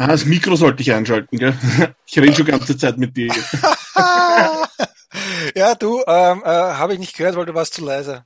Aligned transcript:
Ah, 0.00 0.06
das 0.06 0.24
Mikro 0.24 0.54
sollte 0.54 0.80
ich 0.80 0.92
einschalten, 0.92 1.36
gell? 1.38 1.58
Ich 2.06 2.16
rede 2.16 2.32
schon 2.34 2.46
die 2.46 2.52
ganze 2.52 2.76
Zeit 2.78 2.96
mit 2.98 3.16
dir. 3.16 3.34
ja, 5.56 5.74
du, 5.74 6.04
ähm, 6.06 6.42
äh, 6.44 6.48
habe 6.48 6.92
ich 6.94 7.00
nicht 7.00 7.16
gehört, 7.16 7.34
weil 7.34 7.46
du 7.46 7.54
warst 7.54 7.74
zu 7.74 7.84
leise. 7.84 8.24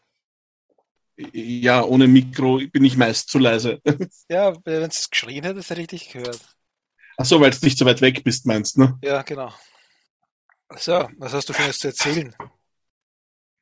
Ja, 1.33 1.83
ohne 1.83 2.09
Mikro 2.09 2.61
bin 2.71 2.85
ich 2.85 2.99
meist 2.99 3.31
zu 3.31 3.39
leise. 3.39 3.81
Ja, 4.29 4.55
wenn 4.65 4.83
es 4.83 5.09
geschrien 5.11 5.45
hättest, 5.45 5.71
hätte 5.71 5.81
ich 5.81 5.89
dich 5.89 6.11
gehört. 6.11 6.41
Ach 7.17 7.25
so, 7.25 7.41
weil 7.41 7.51
du 7.51 7.59
nicht 7.63 7.79
so 7.79 7.87
weit 7.87 8.03
weg 8.03 8.23
bist, 8.23 8.47
meinst 8.47 8.77
du, 8.77 8.81
ne? 8.83 8.99
Ja, 9.03 9.23
genau. 9.23 9.53
So, 10.77 11.09
was 11.19 11.33
hast 11.33 11.49
du 11.49 11.53
für 11.55 11.65
uns 11.65 11.79
zu 11.79 11.89
erzählen? 11.89 12.35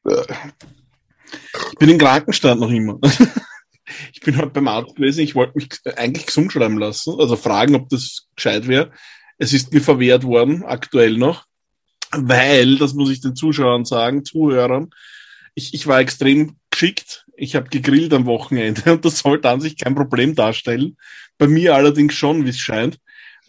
Ich 0.04 1.78
bin 1.78 1.88
im 1.88 1.98
Krankenstand 1.98 2.60
noch 2.60 2.70
immer. 2.70 2.98
Ich 4.12 4.20
bin 4.20 4.36
heute 4.36 4.50
beim 4.50 4.68
Arzt 4.68 4.96
gewesen, 4.96 5.20
ich 5.20 5.34
wollte 5.34 5.54
mich 5.56 5.68
eigentlich 5.96 6.26
gesund 6.26 6.52
schreiben 6.52 6.78
lassen, 6.78 7.14
also 7.18 7.36
fragen, 7.36 7.74
ob 7.74 7.88
das 7.88 8.28
gescheit 8.36 8.68
wäre. 8.68 8.90
Es 9.38 9.52
ist 9.52 9.72
mir 9.72 9.80
verwehrt 9.80 10.24
worden, 10.24 10.64
aktuell 10.64 11.16
noch, 11.16 11.46
weil, 12.12 12.76
das 12.76 12.94
muss 12.94 13.10
ich 13.10 13.20
den 13.20 13.36
Zuschauern 13.36 13.84
sagen, 13.84 14.24
Zuhörern, 14.24 14.90
ich, 15.54 15.74
ich 15.74 15.86
war 15.86 16.00
extrem 16.00 16.56
geschickt. 16.70 17.26
Ich 17.36 17.56
habe 17.56 17.68
gegrillt 17.68 18.12
am 18.12 18.26
Wochenende 18.26 18.92
und 18.92 19.04
das 19.04 19.18
sollte 19.18 19.48
an 19.48 19.60
sich 19.60 19.76
kein 19.76 19.94
Problem 19.94 20.34
darstellen. 20.34 20.96
Bei 21.38 21.46
mir 21.46 21.74
allerdings 21.74 22.14
schon, 22.14 22.44
wie 22.44 22.50
es 22.50 22.58
scheint 22.58 22.98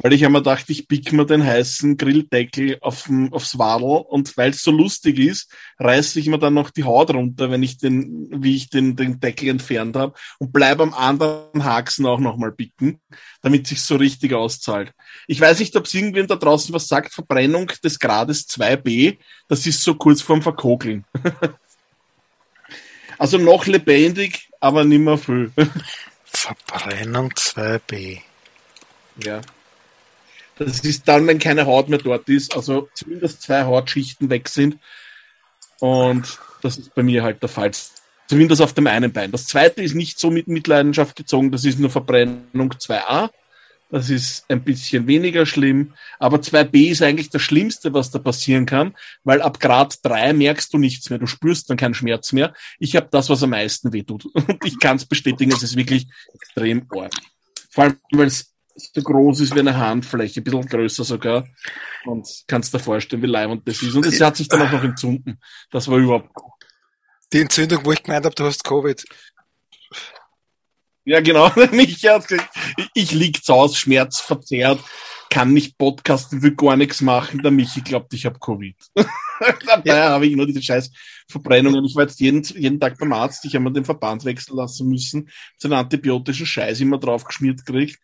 weil 0.02 0.14
ich 0.14 0.26
einmal 0.26 0.42
dachte, 0.42 0.72
ich 0.72 0.88
pick 0.88 1.14
mir 1.14 1.26
den 1.26 1.44
heißen 1.44 1.96
Grilldeckel 1.98 2.78
auf, 2.82 3.10
aufs 3.32 3.58
Wadel 3.58 4.04
und 4.10 4.36
weil 4.36 4.50
es 4.50 4.64
so 4.64 4.72
lustig 4.72 5.20
ist, 5.20 5.52
reiße 5.80 6.20
ich 6.20 6.28
mir 6.28 6.40
dann 6.40 6.56
noch 6.56 6.72
die 6.72 6.84
Haut 6.84 7.14
runter, 7.14 7.52
wenn 7.52 7.62
ich 7.62 7.78
den, 7.78 8.28
wie 8.32 8.56
ich 8.56 8.70
den, 8.70 8.96
den 8.96 9.20
Deckel 9.20 9.50
entfernt 9.50 9.96
habe 9.96 10.14
und 10.40 10.52
bleib 10.52 10.80
am 10.80 10.94
anderen 10.94 11.64
Haxen 11.64 12.06
auch 12.06 12.20
nochmal 12.20 12.52
picken, 12.52 13.00
damit 13.42 13.68
sich 13.68 13.82
so 13.82 13.96
richtig 13.96 14.34
auszahlt. 14.34 14.92
Ich 15.28 15.40
weiß 15.40 15.60
nicht, 15.60 15.76
ob 15.76 15.86
es 15.86 15.94
irgendwen 15.94 16.28
da 16.28 16.36
draußen 16.36 16.74
was 16.74 16.88
sagt, 16.88 17.14
Verbrennung 17.14 17.72
des 17.84 18.00
Grades 18.00 18.48
2b, 18.50 19.20
das 19.48 19.68
ist 19.68 19.84
so 19.84 19.96
kurz 19.96 20.22
vorm 20.22 20.42
Verkokeln. 20.42 21.06
also 23.20 23.38
noch 23.38 23.68
lebendig, 23.68 24.50
aber 24.60 24.84
nimmer 24.84 25.18
viel. 25.18 25.52
Verbrennung 26.26 27.30
2b. 27.34 28.22
Ja. 29.24 29.42
Das 30.58 30.82
ist 30.82 31.08
dann, 31.08 31.26
wenn 31.28 31.40
keine 31.40 31.66
Haut 31.66 31.90
mehr 31.90 32.00
dort 32.00 32.30
ist, 32.30 32.56
also 32.56 32.90
zumindest 32.94 33.42
zwei 33.42 33.64
Hautschichten 33.64 34.30
weg 34.30 34.48
sind. 34.48 34.78
Und 35.80 36.38
das 36.62 36.78
ist 36.78 36.94
bei 36.94 37.04
mir 37.04 37.24
halt 37.24 37.42
der 37.42 37.50
Fall. 37.50 37.72
Zumindest 38.28 38.62
auf 38.62 38.74
dem 38.74 38.88
einen 38.88 39.12
Bein. 39.12 39.32
Das 39.32 39.48
zweite 39.48 39.82
ist 39.82 39.96
nicht 39.96 40.20
so 40.20 40.30
mit 40.30 40.48
Mitleidenschaft 40.48 41.16
gezogen, 41.16 41.52
das 41.52 41.66
ist 41.66 41.80
nur 41.80 41.90
Verbrennung 41.90 42.72
2a. 42.72 43.30
Das 43.92 44.10
ist 44.10 44.46
ein 44.48 44.64
bisschen 44.64 45.06
weniger 45.06 45.46
schlimm. 45.46 45.94
Aber 46.18 46.38
2b 46.38 46.92
ist 46.92 47.02
eigentlich 47.02 47.30
das 47.30 47.42
Schlimmste, 47.42 47.94
was 47.94 48.10
da 48.10 48.20
passieren 48.20 48.66
kann, 48.66 48.96
weil 49.26 49.42
ab 49.42 49.60
Grad 49.60 50.00
3 50.04 50.32
merkst 50.32 50.74
du 50.74 50.78
nichts 50.78 51.10
mehr. 51.10 51.20
Du 51.20 51.28
spürst 51.28 51.70
dann 51.70 51.76
keinen 51.76 51.94
Schmerz 51.94 52.32
mehr. 52.32 52.54
Ich 52.80 52.96
habe 52.96 53.10
das, 53.12 53.30
was 53.30 53.44
am 53.44 53.50
meisten 53.50 53.92
wehtut. 53.92 54.26
Und 54.34 54.64
ich 54.64 54.80
kann 54.80 54.96
es 54.96 55.06
bestätigen, 55.06 55.52
es 55.52 55.62
ist 55.62 55.76
wirklich 55.76 56.08
extrem 56.34 56.88
arg. 56.90 57.12
Vor 57.70 57.84
allem, 57.84 57.98
weil 58.14 58.28
es 58.28 58.51
so 58.76 59.02
groß 59.02 59.42
ist 59.42 59.56
wie 59.56 59.60
eine 59.60 59.78
Handfläche, 59.78 60.42
ein 60.42 60.44
bisschen 60.44 60.66
größer 60.66 61.04
sogar. 61.04 61.48
Und 62.06 62.28
kannst 62.48 62.74
dir 62.74 62.80
vorstellen, 62.80 63.22
wie 63.22 63.28
leibend 63.28 63.68
das 63.68 63.82
ist. 63.82 63.96
Und 63.96 64.06
es 64.06 64.20
hat 64.22 64.38
sich 64.38 64.48
dann 64.48 64.62
auch 64.62 64.72
noch 64.72 64.84
entzünden. 64.84 65.40
Das 65.70 65.88
war 65.88 65.98
überhaupt. 65.98 66.30
Die 67.34 67.42
Entzündung, 67.42 67.86
wo 67.86 67.92
ich 67.92 68.04
gemeint 68.04 68.26
habe, 68.26 68.36
du 68.36 68.46
hast 68.46 68.64
Covid. 68.64 69.04
Ja, 71.06 71.20
genau. 71.20 71.52
ich, 71.72 72.06
ich 72.94 73.12
lieg 73.12 73.44
zu 73.44 73.54
Hause, 73.54 73.76
schmerzverzerrt, 73.76 74.80
kann 75.30 75.54
nicht 75.54 75.78
podcasten, 75.78 76.42
will 76.44 76.56
gar 76.56 76.76
nichts 76.76 77.02
machen. 77.02 77.42
Der 77.42 77.52
Michi 77.52 77.82
glaubt, 77.82 78.14
ich 78.14 78.26
habe 78.26 78.38
Covid. 78.38 78.76
Dabei 79.66 79.82
ja. 79.86 80.10
habe 80.10 80.28
ich 80.28 80.36
nur 80.36 80.46
diese 80.46 80.62
scheiß 80.62 80.92
Verbrennungen. 81.28 81.86
Ich 81.86 81.96
war 81.96 82.04
jetzt 82.04 82.20
jeden, 82.20 82.44
jeden 82.44 82.80
Tag 82.80 82.98
beim 83.00 83.14
Arzt. 83.14 83.46
Ich 83.46 83.56
habe 83.56 83.64
mir 83.64 83.72
den 83.72 83.86
Verband 83.86 84.26
wechseln 84.26 84.58
lassen 84.58 84.88
müssen. 84.90 85.30
So 85.58 85.68
einen 85.68 85.80
antibiotischen 85.80 86.46
Scheiß 86.46 86.82
immer 86.82 87.00
drauf 87.00 87.24
geschmiert 87.24 87.66
gekriegt. 87.66 88.00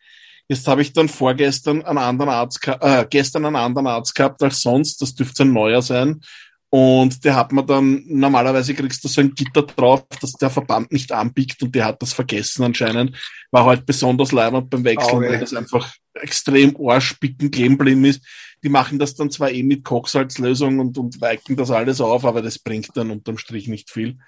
Jetzt 0.48 0.66
habe 0.66 0.80
ich 0.80 0.94
dann 0.94 1.08
vorgestern 1.08 1.84
einen 1.84 1.98
anderen 1.98 2.30
Arzt, 2.30 2.66
äh, 2.66 3.06
gestern 3.08 3.44
einen 3.44 3.56
anderen 3.56 3.86
Arzt 3.86 4.14
gehabt 4.14 4.42
als 4.42 4.62
sonst. 4.62 5.00
Das 5.02 5.14
dürfte 5.14 5.42
ein 5.42 5.52
neuer 5.52 5.82
sein. 5.82 6.22
Und 6.70 7.24
der 7.24 7.34
hat 7.34 7.52
mir 7.52 7.64
dann, 7.64 8.02
normalerweise 8.06 8.74
kriegst 8.74 9.02
du 9.02 9.08
so 9.08 9.22
ein 9.22 9.34
Gitter 9.34 9.62
drauf, 9.62 10.04
dass 10.20 10.32
der 10.32 10.50
Verband 10.50 10.92
nicht 10.92 11.12
anbiegt 11.12 11.62
und 11.62 11.74
der 11.74 11.86
hat 11.86 12.02
das 12.02 12.12
vergessen 12.12 12.62
anscheinend. 12.62 13.16
War 13.50 13.64
halt 13.64 13.86
besonders 13.86 14.32
leibend 14.32 14.68
beim 14.68 14.84
Wechseln, 14.84 15.16
okay. 15.16 15.30
weil 15.30 15.40
das 15.40 15.54
einfach 15.54 15.94
extrem 16.14 16.76
arschbicken 16.78 17.50
geblieben 17.50 18.04
ist. 18.04 18.22
Die 18.62 18.68
machen 18.68 18.98
das 18.98 19.14
dann 19.14 19.30
zwar 19.30 19.50
eh 19.50 19.62
mit 19.62 19.84
Kochsalzlösung 19.84 20.78
und, 20.78 20.98
und 20.98 21.20
weichen 21.22 21.56
das 21.56 21.70
alles 21.70 22.02
auf, 22.02 22.26
aber 22.26 22.42
das 22.42 22.58
bringt 22.58 22.94
dann 22.94 23.10
unterm 23.10 23.38
Strich 23.38 23.66
nicht 23.68 23.90
viel. 23.90 24.18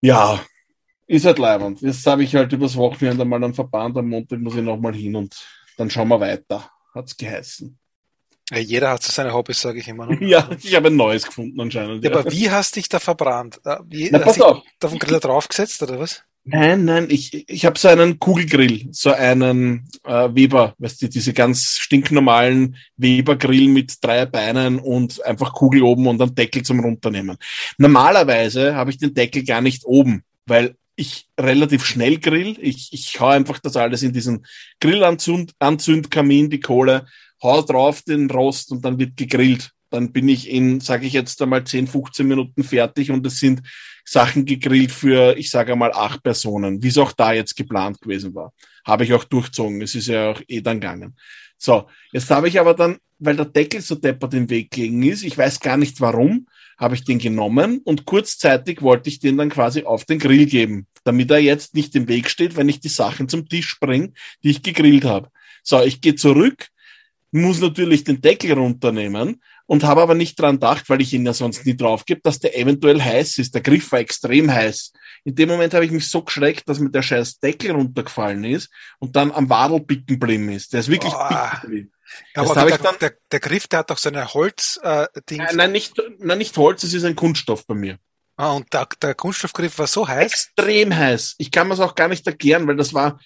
Ja, 0.00 0.40
ist 1.08 1.24
halt 1.24 1.38
leibend. 1.38 1.80
Jetzt 1.80 2.06
habe 2.06 2.22
ich 2.22 2.34
halt 2.36 2.52
übers 2.52 2.76
Wochenende 2.76 3.24
mal 3.24 3.42
einen 3.42 3.54
Verband, 3.54 3.96
am 3.96 4.08
Montag 4.08 4.38
muss 4.38 4.54
ich 4.54 4.62
nochmal 4.62 4.94
hin 4.94 5.16
und 5.16 5.34
dann 5.76 5.90
schauen 5.90 6.08
wir 6.08 6.20
weiter, 6.20 6.70
hat's 6.94 7.16
geheißen. 7.16 7.76
Ja, 8.50 8.58
jeder 8.58 8.90
hat 8.90 9.02
so 9.02 9.12
seine 9.12 9.32
Hobbys, 9.32 9.60
sage 9.60 9.80
ich 9.80 9.88
immer. 9.88 10.06
Ne? 10.06 10.18
ja, 10.26 10.48
ich 10.62 10.74
habe 10.74 10.88
ein 10.88 10.96
neues 10.96 11.26
gefunden 11.26 11.60
anscheinend. 11.60 12.04
Ja, 12.04 12.10
ja. 12.10 12.18
Aber 12.18 12.30
wie 12.30 12.50
hast 12.50 12.76
dich 12.76 12.88
da 12.88 12.98
verbrannt? 12.98 13.60
Äh, 13.64 13.76
wie, 13.86 14.08
Na, 14.10 14.20
pass 14.20 14.40
auf. 14.40 14.62
Da 14.78 14.88
vom 14.88 14.98
Griller 14.98 15.20
draufgesetzt 15.20 15.82
oder 15.82 15.98
was? 15.98 16.22
Nein, 16.44 16.86
nein, 16.86 17.08
ich, 17.10 17.46
ich 17.46 17.66
habe 17.66 17.78
so 17.78 17.88
einen 17.88 18.18
Kugelgrill, 18.18 18.88
so 18.90 19.12
einen 19.12 19.86
äh, 20.04 20.34
Weber, 20.34 20.74
weißt 20.78 21.02
du, 21.02 21.08
diese 21.08 21.34
ganz 21.34 21.76
stinknormalen 21.78 22.76
Webergrill 22.96 23.68
mit 23.68 24.02
drei 24.02 24.24
Beinen 24.24 24.78
und 24.78 25.22
einfach 25.26 25.52
Kugel 25.52 25.82
oben 25.82 26.06
und 26.06 26.22
einen 26.22 26.34
Deckel 26.34 26.62
zum 26.62 26.80
runternehmen. 26.80 27.36
Normalerweise 27.76 28.74
habe 28.74 28.90
ich 28.90 28.96
den 28.96 29.12
Deckel 29.12 29.44
gar 29.44 29.60
nicht 29.60 29.84
oben, 29.84 30.22
weil 30.46 30.74
ich 30.98 31.28
relativ 31.38 31.84
schnell 31.84 32.18
grill. 32.18 32.56
Ich, 32.60 32.92
ich 32.92 33.20
hau 33.20 33.28
einfach 33.28 33.58
das 33.60 33.76
alles 33.76 34.02
in 34.02 34.12
diesen 34.12 34.44
Grillanzündkamin, 34.80 36.50
die 36.50 36.60
Kohle, 36.60 37.06
hau 37.42 37.62
drauf 37.62 38.02
den 38.02 38.28
Rost 38.30 38.72
und 38.72 38.84
dann 38.84 38.98
wird 38.98 39.16
gegrillt. 39.16 39.70
Dann 39.90 40.12
bin 40.12 40.28
ich 40.28 40.50
in, 40.50 40.80
sage 40.80 41.06
ich 41.06 41.12
jetzt 41.12 41.40
einmal, 41.40 41.64
10, 41.64 41.86
15 41.86 42.26
Minuten 42.26 42.62
fertig 42.62 43.10
und 43.10 43.24
es 43.26 43.38
sind 43.38 43.62
Sachen 44.04 44.44
gegrillt 44.44 44.90
für, 44.90 45.36
ich 45.38 45.50
sage 45.50 45.72
einmal, 45.72 45.92
acht 45.92 46.22
Personen, 46.22 46.82
wie 46.82 46.88
es 46.88 46.98
auch 46.98 47.12
da 47.12 47.32
jetzt 47.32 47.56
geplant 47.56 48.00
gewesen 48.00 48.34
war. 48.34 48.52
Habe 48.84 49.04
ich 49.04 49.14
auch 49.14 49.24
durchzogen. 49.24 49.80
Es 49.80 49.94
ist 49.94 50.08
ja 50.08 50.30
auch 50.30 50.42
eh 50.48 50.60
dann 50.60 50.80
gegangen. 50.80 51.16
So, 51.58 51.88
jetzt 52.12 52.30
habe 52.30 52.48
ich 52.48 52.58
aber 52.58 52.74
dann, 52.74 52.98
weil 53.18 53.36
der 53.36 53.44
Deckel 53.44 53.80
so 53.80 53.96
deppert 53.96 54.32
im 54.34 54.48
Weg 54.48 54.70
gelegen 54.70 55.02
ist, 55.02 55.24
ich 55.24 55.36
weiß 55.36 55.60
gar 55.60 55.76
nicht 55.76 56.00
warum, 56.00 56.46
habe 56.78 56.94
ich 56.94 57.04
den 57.04 57.18
genommen 57.18 57.80
und 57.84 58.04
kurzzeitig 58.04 58.80
wollte 58.80 59.08
ich 59.08 59.18
den 59.18 59.36
dann 59.36 59.50
quasi 59.50 59.82
auf 59.82 60.04
den 60.04 60.20
Grill 60.20 60.46
geben, 60.46 60.86
damit 61.02 61.30
er 61.32 61.40
jetzt 61.40 61.74
nicht 61.74 61.96
im 61.96 62.06
Weg 62.06 62.30
steht, 62.30 62.56
wenn 62.56 62.68
ich 62.68 62.78
die 62.78 62.88
Sachen 62.88 63.28
zum 63.28 63.48
Tisch 63.48 63.78
bringe, 63.80 64.12
die 64.44 64.50
ich 64.50 64.62
gegrillt 64.62 65.04
habe. 65.04 65.30
So, 65.64 65.82
ich 65.82 66.00
gehe 66.00 66.14
zurück, 66.14 66.68
muss 67.32 67.60
natürlich 67.60 68.04
den 68.04 68.20
Deckel 68.20 68.52
runternehmen 68.52 69.42
und 69.68 69.84
habe 69.84 70.00
aber 70.00 70.14
nicht 70.14 70.40
dran 70.40 70.56
gedacht, 70.56 70.88
weil 70.88 71.02
ich 71.02 71.12
ihn 71.12 71.26
ja 71.26 71.34
sonst 71.34 71.66
nie 71.66 71.76
drauf 71.76 72.06
gebe, 72.06 72.22
dass 72.22 72.38
der 72.38 72.58
eventuell 72.58 73.02
heiß 73.02 73.36
ist. 73.36 73.54
Der 73.54 73.60
Griff 73.60 73.92
war 73.92 73.98
extrem 73.98 74.50
heiß. 74.50 74.92
In 75.24 75.34
dem 75.34 75.50
Moment 75.50 75.74
habe 75.74 75.84
ich 75.84 75.90
mich 75.90 76.08
so 76.08 76.22
geschreckt, 76.22 76.66
dass 76.68 76.78
mir 76.78 76.90
der 76.90 77.02
scheiß 77.02 77.38
Deckel 77.40 77.72
runtergefallen 77.72 78.44
ist 78.44 78.70
und 78.98 79.14
dann 79.14 79.30
am 79.30 79.50
Wadel 79.50 79.80
bicken 79.80 80.18
geblieben 80.18 80.48
ist. 80.48 80.72
Der 80.72 80.80
ist 80.80 80.88
wirklich 80.88 81.12
bicken 81.12 81.92
ja, 82.34 82.42
aber 82.42 82.54
der, 82.54 82.78
dann, 82.78 82.98
der, 82.98 83.12
der, 83.30 83.40
Griff, 83.40 83.68
der 83.68 83.80
hat 83.80 83.90
doch 83.90 83.98
so 83.98 84.08
eine 84.08 84.32
Holz 84.32 84.80
äh. 84.82 85.06
Nein, 85.30 85.56
nein, 85.56 85.72
nicht, 85.72 85.92
nein, 86.18 86.38
nicht 86.38 86.56
Holz, 86.56 86.82
es 86.82 86.94
ist 86.94 87.04
ein 87.04 87.14
Kunststoff 87.14 87.66
bei 87.66 87.74
mir. 87.74 87.98
Ah, 88.36 88.52
und 88.52 88.72
der, 88.72 88.88
der 89.02 89.14
Kunststoffgriff 89.14 89.78
war 89.78 89.86
so 89.86 90.08
heiß? 90.08 90.32
Extrem 90.32 90.96
heiß. 90.96 91.34
Ich 91.36 91.50
kann 91.50 91.68
mir 91.68 91.74
es 91.74 91.80
auch 91.80 91.94
gar 91.94 92.08
nicht 92.08 92.26
erklären, 92.26 92.66
weil 92.66 92.76
das 92.76 92.94
war 92.94 93.20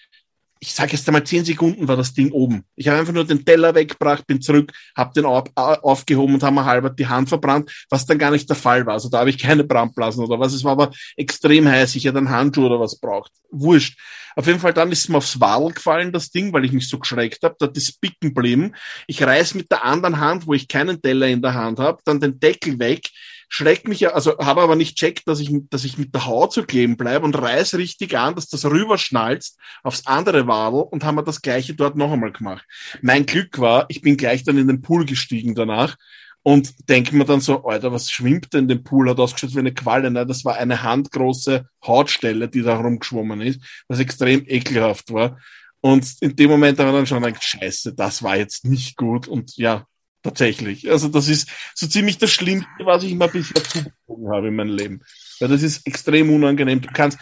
ich 0.62 0.72
sage 0.72 0.92
jetzt 0.92 1.08
einmal 1.08 1.24
zehn 1.24 1.44
Sekunden 1.44 1.88
war 1.88 1.96
das 1.96 2.14
Ding 2.14 2.30
oben. 2.30 2.64
Ich 2.76 2.86
habe 2.86 3.00
einfach 3.00 3.12
nur 3.12 3.24
den 3.24 3.44
Teller 3.44 3.74
weggebracht, 3.74 4.24
bin 4.28 4.40
zurück, 4.40 4.72
habe 4.96 5.12
den 5.12 5.24
auf, 5.24 5.50
aufgehoben 5.56 6.34
und 6.34 6.42
habe 6.44 6.54
mir 6.54 6.64
halber 6.64 6.88
die 6.88 7.08
Hand 7.08 7.28
verbrannt, 7.28 7.84
was 7.90 8.06
dann 8.06 8.16
gar 8.16 8.30
nicht 8.30 8.48
der 8.48 8.54
Fall 8.54 8.86
war. 8.86 8.94
Also 8.94 9.08
da 9.08 9.18
habe 9.18 9.30
ich 9.30 9.38
keine 9.38 9.64
Brandblasen 9.64 10.22
oder 10.22 10.38
was. 10.38 10.52
Es 10.52 10.62
war 10.62 10.72
aber 10.72 10.92
extrem 11.16 11.66
heiß. 11.66 11.96
Ich 11.96 12.04
hätte 12.04 12.18
einen 12.18 12.30
Handschuh 12.30 12.66
oder 12.66 12.78
was 12.78 12.96
braucht. 12.96 13.32
Wurscht. 13.50 13.98
Auf 14.36 14.46
jeden 14.46 14.60
Fall 14.60 14.72
dann 14.72 14.92
ist 14.92 15.00
es 15.00 15.08
mir 15.08 15.16
aufs 15.16 15.40
Wadel 15.40 15.72
gefallen, 15.72 16.12
das 16.12 16.30
Ding, 16.30 16.52
weil 16.52 16.64
ich 16.64 16.70
mich 16.70 16.88
so 16.88 17.00
geschreckt 17.00 17.42
habe. 17.42 17.56
Da 17.58 17.66
hat 17.66 17.76
das 17.76 17.90
Bicken 17.90 18.32
geblieben. 18.32 18.76
Ich 19.08 19.20
reiß 19.20 19.54
mit 19.54 19.68
der 19.68 19.84
anderen 19.84 20.20
Hand, 20.20 20.46
wo 20.46 20.54
ich 20.54 20.68
keinen 20.68 21.02
Teller 21.02 21.26
in 21.26 21.42
der 21.42 21.54
Hand 21.54 21.80
habe, 21.80 22.00
dann 22.04 22.20
den 22.20 22.38
Deckel 22.38 22.78
weg, 22.78 23.08
schreckt 23.54 23.86
mich, 23.86 24.08
also 24.14 24.38
habe 24.38 24.62
aber 24.62 24.76
nicht 24.76 24.96
checkt, 24.96 25.28
dass 25.28 25.38
ich, 25.38 25.50
dass 25.68 25.84
ich 25.84 25.98
mit 25.98 26.14
der 26.14 26.24
Haut 26.24 26.54
so 26.54 26.62
kleben 26.62 26.96
bleibe 26.96 27.26
und 27.26 27.34
reiß 27.34 27.74
richtig 27.74 28.16
an, 28.16 28.34
dass 28.34 28.48
das 28.48 28.64
rüberschnalzt 28.64 29.58
aufs 29.82 30.06
andere 30.06 30.46
Wadel 30.46 30.80
und 30.80 31.04
haben 31.04 31.16
wir 31.16 31.22
das 31.22 31.42
gleiche 31.42 31.74
dort 31.74 31.94
noch 31.94 32.10
einmal 32.10 32.32
gemacht. 32.32 32.64
Mein 33.02 33.26
Glück 33.26 33.58
war, 33.58 33.84
ich 33.90 34.00
bin 34.00 34.16
gleich 34.16 34.42
dann 34.42 34.56
in 34.56 34.68
den 34.68 34.80
Pool 34.80 35.04
gestiegen 35.04 35.54
danach 35.54 35.96
und 36.42 36.88
denke 36.88 37.14
mir 37.14 37.26
dann 37.26 37.42
so, 37.42 37.62
Alter, 37.64 37.92
was 37.92 38.10
schwimmt 38.10 38.54
denn 38.54 38.68
dem 38.68 38.84
Pool? 38.84 39.10
Hat 39.10 39.20
ausgeschaut 39.20 39.54
wie 39.54 39.58
eine 39.58 39.74
Qualle. 39.74 40.10
Nein, 40.10 40.26
das 40.26 40.46
war 40.46 40.56
eine 40.56 40.82
handgroße 40.82 41.66
Hautstelle, 41.86 42.48
die 42.48 42.62
da 42.62 42.76
rumgeschwommen 42.76 43.42
ist, 43.42 43.60
was 43.86 44.00
extrem 44.00 44.44
ekelhaft 44.46 45.12
war. 45.12 45.38
Und 45.82 46.10
in 46.20 46.34
dem 46.36 46.48
Moment 46.48 46.78
haben 46.78 46.88
wir 46.88 46.92
dann 46.92 47.06
schon 47.06 47.22
gedacht, 47.22 47.44
scheiße, 47.44 47.94
das 47.94 48.22
war 48.22 48.38
jetzt 48.38 48.64
nicht 48.64 48.96
gut. 48.96 49.28
Und 49.28 49.58
ja, 49.58 49.84
Tatsächlich. 50.22 50.88
Also 50.88 51.08
das 51.08 51.28
ist 51.28 51.48
so 51.74 51.88
ziemlich 51.88 52.16
das 52.18 52.30
Schlimmste, 52.30 52.68
was 52.84 53.02
ich 53.02 53.14
mal 53.14 53.28
bisher 53.28 53.62
zugezogen 53.64 54.30
habe 54.32 54.48
in 54.48 54.54
meinem 54.54 54.76
Leben. 54.76 55.00
Ja, 55.40 55.48
das 55.48 55.62
ist 55.62 55.84
extrem 55.84 56.30
unangenehm. 56.30 56.80
Du 56.80 56.88
kannst, 56.92 57.18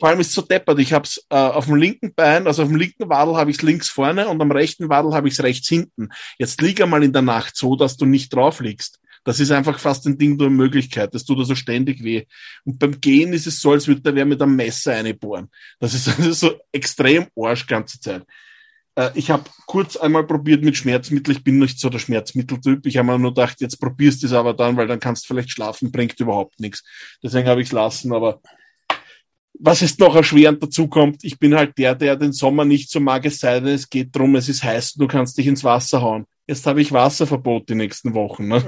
vor 0.00 0.08
allem 0.08 0.18
ist 0.18 0.28
es 0.28 0.34
so 0.34 0.42
deppert. 0.42 0.80
Ich 0.80 0.92
habe 0.92 1.04
es 1.04 1.24
äh, 1.30 1.36
auf 1.36 1.66
dem 1.66 1.76
linken 1.76 2.12
Bein, 2.12 2.48
also 2.48 2.62
auf 2.62 2.68
dem 2.68 2.76
linken 2.76 3.08
Wadel 3.08 3.36
habe 3.36 3.50
ich 3.50 3.58
es 3.58 3.62
links 3.62 3.88
vorne 3.88 4.28
und 4.28 4.40
am 4.42 4.50
rechten 4.50 4.88
Wadel 4.88 5.14
habe 5.14 5.28
ich 5.28 5.34
es 5.34 5.42
rechts 5.44 5.68
hinten. 5.68 6.08
Jetzt 6.38 6.60
lieg 6.60 6.80
einmal 6.80 7.04
in 7.04 7.12
der 7.12 7.22
Nacht 7.22 7.56
so, 7.56 7.76
dass 7.76 7.96
du 7.96 8.04
nicht 8.04 8.34
drauf 8.34 8.58
liegst. 8.60 8.98
Das 9.22 9.38
ist 9.38 9.50
einfach 9.52 9.78
fast 9.78 10.06
ein 10.06 10.18
Ding 10.18 10.38
der 10.38 10.50
Möglichkeit. 10.50 11.14
Das 11.14 11.24
tut 11.24 11.38
also 11.38 11.54
ständig 11.54 12.02
weh. 12.02 12.24
Und 12.64 12.78
beim 12.78 13.00
Gehen 13.00 13.32
ist 13.32 13.46
es 13.46 13.60
so, 13.60 13.72
als 13.72 13.86
würde 13.86 14.00
der 14.00 14.14
wer 14.14 14.24
mit 14.24 14.40
einem 14.40 14.56
Messer 14.56 14.94
einbohren. 14.94 15.50
Das 15.78 15.94
ist 15.94 16.08
also 16.08 16.32
so 16.32 16.60
extrem 16.72 17.26
Arsch 17.36 17.66
ganze 17.66 18.00
Zeit. 18.00 18.24
Äh, 18.94 19.10
ich 19.14 19.30
habe 19.30 19.44
kurz 19.66 19.96
einmal 19.96 20.26
probiert 20.26 20.62
mit 20.62 20.76
Schmerzmittel. 20.76 21.36
Ich 21.36 21.44
bin 21.44 21.58
nicht 21.58 21.78
so 21.78 21.88
der 21.88 21.98
Schmerzmitteltyp. 21.98 22.86
Ich 22.86 22.96
habe 22.96 23.08
mir 23.08 23.18
nur 23.18 23.34
gedacht, 23.34 23.60
jetzt 23.60 23.80
probierst 23.80 24.22
du 24.22 24.26
es 24.26 24.32
aber 24.32 24.54
dann, 24.54 24.76
weil 24.76 24.86
dann 24.86 25.00
kannst 25.00 25.24
du 25.24 25.28
vielleicht 25.28 25.50
schlafen, 25.50 25.92
bringt 25.92 26.18
überhaupt 26.20 26.60
nichts. 26.60 26.84
Deswegen 27.22 27.48
habe 27.48 27.62
ich 27.62 27.68
es 27.68 27.72
lassen. 27.72 28.12
Aber 28.12 28.40
was 29.58 29.80
jetzt 29.80 30.00
noch 30.00 30.14
erschwerend 30.14 30.62
dazu 30.62 30.88
kommt, 30.88 31.22
ich 31.22 31.38
bin 31.38 31.54
halt 31.54 31.76
der, 31.76 31.94
der 31.94 32.16
den 32.16 32.32
Sommer 32.32 32.64
nicht 32.64 32.90
so 32.90 32.98
mag, 32.98 33.24
es 33.26 33.40
sei 33.40 33.60
denn, 33.60 33.74
es 33.74 33.88
geht 33.88 34.14
drum, 34.16 34.34
es 34.36 34.48
ist 34.48 34.64
heiß, 34.64 34.94
du 34.94 35.06
kannst 35.06 35.36
dich 35.36 35.46
ins 35.46 35.64
Wasser 35.64 36.00
hauen. 36.00 36.26
Jetzt 36.46 36.66
habe 36.66 36.80
ich 36.80 36.92
Wasserverbot 36.92 37.68
die 37.68 37.74
nächsten 37.74 38.14
Wochen. 38.14 38.48
Ne? 38.48 38.64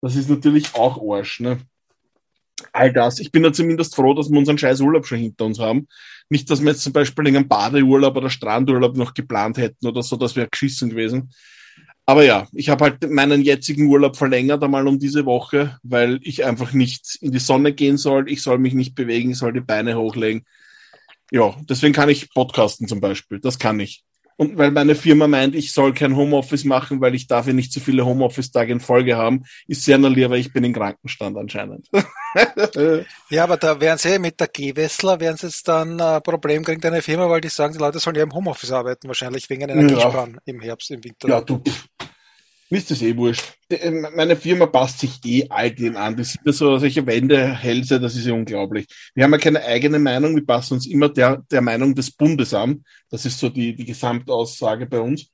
Das 0.00 0.14
ist 0.14 0.28
natürlich 0.28 0.74
auch 0.74 1.00
Arsch. 1.02 1.40
Ne? 1.40 1.58
All 2.78 2.92
das. 2.92 3.18
Ich 3.18 3.32
bin 3.32 3.44
ja 3.44 3.52
zumindest 3.52 3.94
froh, 3.94 4.14
dass 4.14 4.30
wir 4.30 4.38
unseren 4.38 4.58
scheiß 4.58 4.80
Urlaub 4.80 5.06
schon 5.06 5.18
hinter 5.18 5.44
uns 5.44 5.58
haben. 5.58 5.88
Nicht, 6.30 6.50
dass 6.50 6.60
wir 6.60 6.70
jetzt 6.70 6.82
zum 6.82 6.92
Beispiel 6.92 7.26
einen 7.26 7.48
Badeurlaub 7.48 8.16
oder 8.16 8.30
Strandurlaub 8.30 8.96
noch 8.96 9.14
geplant 9.14 9.58
hätten 9.58 9.86
oder 9.86 10.02
so, 10.02 10.16
das 10.16 10.36
wäre 10.36 10.48
geschissen 10.48 10.90
gewesen. 10.90 11.30
Aber 12.06 12.24
ja, 12.24 12.48
ich 12.54 12.70
habe 12.70 12.84
halt 12.84 13.10
meinen 13.10 13.42
jetzigen 13.42 13.86
Urlaub 13.86 14.16
verlängert 14.16 14.62
einmal 14.64 14.88
um 14.88 14.98
diese 14.98 15.26
Woche, 15.26 15.78
weil 15.82 16.20
ich 16.22 16.46
einfach 16.46 16.72
nicht 16.72 17.18
in 17.20 17.32
die 17.32 17.38
Sonne 17.38 17.74
gehen 17.74 17.98
soll. 17.98 18.30
Ich 18.30 18.42
soll 18.42 18.56
mich 18.56 18.72
nicht 18.72 18.94
bewegen, 18.94 19.32
ich 19.32 19.38
soll 19.38 19.52
die 19.52 19.60
Beine 19.60 19.98
hochlegen. 19.98 20.46
Ja, 21.30 21.54
deswegen 21.68 21.92
kann 21.92 22.08
ich 22.08 22.30
podcasten 22.32 22.88
zum 22.88 23.02
Beispiel. 23.02 23.40
Das 23.40 23.58
kann 23.58 23.78
ich. 23.78 24.04
Und 24.40 24.56
weil 24.56 24.70
meine 24.70 24.94
Firma 24.94 25.26
meint, 25.26 25.56
ich 25.56 25.72
soll 25.72 25.92
kein 25.92 26.14
Homeoffice 26.14 26.64
machen, 26.64 27.00
weil 27.00 27.16
ich 27.16 27.26
dafür 27.26 27.52
nicht 27.54 27.72
zu 27.72 27.80
viele 27.80 28.06
Homeoffice-Tage 28.06 28.72
in 28.72 28.78
Folge 28.78 29.16
haben, 29.16 29.42
ist 29.66 29.84
sehr 29.84 29.98
nallier, 29.98 30.30
weil 30.30 30.38
ich 30.38 30.52
bin 30.52 30.62
in 30.62 30.72
Krankenstand 30.72 31.36
anscheinend. 31.36 31.88
ja, 33.30 33.42
aber 33.42 33.56
da 33.56 33.80
werden 33.80 33.98
sie 33.98 34.16
mit 34.20 34.38
der 34.38 34.46
G-Wessler, 34.46 35.18
werden 35.18 35.36
sie 35.36 35.48
jetzt 35.48 35.66
dann 35.66 36.00
ein 36.00 36.22
Problem 36.22 36.62
kriegen, 36.62 36.80
deine 36.80 37.02
Firma, 37.02 37.28
weil 37.28 37.40
die 37.40 37.48
sagen, 37.48 37.72
die 37.72 37.80
Leute 37.80 37.98
sollen 37.98 38.14
ja 38.14 38.22
im 38.22 38.32
Homeoffice 38.32 38.70
arbeiten, 38.70 39.08
wahrscheinlich 39.08 39.50
wegen 39.50 39.62
Energiesparen 39.62 40.34
ja. 40.34 40.40
im 40.44 40.60
Herbst, 40.60 40.92
im 40.92 41.02
Winter. 41.02 41.28
Ja, 41.28 41.40
du, 41.40 41.60
mir 42.70 42.78
ist 42.78 42.90
das 42.90 43.02
eh 43.02 43.16
wurscht. 43.16 43.54
Äh, 43.68 43.90
meine 43.90 44.36
Firma 44.36 44.66
passt 44.66 45.00
sich 45.00 45.18
eh 45.24 45.46
all 45.48 45.70
dem 45.70 45.96
an. 45.96 46.16
Das 46.16 46.32
sind 46.32 46.44
ja 46.44 46.52
so 46.52 46.78
solche 46.78 47.06
Wendehälse, 47.06 48.00
das 48.00 48.16
ist 48.16 48.26
ja 48.26 48.32
unglaublich. 48.32 48.86
Wir 49.14 49.24
haben 49.24 49.32
ja 49.32 49.38
keine 49.38 49.62
eigene 49.64 49.98
Meinung, 49.98 50.34
wir 50.34 50.44
passen 50.44 50.74
uns 50.74 50.86
immer 50.86 51.08
der, 51.08 51.44
der 51.50 51.60
Meinung 51.60 51.94
des 51.94 52.10
Bundes 52.10 52.54
an. 52.54 52.84
Das 53.10 53.24
ist 53.24 53.38
so 53.38 53.48
die, 53.48 53.74
die 53.74 53.84
Gesamtaussage 53.84 54.86
bei 54.86 55.00
uns. 55.00 55.30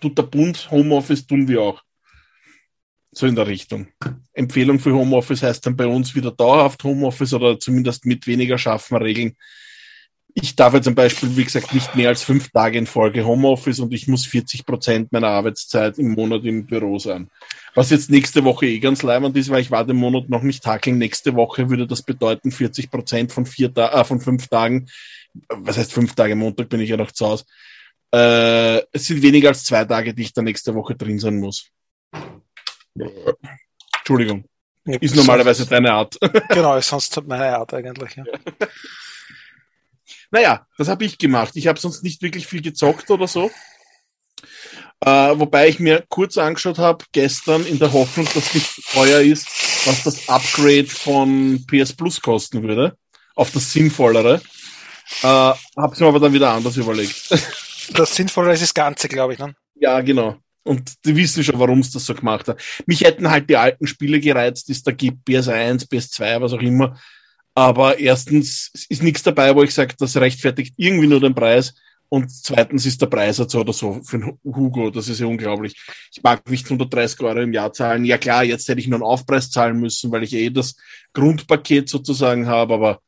Tut 0.00 0.18
der 0.18 0.24
Bund 0.24 0.70
Homeoffice, 0.70 1.26
tun 1.26 1.48
wir 1.48 1.62
auch. 1.62 1.82
So 3.12 3.26
in 3.26 3.34
der 3.34 3.46
Richtung. 3.46 3.88
Empfehlung 4.32 4.78
für 4.78 4.94
Homeoffice 4.94 5.42
heißt 5.42 5.66
dann 5.66 5.76
bei 5.76 5.86
uns 5.86 6.14
wieder 6.14 6.30
dauerhaft 6.30 6.82
Homeoffice 6.82 7.34
oder 7.34 7.60
zumindest 7.60 8.06
mit 8.06 8.26
weniger 8.26 8.56
scharfen 8.56 8.96
Regeln 8.96 9.36
ich 10.34 10.56
darf 10.56 10.74
jetzt 10.74 10.84
zum 10.84 10.94
Beispiel, 10.94 11.36
wie 11.36 11.44
gesagt, 11.44 11.74
nicht 11.74 11.94
mehr 11.94 12.08
als 12.08 12.22
fünf 12.22 12.50
Tage 12.50 12.78
in 12.78 12.86
Folge 12.86 13.24
Homeoffice 13.24 13.80
und 13.80 13.92
ich 13.92 14.08
muss 14.08 14.24
40 14.26 14.64
Prozent 14.64 15.12
meiner 15.12 15.28
Arbeitszeit 15.28 15.98
im 15.98 16.12
Monat 16.12 16.44
im 16.44 16.66
Büro 16.66 16.98
sein. 16.98 17.30
Was 17.74 17.90
jetzt 17.90 18.10
nächste 18.10 18.44
Woche 18.44 18.66
eh 18.66 18.78
ganz 18.78 19.02
leibend 19.02 19.36
ist, 19.36 19.50
weil 19.50 19.60
ich 19.60 19.70
war 19.70 19.84
den 19.84 19.96
Monat 19.96 20.28
noch 20.28 20.42
nicht 20.42 20.62
takeln. 20.62 20.98
Nächste 20.98 21.34
Woche 21.34 21.70
würde 21.70 21.86
das 21.86 22.02
bedeuten 22.02 22.52
40 22.52 22.90
Prozent 22.90 23.32
von 23.32 23.46
vier 23.46 23.72
Ta 23.72 24.00
äh, 24.00 24.04
von 24.04 24.20
fünf 24.20 24.48
Tagen. 24.48 24.88
Was 25.48 25.78
heißt 25.78 25.92
fünf 25.92 26.14
Tage? 26.14 26.34
Montag 26.34 26.68
bin 26.68 26.80
ich 26.80 26.90
ja 26.90 26.96
noch 26.96 27.12
zu 27.12 27.26
Hause. 27.26 27.44
Äh, 28.14 28.82
es 28.92 29.06
sind 29.06 29.22
weniger 29.22 29.48
als 29.48 29.64
zwei 29.64 29.84
Tage, 29.84 30.12
die 30.12 30.22
ich 30.22 30.32
dann 30.32 30.44
nächste 30.44 30.74
Woche 30.74 30.94
drin 30.94 31.18
sein 31.18 31.38
muss. 31.38 31.68
Entschuldigung. 33.98 34.44
Ist 34.84 35.14
normalerweise 35.14 35.66
deine 35.66 35.92
Art. 35.92 36.18
Genau, 36.48 36.76
ist 36.76 36.88
sonst 36.88 37.22
meine 37.26 37.56
Art 37.56 37.72
eigentlich. 37.72 38.16
Ja. 38.16 38.24
Naja, 40.32 40.66
das 40.78 40.88
habe 40.88 41.04
ich 41.04 41.18
gemacht. 41.18 41.52
Ich 41.54 41.66
habe 41.68 41.78
sonst 41.78 42.02
nicht 42.02 42.22
wirklich 42.22 42.46
viel 42.46 42.62
gezockt 42.62 43.10
oder 43.10 43.28
so. 43.28 43.50
Äh, 45.04 45.38
wobei 45.38 45.68
ich 45.68 45.78
mir 45.78 46.04
kurz 46.08 46.38
angeschaut 46.38 46.78
habe, 46.78 47.04
gestern 47.12 47.66
in 47.66 47.78
der 47.78 47.92
Hoffnung, 47.92 48.26
dass 48.34 48.54
nicht 48.54 48.70
teuer 48.92 49.20
ist, 49.20 49.46
was 49.86 50.02
das 50.04 50.28
Upgrade 50.28 50.86
von 50.86 51.64
PS 51.66 51.92
Plus 51.92 52.20
kosten 52.20 52.62
würde, 52.62 52.96
auf 53.34 53.50
das 53.52 53.72
Sinnvollere. 53.72 54.40
Äh, 55.22 55.26
habe 55.26 55.92
es 55.92 56.00
mir 56.00 56.06
aber 56.06 56.20
dann 56.20 56.32
wieder 56.32 56.50
anders 56.50 56.76
überlegt. 56.76 57.28
Das 57.94 58.14
Sinnvollere 58.14 58.54
ist 58.54 58.62
das 58.62 58.74
Ganze, 58.74 59.08
glaube 59.08 59.32
ich. 59.32 59.40
Ne? 59.40 59.56
Ja, 59.74 60.00
genau. 60.02 60.36
Und 60.62 61.04
die 61.04 61.16
wissen 61.16 61.42
schon, 61.42 61.58
warum 61.58 61.80
es 61.80 61.90
das 61.90 62.06
so 62.06 62.14
gemacht 62.14 62.46
hat. 62.46 62.62
Mich 62.86 63.00
hätten 63.00 63.28
halt 63.28 63.50
die 63.50 63.56
alten 63.56 63.88
Spiele 63.88 64.20
gereizt, 64.20 64.68
die 64.68 64.72
es 64.72 64.84
da 64.84 64.92
gibt, 64.92 65.28
PS1, 65.28 65.90
PS2, 65.90 66.40
was 66.40 66.52
auch 66.52 66.60
immer. 66.60 66.96
Aber 67.54 67.98
erstens 67.98 68.70
ist 68.88 69.02
nichts 69.02 69.22
dabei, 69.22 69.54
wo 69.54 69.62
ich 69.62 69.74
sage, 69.74 69.94
das 69.98 70.16
rechtfertigt 70.16 70.74
irgendwie 70.76 71.06
nur 71.06 71.20
den 71.20 71.34
Preis. 71.34 71.74
Und 72.08 72.30
zweitens 72.30 72.84
ist 72.84 73.00
der 73.00 73.06
Preis 73.06 73.38
jetzt 73.38 73.54
oder 73.54 73.72
so 73.72 74.02
für 74.02 74.16
einen 74.16 74.38
Hugo, 74.44 74.90
das 74.90 75.08
ist 75.08 75.20
ja 75.20 75.26
unglaublich. 75.26 75.74
Ich 76.14 76.22
mag 76.22 76.46
nicht 76.50 76.66
130 76.66 77.18
Euro 77.20 77.40
im 77.40 77.54
Jahr 77.54 77.72
zahlen. 77.72 78.04
Ja 78.04 78.18
klar, 78.18 78.44
jetzt 78.44 78.68
hätte 78.68 78.80
ich 78.80 78.86
nur 78.86 78.98
einen 78.98 79.02
Aufpreis 79.02 79.50
zahlen 79.50 79.80
müssen, 79.80 80.12
weil 80.12 80.22
ich 80.22 80.34
eh 80.34 80.50
das 80.50 80.76
Grundpaket 81.14 81.88
sozusagen 81.88 82.48
habe, 82.48 82.74
aber 82.74 83.00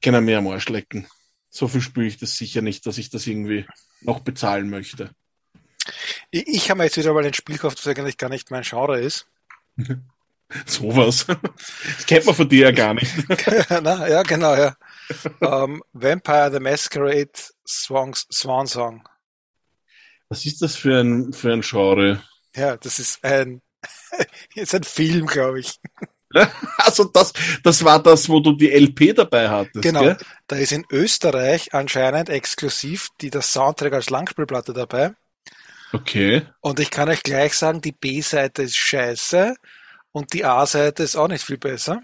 kann 0.00 0.14
er 0.14 0.20
mir 0.20 0.38
am 0.38 0.48
Arsch 0.48 0.68
lecken. 0.68 1.06
So 1.50 1.68
viel 1.68 1.80
spüre 1.80 2.06
ich 2.06 2.18
das 2.18 2.36
sicher 2.36 2.62
nicht, 2.62 2.84
dass 2.84 2.98
ich 2.98 3.10
das 3.10 3.28
irgendwie 3.28 3.64
noch 4.00 4.20
bezahlen 4.20 4.70
möchte. 4.70 5.10
Ich, 6.32 6.48
ich 6.48 6.70
habe 6.70 6.78
mir 6.78 6.84
jetzt 6.84 6.96
wieder 6.96 7.14
mal 7.14 7.24
ein 7.24 7.34
Spiel 7.34 7.56
gekauft, 7.56 7.78
das 7.78 7.86
eigentlich 7.86 8.16
gar 8.16 8.28
nicht 8.28 8.50
mein 8.50 8.62
Genre 8.62 8.98
ist. 8.98 9.26
Sowas. 10.66 11.26
Das 11.26 12.06
kennt 12.06 12.26
man 12.26 12.34
von 12.34 12.48
dir 12.48 12.66
ja 12.66 12.70
gar 12.72 12.94
nicht. 12.94 13.12
Na, 13.82 14.08
ja, 14.08 14.22
genau, 14.22 14.54
ja. 14.54 14.76
Um, 15.40 15.74
ähm, 15.74 15.82
Vampire 15.92 16.50
the 16.52 16.60
Masquerade 16.60 17.32
Swan, 17.66 18.14
Swan 18.14 18.66
Song. 18.66 19.08
Was 20.28 20.46
ist 20.46 20.62
das 20.62 20.76
für 20.76 21.00
ein, 21.00 21.32
für 21.32 21.52
ein 21.52 21.60
Genre? 21.60 22.22
Ja, 22.56 22.76
das 22.76 22.98
ist 22.98 23.22
ein, 23.24 23.60
ist 24.54 24.74
ein 24.74 24.84
Film, 24.84 25.26
glaube 25.26 25.60
ich. 25.60 25.78
Also 26.78 27.04
das, 27.04 27.34
das 27.62 27.84
war 27.84 28.02
das, 28.02 28.28
wo 28.28 28.40
du 28.40 28.52
die 28.52 28.70
LP 28.70 29.14
dabei 29.14 29.50
hattest. 29.50 29.82
Genau. 29.82 30.00
Gell? 30.00 30.16
Da 30.46 30.56
ist 30.56 30.72
in 30.72 30.86
Österreich 30.90 31.74
anscheinend 31.74 32.30
exklusiv 32.30 33.08
die 33.20 33.28
das 33.28 33.52
Soundtrack 33.52 33.92
als 33.92 34.08
Langspielplatte 34.08 34.72
dabei. 34.72 35.12
Okay. 35.92 36.46
Und 36.60 36.80
ich 36.80 36.90
kann 36.90 37.10
euch 37.10 37.22
gleich 37.22 37.54
sagen, 37.54 37.82
die 37.82 37.92
B-Seite 37.92 38.62
ist 38.62 38.76
scheiße 38.76 39.54
und 40.12 40.32
die 40.32 40.44
A-Seite 40.44 41.02
ist 41.02 41.16
auch 41.16 41.28
nicht 41.28 41.44
viel 41.44 41.58
besser. 41.58 42.00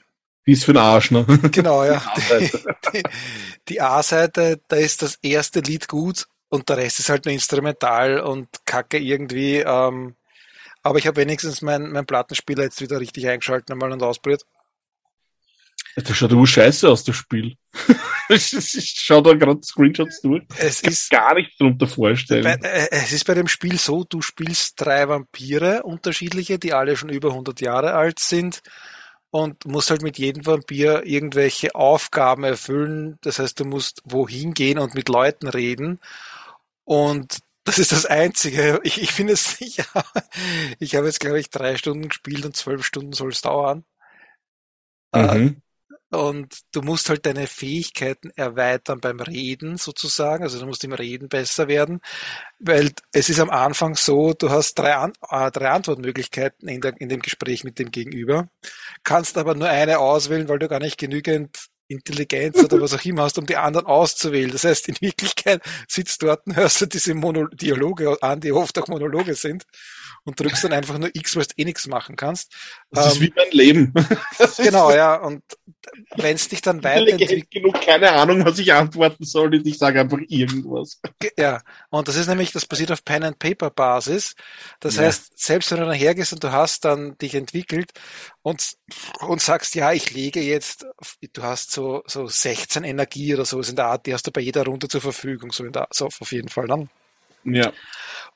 Die 0.47 0.53
ist 0.53 0.65
für 0.65 0.73
den 0.73 0.83
Arsch, 0.83 1.11
ne? 1.11 1.27
Genau, 1.53 1.85
ja. 1.85 2.03
Die, 3.69 3.81
A-Seite, 3.83 4.61
da 4.67 4.77
ist 4.77 5.03
das 5.03 5.17
erste 5.17 5.61
Lied 5.61 5.89
gut 5.89 6.27
und 6.49 6.71
der 6.71 6.79
Rest 6.79 7.01
ist 7.01 7.11
halt 7.11 7.27
nur 7.27 7.35
instrumental 7.35 8.21
und 8.21 8.49
kacke 8.65 8.99
irgendwie. 8.99 9.57
Ähm, 9.59 10.17
aber 10.83 10.99
ich 10.99 11.07
habe 11.07 11.21
wenigstens 11.21 11.61
meinen 11.61 11.93
mein 11.93 12.07
Plattenspieler 12.07 12.63
jetzt 12.63 12.81
wieder 12.81 12.99
richtig 12.99 13.29
eingeschalten 13.29 13.73
einmal 13.73 13.93
und 13.93 14.03
ausprobiert. 14.03 14.47
Das 16.05 16.17
schaut 16.17 16.33
aber 16.33 16.47
scheiße 16.47 16.89
aus, 16.89 17.05
das 17.05 17.17
Spiel. 17.17 17.57
ich 18.29 18.95
schau 18.97 19.21
da 19.21 19.35
gerade 19.35 19.63
Screenshots 19.63 20.21
durch. 20.21 20.45
Es 20.59 20.81
ist 20.81 21.11
gar 21.11 21.35
nichts 21.35 21.57
drunter 21.57 21.87
vorstellen. 21.87 22.45
Bei, 22.45 22.55
äh, 22.55 22.89
es 22.91 23.13
ist 23.13 23.25
bei 23.25 23.35
dem 23.35 23.49
Spiel 23.49 23.79
so, 23.79 24.05
du 24.05 24.23
spielst 24.23 24.81
drei 24.81 25.09
Vampire, 25.09 25.83
unterschiedliche, 25.83 26.59
die 26.59 26.73
alle 26.73 26.97
schon 26.97 27.09
über 27.09 27.31
100 27.31 27.61
Jahre 27.61 27.95
alt 27.95 28.19
sind 28.19 28.63
und 29.31 29.67
musst 29.67 29.91
halt 29.91 30.03
mit 30.03 30.19
jedem 30.19 30.47
Vampir 30.47 31.05
irgendwelche 31.05 31.75
Aufgaben 31.75 32.45
erfüllen. 32.45 33.19
Das 33.23 33.39
heißt, 33.39 33.61
du 33.61 33.65
musst 33.65 34.03
wohin 34.05 34.55
gehen 34.55 34.79
und 34.79 34.95
mit 34.95 35.09
Leuten 35.09 35.49
reden. 35.49 36.01
Und 36.85 37.39
das 37.65 37.79
ist 37.79 37.93
das 37.93 38.07
Einzige. 38.07 38.81
Ich, 38.83 39.03
ich 39.03 39.13
finde 39.13 39.35
es 39.35 39.59
sicher. 39.59 39.85
Ich 40.79 40.97
habe 40.97 41.07
jetzt, 41.07 41.21
glaube 41.21 41.41
ich, 41.41 41.51
drei 41.51 41.77
Stunden 41.77 42.09
gespielt 42.09 42.47
und 42.47 42.57
zwölf 42.57 42.85
Stunden 42.85 43.13
soll 43.13 43.31
es 43.31 43.43
dauern. 43.43 43.85
Mhm. 45.15 45.61
Und 46.11 46.61
du 46.73 46.81
musst 46.81 47.11
halt 47.11 47.27
deine 47.27 47.47
Fähigkeiten 47.47 48.31
erweitern 48.35 49.01
beim 49.01 49.21
Reden 49.21 49.77
sozusagen. 49.77 50.43
Also 50.43 50.59
du 50.59 50.65
musst 50.67 50.83
im 50.85 50.95
Reden 50.95 51.29
besser 51.29 51.69
werden, 51.69 52.01
weil 52.59 52.93
es 53.13 53.29
ist 53.29 53.41
am 53.41 53.51
Anfang 53.51 53.95
so, 53.95 54.33
du 54.33 54.49
hast 54.49 54.79
drei, 54.79 54.95
An 54.97 55.13
äh, 55.31 55.51
drei 55.51 55.69
Antwortmöglichkeiten 55.69 56.67
in, 56.69 56.81
der, 56.81 56.99
in 56.99 57.11
dem 57.11 57.21
Gespräch 57.21 57.63
mit 57.63 57.79
dem 57.79 57.91
Gegenüber, 57.91 58.49
kannst 59.05 59.37
aber 59.37 59.55
nur 59.55 59.69
eine 59.69 59.99
auswählen, 59.99 60.49
weil 60.49 60.59
du 60.59 60.69
gar 60.69 60.81
nicht 60.81 60.97
genügend 60.97 61.69
Intelligenz 61.89 62.63
oder 62.63 62.81
was 62.81 62.95
auch 62.95 63.05
immer 63.05 63.23
hast, 63.23 63.39
um 63.39 63.47
die 63.47 63.57
anderen 63.57 63.87
auszuwählen. 63.87 64.51
Das 64.51 64.65
heißt, 64.65 64.89
in 64.89 64.97
Wirklichkeit 65.01 65.63
sitzt 65.89 66.23
dort 66.23 66.47
und 66.47 66.57
hörst 66.57 66.81
du 66.81 66.87
diese 66.87 67.15
Mono 67.15 67.49
Dialoge 67.49 68.17
an, 68.23 68.41
die 68.41 68.53
oft 68.53 68.79
auch 68.79 68.89
Monologe 68.89 69.35
sind 69.35 69.65
und 70.29 70.39
drückst 70.39 70.65
dann 70.65 70.75
einfach 70.75 70.99
nur 70.99 71.09
X, 71.15 71.37
weil 71.37 71.45
du 71.45 71.55
eh 71.57 71.65
nichts 71.65 71.87
machen 71.87 72.15
kannst. 72.15 72.55
Das 72.91 73.07
ähm, 73.07 73.13
ist 73.13 73.21
wie 73.23 73.33
mein 73.35 73.51
Leben. 73.51 73.95
genau, 74.59 74.93
ja. 74.93 75.17
Und 75.17 75.43
wenn 76.17 76.37
es 76.37 76.49
dich 76.49 76.61
dann 76.61 76.85
weiterentwickelt. 76.85 77.51
genug 77.51 77.81
keine 77.81 78.13
Ahnung, 78.13 78.45
was 78.45 78.59
ich 78.59 78.73
antworten 78.73 79.25
soll, 79.25 79.55
und 79.55 79.67
ich 79.67 79.79
sage 79.79 80.01
einfach 80.01 80.19
irgendwas. 80.29 81.01
Ja, 81.39 81.63
und 81.89 82.09
das 82.09 82.17
ist 82.17 82.29
nämlich, 82.29 82.53
das 82.53 82.67
basiert 82.67 82.93
auf 82.93 83.05
Pen 83.05 83.25
and 83.25 83.39
Paper 83.39 83.71
Basis. 83.71 84.35
Das 84.81 84.97
ja. 84.97 85.05
heißt, 85.05 85.39
selbst 85.41 85.71
wenn 85.71 85.81
du 85.81 85.87
dann 85.87 85.95
hergehst 85.95 86.35
und 86.35 86.45
du 86.45 86.53
hast 86.53 86.85
dann 86.85 87.17
dich 87.17 87.35
entwickelt 87.35 87.93
und, 88.43 88.77
und 89.21 89.41
sagst, 89.41 89.75
ja, 89.75 89.93
ich 89.93 90.13
lege 90.13 90.41
jetzt, 90.41 90.85
du 91.33 91.43
hast 91.43 91.71
so, 91.71 92.03
so 92.07 92.27
16 92.27 92.85
Energie 92.85 93.33
oder 93.33 93.47
so 93.47 93.63
in 93.63 93.77
der 93.77 93.87
Art, 93.87 94.05
die 94.05 94.13
hast 94.13 94.27
du 94.27 94.31
bei 94.31 94.43
jeder 94.43 94.65
Runde 94.65 94.89
zur 94.89 95.01
Verfügung, 95.01 95.53
so 95.53 95.65
in 95.65 95.73
der, 95.73 95.89
so 95.91 96.07
auf 96.07 96.33
jeden 96.33 96.51
Fall 96.51 96.67
dann. 96.67 96.91
Ja. 97.45 97.73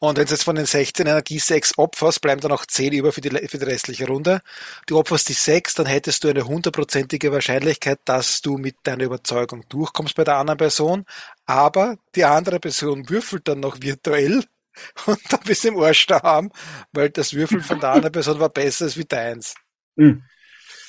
Und 0.03 0.19
wenn 0.19 0.27
du 0.27 0.33
jetzt 0.33 0.43
von 0.43 0.57
den 0.57 0.67
16 0.67 1.07
Energie 1.07 1.39
6 1.39 1.79
opferst, 1.79 2.21
bleiben 2.23 2.41
dann 2.41 2.51
noch 2.51 2.67
10 2.67 2.93
über 2.93 3.13
für 3.13 3.21
die, 3.21 3.31
für 3.47 3.59
die 3.59 3.65
restliche 3.65 4.09
Runde. 4.09 4.41
Du 4.89 4.99
opferst 4.99 5.29
die 5.29 5.33
6, 5.33 5.75
dann 5.75 5.87
hättest 5.87 6.25
du 6.25 6.29
eine 6.29 6.45
hundertprozentige 6.45 7.31
Wahrscheinlichkeit, 7.31 8.01
dass 8.05 8.43
du 8.43 8.59
mit 8.59 8.75
deiner 8.83 9.05
Überzeugung 9.05 9.65
durchkommst 9.69 10.17
bei 10.17 10.25
der 10.25 10.39
anderen 10.39 10.59
Person. 10.59 11.05
Aber 11.47 11.99
die 12.17 12.25
andere 12.25 12.59
Person 12.59 13.09
würfelt 13.09 13.47
dann 13.47 13.61
noch 13.61 13.81
virtuell 13.81 14.43
und 15.07 15.21
dann 15.31 15.41
bist 15.45 15.63
du 15.63 15.69
im 15.69 15.79
Arsch 15.79 16.05
da 16.09 16.21
haben, 16.21 16.51
weil 16.91 17.11
das 17.11 17.33
Würfeln 17.33 17.63
von 17.63 17.79
der 17.79 17.91
anderen 17.93 18.13
Person 18.13 18.41
war 18.41 18.49
besser 18.49 18.87
als 18.87 18.97
wie 18.97 19.05
deins. 19.05 19.55
Hm. 19.97 20.25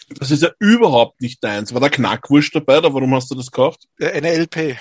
Das 0.10 0.32
ist 0.32 0.42
ja 0.42 0.50
überhaupt 0.58 1.22
nicht 1.22 1.44
deins. 1.44 1.72
War 1.72 1.82
da 1.82 1.90
Knackwurst 1.90 2.56
dabei 2.56 2.80
oder 2.80 2.92
warum 2.92 3.14
hast 3.14 3.30
du 3.30 3.36
das 3.36 3.52
gekauft? 3.52 3.88
Eine 4.02 4.34
LP. 4.34 4.80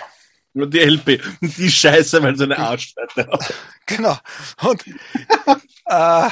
Nur 0.55 0.69
die 0.69 0.81
LP. 0.81 1.23
Die 1.41 1.71
Scheiße, 1.71 2.23
weil 2.23 2.37
sie 2.37 2.45
eine 2.45 2.59
Arschseite 2.59 3.27
hat. 3.27 3.55
Genau. 3.87 4.17
Und 4.63 4.87
äh, 5.87 6.29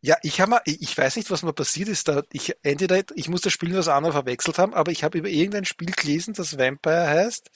ja, 0.00 0.16
ich 0.22 0.40
habe 0.40 0.60
ich 0.64 0.96
weiß 0.96 1.16
nicht, 1.16 1.30
was 1.30 1.42
mir 1.42 1.54
passiert 1.54 1.88
ist. 1.88 2.06
Da 2.06 2.22
ich 2.30 2.54
entweder 2.62 3.02
ich 3.14 3.28
muss 3.28 3.40
das 3.40 3.52
Spiel 3.52 3.70
nur 3.70 3.78
was 3.78 3.88
anderes 3.88 4.14
verwechselt 4.14 4.58
haben, 4.58 4.74
aber 4.74 4.92
ich 4.92 5.02
habe 5.02 5.18
über 5.18 5.28
irgendein 5.28 5.64
Spiel 5.64 5.90
gelesen, 5.90 6.34
das 6.34 6.58
Vampire 6.58 7.08
heißt, 7.08 7.50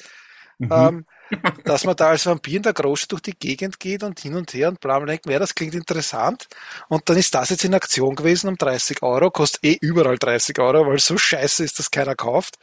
mhm. 0.58 0.68
ähm, 0.72 1.06
dass 1.64 1.84
man 1.84 1.96
da 1.96 2.08
als 2.08 2.26
Vampir 2.26 2.56
in 2.56 2.62
der 2.62 2.72
Großstadt 2.72 3.12
durch 3.12 3.22
die 3.22 3.38
Gegend 3.38 3.78
geht 3.78 4.02
und 4.02 4.18
hin 4.18 4.34
und 4.34 4.52
her 4.54 4.68
und 4.68 4.80
bla 4.80 4.98
bla 4.98 5.06
denkt, 5.06 5.26
ja, 5.26 5.38
das 5.38 5.54
klingt 5.54 5.74
interessant. 5.74 6.48
Und 6.88 7.08
dann 7.08 7.18
ist 7.18 7.34
das 7.34 7.50
jetzt 7.50 7.64
in 7.64 7.74
Aktion 7.74 8.16
gewesen 8.16 8.48
um 8.48 8.56
30 8.56 9.02
Euro, 9.02 9.30
kostet 9.30 9.62
eh 9.64 9.78
überall 9.80 10.18
30 10.18 10.58
Euro, 10.58 10.86
weil 10.86 10.98
so 10.98 11.18
scheiße 11.18 11.62
ist, 11.62 11.78
dass 11.78 11.90
keiner 11.90 12.14
kauft. 12.14 12.58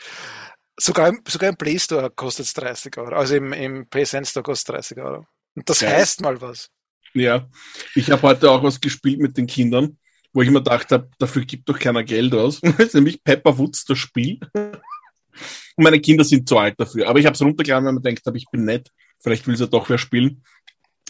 Sogar, 0.79 1.09
im, 1.09 1.21
sogar 1.27 1.49
im 1.49 1.57
Play 1.57 1.77
Store 1.77 2.09
kostet 2.09 2.45
es 2.45 2.53
30 2.53 2.97
Euro. 2.97 3.15
Also 3.15 3.35
im, 3.35 3.53
im 3.53 3.87
PSN 3.89 4.25
Store 4.25 4.43
kostet 4.43 4.75
es 4.75 4.95
30 4.95 4.97
Euro. 4.99 5.25
Und 5.55 5.69
das 5.69 5.81
ja. 5.81 5.89
heißt 5.89 6.21
mal 6.21 6.39
was. 6.41 6.69
Ja, 7.13 7.49
ich 7.95 8.09
habe 8.11 8.21
heute 8.21 8.49
auch 8.49 8.63
was 8.63 8.79
gespielt 8.79 9.19
mit 9.19 9.35
den 9.35 9.47
Kindern, 9.47 9.97
wo 10.31 10.41
ich 10.41 10.49
mir 10.49 10.59
gedacht 10.59 10.91
habe, 10.91 11.09
dafür 11.17 11.43
gibt 11.43 11.67
doch 11.67 11.77
keiner 11.77 12.03
Geld 12.03 12.33
aus. 12.33 12.61
Das 12.77 12.79
ist 12.79 12.95
nämlich 12.95 13.23
Pepper 13.23 13.57
Woods, 13.57 13.83
das 13.85 13.97
Spiel. 13.97 14.39
Und 14.53 15.83
meine 15.83 15.99
Kinder 15.99 16.23
sind 16.23 16.47
zu 16.47 16.57
alt 16.57 16.79
dafür. 16.79 17.07
Aber 17.07 17.19
ich 17.19 17.25
habe 17.25 17.33
es 17.33 17.41
runtergeladen, 17.41 17.85
weil 17.85 17.93
man 17.93 18.03
denkt, 18.03 18.21
ich 18.33 18.45
bin 18.51 18.65
nett. 18.65 18.89
Vielleicht 19.21 19.47
will 19.47 19.57
sie 19.57 19.63
ja 19.63 19.69
doch 19.69 19.89
wer 19.89 19.97
spielen. 19.97 20.43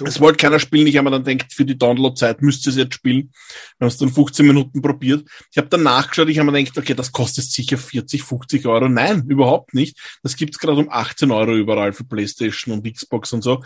Es 0.06 0.20
wollte 0.20 0.38
keiner 0.38 0.60
spielen, 0.60 0.88
ich 0.88 0.98
habe 0.98 1.10
mir 1.10 1.12
dann 1.12 1.24
denkt, 1.24 1.53
für 1.53 1.65
die 1.65 1.77
Downloadzeit 1.77 2.41
müsste 2.41 2.70
es 2.70 2.75
jetzt 2.75 2.96
spielen. 2.96 3.32
Wir 3.77 3.86
haben 3.86 3.88
es 3.88 3.98
dann 3.98 4.10
15 4.10 4.46
Minuten 4.46 4.82
probiert. 4.82 5.27
Ich 5.51 5.58
habe 5.58 5.68
dann 5.68 5.84
nachgeschaut, 5.84 6.29
ich 6.29 6.39
habe 6.39 6.51
mir 6.51 6.63
gedacht, 6.63 6.77
okay, 6.77 6.94
das 6.94 7.12
kostet 7.12 7.46
sicher 7.46 7.77
40, 7.77 8.24
50 8.24 8.65
Euro. 8.65 8.89
Nein, 8.89 9.25
überhaupt 9.27 9.74
nicht. 9.74 9.98
Das 10.24 10.36
gibt's 10.36 10.60
gerade 10.60 10.77
um 10.77 10.89
18 10.89 11.32
Euro 11.32 11.56
überall 11.56 11.94
für 11.94 12.03
Playstation 12.03 12.74
und 12.74 12.91
Xbox 12.91 13.34
und 13.34 13.41
so. 13.41 13.63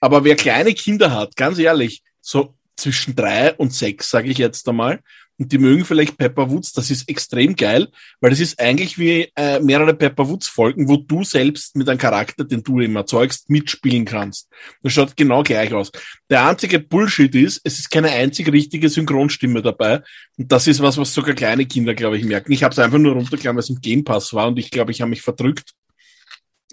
Aber 0.00 0.24
wer 0.24 0.36
kleine 0.36 0.74
Kinder 0.74 1.12
hat, 1.12 1.36
ganz 1.36 1.58
ehrlich, 1.58 2.02
so 2.20 2.54
zwischen 2.76 3.14
drei 3.14 3.54
und 3.54 3.72
sechs, 3.72 4.10
sage 4.10 4.30
ich 4.30 4.38
jetzt 4.38 4.68
einmal, 4.68 5.00
und 5.38 5.50
die 5.50 5.58
mögen 5.58 5.84
vielleicht 5.84 6.18
Pepper 6.18 6.50
Woods, 6.50 6.72
das 6.72 6.90
ist 6.90 7.08
extrem 7.08 7.56
geil, 7.56 7.88
weil 8.20 8.30
das 8.30 8.40
ist 8.40 8.60
eigentlich 8.60 8.98
wie 8.98 9.30
äh, 9.34 9.60
mehrere 9.60 9.94
Pepper 9.94 10.28
Woods 10.28 10.48
Folgen, 10.48 10.88
wo 10.88 10.96
du 10.96 11.24
selbst 11.24 11.74
mit 11.74 11.88
einem 11.88 11.98
Charakter, 11.98 12.44
den 12.44 12.62
du 12.62 12.80
immer 12.80 13.00
erzeugst, 13.00 13.50
mitspielen 13.50 14.04
kannst. 14.04 14.48
Das 14.82 14.92
schaut 14.92 15.16
genau 15.16 15.42
gleich 15.42 15.72
aus. 15.72 15.90
Der 16.30 16.46
einzige 16.46 16.78
Bullshit 16.78 17.34
ist, 17.34 17.60
es 17.64 17.78
ist 17.78 17.90
keine 17.90 18.10
einzige 18.10 18.52
richtige 18.52 18.88
Synchronstimme 18.88 19.62
dabei 19.62 20.02
und 20.36 20.52
das 20.52 20.66
ist 20.66 20.80
was, 20.80 20.98
was 20.98 21.12
sogar 21.14 21.34
kleine 21.34 21.66
Kinder, 21.66 21.94
glaube 21.94 22.18
ich, 22.18 22.24
merken. 22.24 22.52
Ich 22.52 22.62
habe 22.62 22.72
es 22.72 22.78
einfach 22.78 22.98
nur 22.98 23.14
runtergeladen, 23.14 23.56
weil 23.56 23.64
es 23.64 23.70
im 23.70 23.80
Game 23.80 24.04
Pass 24.04 24.32
war 24.34 24.48
und 24.48 24.58
ich 24.58 24.70
glaube, 24.70 24.92
ich 24.92 25.00
habe 25.00 25.10
mich 25.10 25.22
verdrückt, 25.22 25.72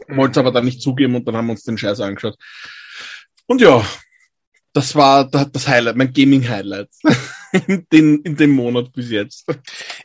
wollte 0.08 0.32
es 0.32 0.38
aber 0.38 0.52
dann 0.52 0.66
nicht 0.66 0.82
zugeben 0.82 1.16
und 1.16 1.28
dann 1.28 1.36
haben 1.36 1.48
wir 1.48 1.54
uns 1.54 1.64
den 1.64 1.78
Scheiß 1.78 2.00
angeschaut. 2.02 2.38
Und 3.48 3.62
ja, 3.62 3.84
das 4.74 4.96
war 4.96 5.26
das 5.26 5.68
Highlight, 5.68 5.96
mein 5.96 6.14
Gaming-Highlight 6.14 6.90
in, 7.52 7.88
den, 7.92 8.22
in 8.22 8.36
dem 8.36 8.52
Monat 8.52 8.92
bis 8.94 9.10
jetzt. 9.10 9.46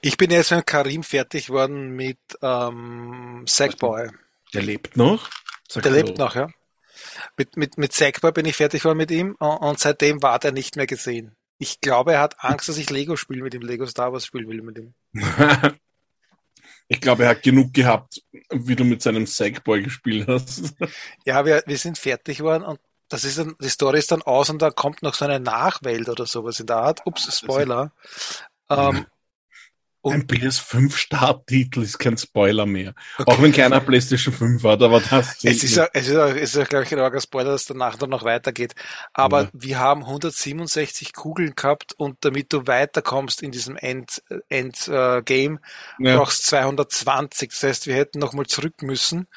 Ich 0.02 0.16
bin 0.16 0.30
jetzt 0.30 0.50
mit 0.50 0.66
Karim 0.66 1.02
fertig 1.02 1.50
worden 1.50 1.90
mit 1.90 2.18
ähm, 2.42 3.44
Sackboy. 3.46 4.08
Der 4.52 4.62
lebt 4.62 4.96
noch? 4.96 5.30
Sag 5.68 5.82
der 5.82 5.92
lebt 5.92 6.18
noch, 6.18 6.34
ja. 6.34 6.48
Mit, 7.36 7.56
mit, 7.56 7.78
mit 7.78 7.92
Sackboy 7.92 8.32
bin 8.32 8.46
ich 8.46 8.56
fertig 8.56 8.84
worden 8.84 8.98
mit 8.98 9.10
ihm 9.10 9.34
und, 9.38 9.56
und 9.56 9.78
seitdem 9.78 10.22
war 10.22 10.38
der 10.38 10.52
nicht 10.52 10.76
mehr 10.76 10.86
gesehen. 10.86 11.34
Ich 11.58 11.80
glaube, 11.80 12.14
er 12.14 12.20
hat 12.20 12.42
Angst, 12.44 12.68
dass 12.68 12.78
ich 12.78 12.90
Lego 12.90 13.16
spiele 13.16 13.42
mit 13.42 13.54
ihm, 13.54 13.62
Lego 13.62 13.86
Star 13.86 14.12
Wars 14.12 14.26
spielen 14.26 14.48
will 14.48 14.62
mit 14.62 14.78
ihm. 14.78 14.94
ich 16.88 17.00
glaube, 17.00 17.24
er 17.24 17.30
hat 17.30 17.42
genug 17.42 17.72
gehabt, 17.72 18.22
wie 18.50 18.76
du 18.76 18.84
mit 18.84 19.02
seinem 19.02 19.26
Sackboy 19.26 19.82
gespielt 19.82 20.28
hast. 20.28 20.74
ja, 21.24 21.44
wir, 21.44 21.62
wir 21.66 21.78
sind 21.78 21.98
fertig 21.98 22.40
worden 22.40 22.64
und 22.64 22.80
das 23.14 23.22
ist 23.22 23.38
dann, 23.38 23.54
die 23.60 23.68
Story 23.68 24.00
ist 24.00 24.10
dann 24.10 24.22
aus 24.22 24.50
und 24.50 24.60
da 24.60 24.70
kommt 24.70 25.04
noch 25.04 25.14
so 25.14 25.24
eine 25.24 25.38
Nachwelt 25.38 26.08
oder 26.08 26.26
sowas 26.26 26.58
in 26.58 26.66
der 26.66 26.78
Art. 26.78 27.02
Ups, 27.04 27.38
Spoiler. 27.38 27.92
Ähm, 28.68 29.06
ein 30.02 30.26
PS5-Starttitel 30.26 31.82
ist 31.82 31.98
kein 31.98 32.18
Spoiler 32.18 32.66
mehr. 32.66 32.92
Okay. 33.16 33.30
Auch 33.30 33.40
wenn 33.40 33.52
keiner 33.52 33.80
PlayStation 33.80 34.34
5 34.34 34.64
hat, 34.64 34.82
aber 34.82 35.00
das. 35.00 35.44
Es 35.44 35.62
ist, 35.62 35.76
ja, 35.76 35.86
es 35.92 36.08
ist, 36.08 36.14
ja, 36.14 36.26
es 36.26 36.54
ist 36.54 36.56
ja, 36.56 36.64
glaube 36.64 36.84
ich, 36.84 36.92
ein 36.92 37.20
Spoiler, 37.20 37.52
dass 37.52 37.66
danach 37.66 37.96
dann 37.96 38.10
noch 38.10 38.24
weitergeht. 38.24 38.74
Aber 39.12 39.42
ja. 39.42 39.48
wir 39.52 39.78
haben 39.78 40.02
167 40.02 41.12
Kugeln 41.12 41.54
gehabt 41.54 41.92
und 41.96 42.16
damit 42.24 42.52
du 42.52 42.66
weiterkommst 42.66 43.42
in 43.42 43.52
diesem 43.52 43.76
End, 43.76 44.24
End 44.48 44.88
äh, 44.88 45.22
Game, 45.22 45.60
ja. 46.00 46.16
brauchst 46.16 46.46
220. 46.46 47.50
Das 47.50 47.62
heißt, 47.62 47.86
wir 47.86 47.94
hätten 47.94 48.18
nochmal 48.18 48.46
zurück 48.46 48.82
müssen 48.82 49.28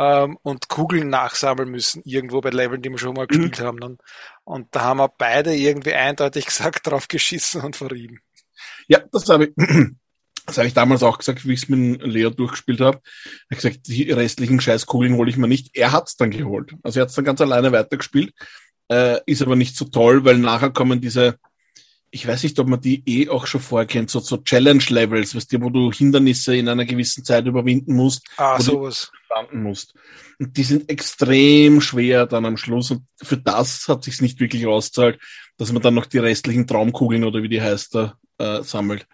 ähm, 0.00 0.38
und 0.42 0.68
Kugeln 0.68 1.10
nachsammeln 1.10 1.70
müssen, 1.70 2.00
irgendwo 2.06 2.40
bei 2.40 2.48
Leveln, 2.48 2.80
die 2.80 2.88
wir 2.88 2.96
schon 2.96 3.14
mal 3.14 3.24
mhm. 3.24 3.28
gespielt 3.28 3.60
haben. 3.60 3.80
Dann. 3.80 3.98
Und 4.44 4.68
da 4.74 4.80
haben 4.80 4.96
wir 4.96 5.12
beide 5.16 5.54
irgendwie 5.54 5.92
eindeutig 5.92 6.46
gesagt, 6.46 6.86
drauf 6.86 7.06
geschissen 7.06 7.60
und 7.60 7.76
verrieben. 7.76 8.20
Ja, 8.88 9.00
das 9.12 9.28
habe 9.28 9.46
ich. 9.46 9.52
Das 10.46 10.56
habe 10.56 10.66
ich 10.66 10.74
damals 10.74 11.04
auch 11.04 11.18
gesagt, 11.18 11.46
wie 11.46 11.52
ich 11.52 11.62
es 11.62 11.68
mit 11.68 12.02
Leo 12.02 12.30
durchgespielt 12.30 12.80
habe. 12.80 13.00
Er 13.50 13.56
hat 13.56 13.62
gesagt, 13.62 13.86
die 13.86 14.10
restlichen 14.10 14.60
Scheißkugeln 14.60 15.14
hole 15.14 15.30
ich 15.30 15.36
mir 15.36 15.46
nicht. 15.46 15.76
Er 15.76 15.92
hat 15.92 16.08
es 16.08 16.16
dann 16.16 16.30
geholt. 16.30 16.74
Also 16.82 16.98
er 16.98 17.02
hat 17.02 17.10
es 17.10 17.14
dann 17.14 17.26
ganz 17.26 17.40
alleine 17.40 17.70
weitergespielt. 17.70 18.32
Äh, 18.88 19.20
ist 19.26 19.42
aber 19.42 19.54
nicht 19.54 19.76
so 19.76 19.84
toll, 19.84 20.24
weil 20.24 20.38
nachher 20.38 20.70
kommen 20.70 21.00
diese, 21.00 21.38
ich 22.10 22.26
weiß 22.26 22.42
nicht, 22.42 22.58
ob 22.58 22.68
man 22.68 22.80
die 22.80 23.02
eh 23.06 23.28
auch 23.28 23.46
schon 23.46 23.60
vorkennt, 23.60 24.10
so, 24.10 24.20
so 24.20 24.38
Challenge-Levels, 24.38 25.34
weißt 25.34 25.52
du, 25.52 25.60
wo 25.62 25.70
du 25.70 25.92
Hindernisse 25.92 26.56
in 26.56 26.68
einer 26.68 26.84
gewissen 26.84 27.24
Zeit 27.24 27.46
überwinden 27.46 27.94
musst. 27.94 28.26
Ah, 28.36 28.60
sowas. 28.60 29.12
landen 29.28 29.62
musst. 29.62 29.94
Und 30.38 30.56
die 30.56 30.64
sind 30.64 30.90
extrem 30.90 31.80
schwer 31.80 32.26
dann 32.26 32.46
am 32.46 32.56
Schluss 32.56 32.90
und 32.90 33.02
für 33.22 33.36
das 33.36 33.86
hat 33.88 34.04
sich's 34.04 34.20
nicht 34.20 34.40
wirklich 34.40 34.66
auszahlt, 34.66 35.20
dass 35.56 35.72
man 35.72 35.82
dann 35.82 35.94
noch 35.94 36.06
die 36.06 36.18
restlichen 36.18 36.66
Traumkugeln 36.66 37.24
oder 37.24 37.42
wie 37.42 37.48
die 37.48 37.62
heißt 37.62 37.94
da 37.94 38.18
äh, 38.38 38.62
sammelt. 38.62 39.06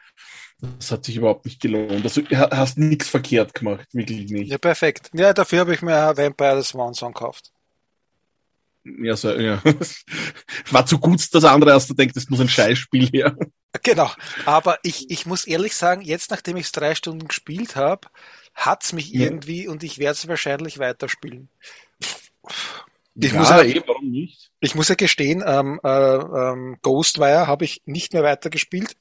Das 0.79 0.91
hat 0.91 1.05
sich 1.05 1.17
überhaupt 1.17 1.45
nicht 1.45 1.61
gelohnt. 1.61 2.03
Also 2.03 2.23
hast 2.31 2.79
nichts 2.79 3.09
verkehrt 3.09 3.53
gemacht, 3.53 3.87
wirklich 3.93 4.31
nicht. 4.31 4.51
Ja, 4.51 4.57
perfekt. 4.57 5.11
Ja, 5.13 5.35
dafür 5.35 5.61
habe 5.61 5.75
ich 5.75 5.83
mir 5.83 6.17
Vampire 6.17 6.63
the 6.63 6.67
Swan 6.67 6.95
Song 6.95 7.13
gekauft. 7.13 7.53
Ja, 9.03 9.17
so, 9.17 9.33
ja. 9.33 9.63
War 10.71 10.87
zu 10.87 10.99
gut 10.99 11.23
das 11.35 11.45
andere, 11.45 11.73
als 11.73 11.87
du 11.87 11.95
denkst, 11.95 12.15
das 12.15 12.31
muss 12.31 12.41
ein 12.41 12.49
Scheißspiel 12.49 13.09
her. 13.11 13.37
Genau. 13.83 14.11
Aber 14.45 14.79
ich, 14.83 15.11
ich 15.11 15.27
muss 15.27 15.47
ehrlich 15.47 15.75
sagen, 15.75 16.03
jetzt 16.03 16.31
nachdem 16.31 16.57
ich 16.57 16.67
es 16.67 16.73
drei 16.73 16.95
Stunden 16.95 17.29
gespielt 17.29 17.77
habe, 17.77 18.09
hat's 18.55 18.93
mich 18.93 19.11
ja. 19.11 19.23
irgendwie 19.23 19.69
und 19.69 19.83
ich 19.83 19.99
werde 19.99 20.13
es 20.13 20.29
wahrscheinlich 20.29 20.79
weiterspielen. 20.79 21.49
Ich 23.15 23.33
ja, 23.33 23.39
muss 23.39 23.51
ja, 23.51 23.63
eh, 23.63 23.83
warum 23.87 24.11
nicht? 24.11 24.51
Ich 24.61 24.75
muss 24.75 24.89
ja 24.89 24.95
gestehen, 24.95 25.43
ähm, 25.45 25.81
äh, 25.83 25.89
ähm, 25.89 26.77
Ghostwire 26.83 27.47
habe 27.47 27.65
ich 27.65 27.83
nicht 27.87 28.13
mehr 28.13 28.23
weitergespielt, 28.23 28.97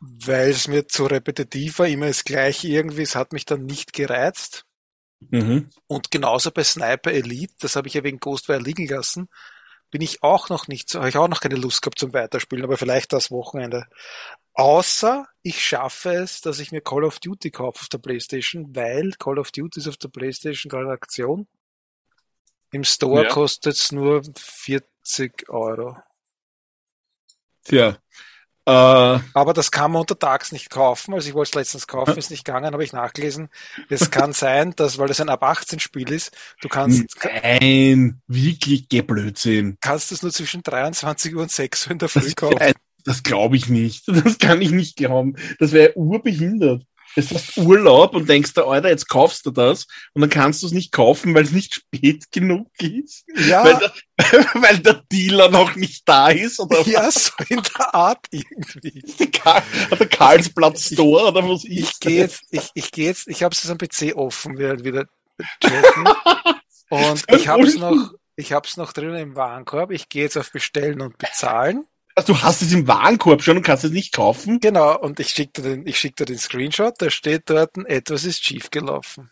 weil 0.00 0.50
es 0.50 0.68
mir 0.68 0.86
zu 0.86 1.06
repetitiv 1.06 1.78
war, 1.78 1.86
immer 1.86 2.06
das 2.06 2.24
gleiche 2.24 2.68
irgendwie, 2.68 3.02
es 3.02 3.14
hat 3.14 3.32
mich 3.32 3.46
dann 3.46 3.64
nicht 3.64 3.92
gereizt. 3.92 4.66
Mhm. 5.30 5.70
Und 5.86 6.10
genauso 6.10 6.50
bei 6.50 6.64
Sniper 6.64 7.12
Elite, 7.12 7.54
das 7.60 7.76
habe 7.76 7.88
ich 7.88 7.94
ja 7.94 8.04
wegen 8.04 8.18
Ghostwire 8.18 8.60
liegen 8.60 8.86
lassen, 8.86 9.28
bin 9.90 10.02
ich 10.02 10.22
auch 10.22 10.48
noch 10.48 10.66
nicht 10.66 10.88
so, 10.88 10.98
habe 10.98 11.08
ich 11.08 11.16
auch 11.16 11.28
noch 11.28 11.40
keine 11.40 11.54
Lust 11.54 11.82
gehabt 11.82 11.98
zum 11.98 12.12
Weiterspielen, 12.12 12.64
aber 12.64 12.76
vielleicht 12.76 13.12
das 13.12 13.30
Wochenende. 13.30 13.86
Außer 14.52 15.26
ich 15.42 15.64
schaffe 15.64 16.14
es, 16.14 16.40
dass 16.40 16.58
ich 16.58 16.72
mir 16.72 16.80
Call 16.80 17.04
of 17.04 17.20
Duty 17.20 17.50
kaufe 17.50 17.80
auf 17.80 17.88
der 17.88 17.98
Playstation, 17.98 18.74
weil 18.74 19.12
Call 19.12 19.38
of 19.38 19.52
Duty 19.52 19.80
ist 19.80 19.88
auf 19.88 19.96
der 19.96 20.08
Playstation 20.08 20.68
gerade 20.68 20.86
in 20.86 20.90
Aktion. 20.90 21.46
Im 22.72 22.82
Store 22.82 23.24
ja. 23.24 23.28
kostet 23.28 23.74
es 23.74 23.92
nur 23.92 24.22
40 24.36 25.48
Euro. 25.48 25.96
Tja, 27.62 27.96
äh, 28.66 28.70
aber 28.70 29.52
das 29.52 29.70
kann 29.70 29.92
man 29.92 30.00
untertags 30.00 30.50
nicht 30.50 30.70
kaufen. 30.70 31.12
Also 31.12 31.28
ich 31.28 31.34
wollte 31.34 31.50
es 31.50 31.54
letztens 31.54 31.86
kaufen, 31.86 32.16
ist 32.16 32.30
nicht 32.30 32.44
gegangen, 32.44 32.72
habe 32.72 32.82
ich 32.82 32.94
nachgelesen. 32.94 33.50
Es 33.90 34.10
kann 34.10 34.32
sein, 34.32 34.74
dass, 34.76 34.96
weil 34.98 35.08
das 35.08 35.20
ein 35.20 35.28
ab 35.28 35.42
18 35.42 35.80
Spiel 35.80 36.10
ist, 36.10 36.34
du 36.62 36.68
kannst. 36.68 37.04
Nein, 37.22 38.22
wirklich 38.26 38.88
Blödsinn. 38.88 39.76
Kannst 39.80 40.10
du 40.10 40.14
es 40.14 40.22
nur 40.22 40.32
zwischen 40.32 40.62
23 40.62 41.34
Uhr 41.34 41.42
und 41.42 41.50
6 41.50 41.86
Uhr 41.86 41.92
in 41.92 41.98
der 41.98 42.08
Früh 42.08 42.32
kaufen. 42.34 42.56
Das, 42.58 42.74
das 43.04 43.22
glaube 43.22 43.56
ich 43.56 43.68
nicht. 43.68 44.04
Das 44.24 44.38
kann 44.38 44.62
ich 44.62 44.70
nicht 44.70 44.96
glauben. 44.96 45.36
Das 45.58 45.72
wäre 45.72 45.96
urbehindert. 45.96 46.84
Jetzt 47.16 47.32
hast 47.32 47.56
Urlaub 47.56 48.14
und 48.14 48.28
denkst 48.28 48.54
du, 48.54 48.64
Alter, 48.64 48.88
jetzt 48.88 49.08
kaufst 49.08 49.46
du 49.46 49.50
das 49.50 49.86
und 50.14 50.20
dann 50.20 50.30
kannst 50.30 50.62
du 50.62 50.66
es 50.66 50.72
nicht 50.72 50.92
kaufen, 50.92 51.34
weil 51.34 51.44
es 51.44 51.52
nicht 51.52 51.74
spät 51.74 52.30
genug 52.32 52.68
ist. 52.80 53.24
Ja. 53.48 53.64
Weil 53.64 53.78
der, 53.78 53.92
weil 54.54 54.78
der 54.78 55.02
Dealer 55.12 55.48
noch 55.48 55.76
nicht 55.76 56.08
da 56.08 56.28
ist. 56.28 56.58
Oder 56.60 56.82
ja, 56.82 57.06
was? 57.06 57.26
so 57.26 57.32
in 57.48 57.62
der 57.62 57.94
Art 57.94 58.26
irgendwie. 58.30 59.02
Der, 59.18 59.30
Karl, 59.30 59.62
der 59.90 60.08
Karlsplatz 60.08 60.92
Store 60.92 61.28
oder 61.28 61.48
was 61.48 61.64
ich? 61.64 61.80
Ich 61.80 62.00
gehe 62.00 62.18
jetzt, 62.18 62.42
ich, 62.50 62.70
ich 62.74 62.90
gehe 62.90 63.06
jetzt, 63.06 63.28
ich 63.28 63.42
habe 63.42 63.54
es 63.54 63.70
am 63.70 63.78
PC 63.78 64.16
offen, 64.16 64.58
während 64.58 64.84
wieder 64.84 65.06
chatten. 65.62 66.04
und 66.90 67.24
ich 67.28 67.48
habe 67.48 67.62
es 67.62 67.76
noch, 67.76 68.12
ich 68.36 68.52
habe 68.52 68.66
es 68.66 68.76
noch 68.76 68.92
drinnen 68.92 69.16
im 69.16 69.36
Warenkorb. 69.36 69.92
Ich 69.92 70.08
gehe 70.08 70.24
jetzt 70.24 70.36
auf 70.36 70.50
Bestellen 70.50 71.00
und 71.00 71.18
Bezahlen. 71.18 71.86
Also 72.14 72.32
du 72.32 72.42
hast 72.42 72.62
es 72.62 72.72
im 72.72 72.86
Warenkorb 72.86 73.42
schon 73.42 73.56
und 73.56 73.62
kannst 73.64 73.84
es 73.84 73.90
nicht 73.90 74.12
kaufen? 74.12 74.60
Genau, 74.60 74.96
und 74.98 75.18
ich 75.18 75.30
schicke 75.30 75.62
dir, 75.62 75.70
den, 75.70 75.86
ich 75.86 75.98
schick 75.98 76.14
dir 76.16 76.26
den 76.26 76.38
Screenshot, 76.38 76.94
da 76.98 77.10
steht 77.10 77.50
dort, 77.50 77.76
etwas 77.86 78.24
ist 78.24 78.44
schiefgelaufen. 78.44 79.30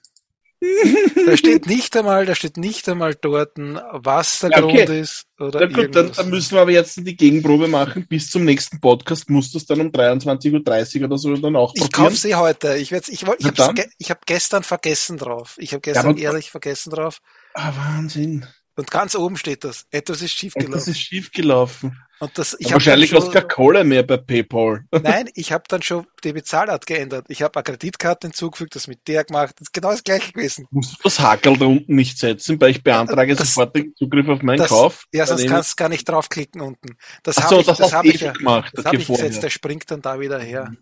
da 1.27 1.37
steht 1.37 1.67
nicht 1.67 1.97
einmal, 1.97 2.25
da 2.25 2.37
steht 2.37 2.57
nicht 2.57 2.89
einmal 2.89 3.15
dort, 3.15 3.53
was 3.57 4.41
der 4.41 4.51
okay. 4.51 4.61
Grund 4.61 4.89
ist. 4.91 5.27
Oder 5.41 5.61
Na 5.61 5.67
gut, 5.67 5.95
dann, 5.95 6.13
dann, 6.13 6.31
müssen 6.31 6.55
wir 6.55 6.63
aber 6.63 6.71
jetzt 6.71 6.97
die 6.97 7.17
Gegenprobe 7.17 7.67
machen. 7.67 8.07
Bis 8.07 8.31
zum 8.31 8.45
nächsten 8.45 8.81
Podcast 8.81 9.29
musst 9.29 9.55
du 9.55 9.59
es 9.59 9.67
dann 9.67 9.81
um 9.81 9.89
23.30 9.89 11.01
Uhr 11.01 11.07
oder 11.07 11.19
so 11.19 11.37
dann 11.37 11.57
auch 11.57 11.75
probieren. 11.75 11.87
Ich 11.87 11.93
kaufe 11.93 12.17
sie 12.17 12.35
heute. 12.37 12.77
Ich, 12.77 12.93
werd's, 12.93 13.09
ich, 13.09 13.25
ich, 13.25 13.47
ich, 13.47 13.87
ich 13.99 14.11
habe 14.11 14.21
gestern 14.25 14.63
vergessen 14.63 15.19
drauf. 15.19 15.57
Ich 15.59 15.73
habe 15.73 15.81
gestern 15.81 16.17
ja, 16.17 16.31
ehrlich 16.31 16.51
vergessen 16.51 16.91
drauf. 16.91 17.19
Ah, 17.55 17.73
Wahnsinn. 17.77 18.47
Und 18.77 18.91
ganz 18.91 19.15
oben 19.15 19.37
steht 19.37 19.65
das. 19.65 19.87
Etwas 19.91 20.23
ist 20.23 20.33
schiefgelaufen. 20.33 20.73
Etwas 20.73 20.89
ist 20.89 20.99
schiefgelaufen. 20.99 21.99
Und 22.21 22.39
das, 22.39 22.57
ich 22.61 22.73
wahrscheinlich 22.73 23.13
hast 23.13 23.27
du 23.27 23.33
keine 23.33 23.49
Kohle 23.49 23.83
mehr 23.83 24.05
bei 24.05 24.17
PayPal. 24.17 24.85
Nein, 25.03 25.29
ich 25.35 25.51
habe 25.51 25.65
dann 25.67 25.83
schon 25.83 26.07
die 26.23 26.33
Bezahlart 26.33 26.87
geändert. 26.87 27.27
Ich 27.29 27.43
habe 27.43 27.57
eine 27.57 27.65
Kreditkarte 27.65 28.29
hinzugefügt, 28.29 28.77
das 28.77 28.87
mit 28.87 29.09
der 29.09 29.25
gemacht. 29.25 29.57
Das 29.59 29.69
ist 29.69 29.73
genau 29.73 29.91
das 29.91 30.05
gleiche 30.05 30.31
gewesen. 30.31 30.69
Musst 30.71 30.93
du 30.93 30.97
das 31.03 31.19
Hakel 31.19 31.57
da 31.59 31.67
unten 31.67 31.97
nicht 31.97 32.19
setzen, 32.19 32.61
weil 32.61 32.71
ich 32.71 32.85
beantrage 32.85 33.35
das, 33.35 33.49
sofort 33.49 33.75
den 33.75 33.93
Zugriff 33.97 34.29
auf 34.29 34.41
meinen 34.43 34.59
das, 34.59 34.69
Kauf? 34.69 35.05
Ja, 35.13 35.27
sonst 35.27 35.49
kannst 35.49 35.73
du 35.73 35.77
gar 35.77 35.89
nicht 35.89 36.09
draufklicken 36.09 36.61
unten. 36.61 36.97
Das 37.25 37.39
habe 37.39 37.49
so, 37.57 37.61
ich, 37.61 37.67
das, 37.67 37.79
das 37.79 37.93
habe 37.93 38.07
ich 38.07 38.21
ja, 38.21 38.33
gemacht. 38.33 38.73
Das 38.73 38.85
habe 38.85 38.99
ich 38.99 39.07
gesetzt, 39.09 39.43
der 39.43 39.51
springt 39.51 39.91
dann 39.91 40.01
da 40.01 40.21
wieder 40.21 40.39
her. 40.39 40.69
Mhm. 40.71 40.79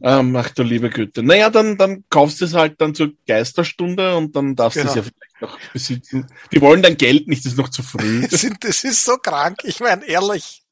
Ähm, 0.00 0.36
ach 0.36 0.50
du 0.50 0.62
liebe 0.62 0.90
Güte. 0.90 1.22
Naja, 1.22 1.50
dann, 1.50 1.76
dann 1.76 2.04
kaufst 2.08 2.40
du 2.40 2.44
es 2.44 2.54
halt 2.54 2.80
dann 2.80 2.94
zur 2.94 3.12
Geisterstunde 3.26 4.16
und 4.16 4.34
dann 4.36 4.54
darfst 4.54 4.78
genau. 4.78 4.92
du 4.94 5.00
es 5.00 5.06
ja 5.06 5.10
vielleicht 5.10 5.40
noch 5.40 5.72
besitzen. 5.72 6.26
Die 6.52 6.60
wollen 6.60 6.82
dein 6.82 6.96
Geld 6.96 7.26
nicht, 7.26 7.44
das 7.44 7.52
ist 7.52 7.58
noch 7.58 7.68
zu 7.68 7.82
früh. 7.82 8.26
das 8.30 8.84
ist 8.84 9.04
so 9.04 9.16
krank, 9.16 9.58
ich 9.64 9.80
meine, 9.80 10.06
ehrlich. 10.06 10.62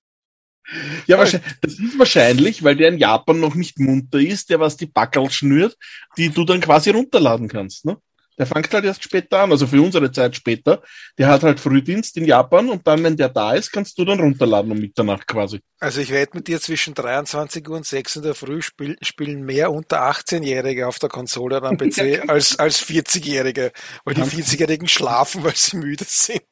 Ja, 1.06 1.18
wahrscheinlich, 1.18 1.52
das 1.60 1.74
ist 1.74 1.98
wahrscheinlich, 1.98 2.64
weil 2.64 2.76
der 2.76 2.88
in 2.88 2.98
Japan 2.98 3.38
noch 3.38 3.54
nicht 3.54 3.78
munter 3.78 4.18
ist, 4.18 4.50
der 4.50 4.58
was 4.58 4.76
die 4.76 4.86
Backel 4.86 5.30
schnürt, 5.30 5.76
die 6.16 6.30
du 6.30 6.44
dann 6.44 6.60
quasi 6.60 6.90
runterladen 6.90 7.48
kannst, 7.48 7.84
ne? 7.84 7.98
Der 8.38 8.46
fängt 8.46 8.72
halt 8.72 8.84
erst 8.84 9.02
später 9.02 9.40
an, 9.40 9.50
also 9.50 9.66
für 9.66 9.80
unsere 9.80 10.10
Zeit 10.12 10.36
später. 10.36 10.82
Der 11.18 11.28
hat 11.28 11.42
halt 11.42 11.60
Frühdienst 11.60 12.16
in 12.16 12.24
Japan 12.24 12.68
und 12.68 12.86
dann, 12.86 13.02
wenn 13.02 13.16
der 13.16 13.28
da 13.28 13.54
ist, 13.54 13.72
kannst 13.72 13.98
du 13.98 14.04
dann 14.04 14.20
runterladen 14.20 14.72
um 14.72 14.78
Mitternacht 14.78 15.26
quasi. 15.26 15.60
Also 15.78 16.00
ich 16.00 16.10
wette 16.10 16.36
mit 16.36 16.48
dir, 16.48 16.60
zwischen 16.60 16.94
23 16.94 17.68
Uhr 17.68 17.76
und 17.76 17.86
6 17.86 18.16
Uhr 18.16 18.22
in 18.22 18.26
der 18.26 18.34
Früh 18.34 18.62
spiel, 18.62 18.96
spielen 19.02 19.44
mehr 19.44 19.72
unter 19.72 20.02
18-Jährige 20.02 20.86
auf 20.86 20.98
der 20.98 21.08
Konsole 21.08 21.58
oder 21.58 21.68
am 21.68 21.76
PC 21.78 22.28
als, 22.28 22.58
als 22.58 22.84
40-Jährige, 22.86 23.72
weil 24.04 24.14
die 24.14 24.22
40-Jährigen 24.22 24.88
schlafen, 24.88 25.44
weil 25.44 25.56
sie 25.56 25.76
müde 25.76 26.04
sind. 26.06 26.42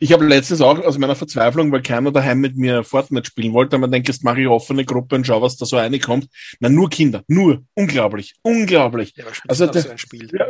Ich 0.00 0.12
habe 0.12 0.26
letztens 0.26 0.60
auch 0.60 0.78
aus 0.78 0.98
meiner 0.98 1.16
Verzweiflung, 1.16 1.70
weil 1.72 1.82
keiner 1.82 2.10
daheim 2.12 2.40
mit 2.40 2.56
mir 2.56 2.84
Fortnite 2.84 3.26
spielen 3.26 3.52
wollte, 3.52 3.78
man 3.78 3.90
denkt, 3.90 4.08
jetzt 4.08 4.24
mache 4.24 4.40
ich 4.40 4.48
offene 4.48 4.84
Gruppe 4.84 5.16
und 5.16 5.26
schau, 5.26 5.42
was 5.42 5.56
da 5.56 5.66
so 5.66 5.76
reinkommt. 5.76 6.28
Na, 6.60 6.68
nur 6.68 6.90
Kinder, 6.90 7.22
nur. 7.28 7.64
Unglaublich, 7.74 8.34
unglaublich. 8.42 9.14
Ja, 9.16 9.24
also, 9.46 9.66
der, 9.66 9.82
so 9.82 9.90
ein 9.90 9.98
Spiel. 9.98 10.30
Ja, 10.32 10.46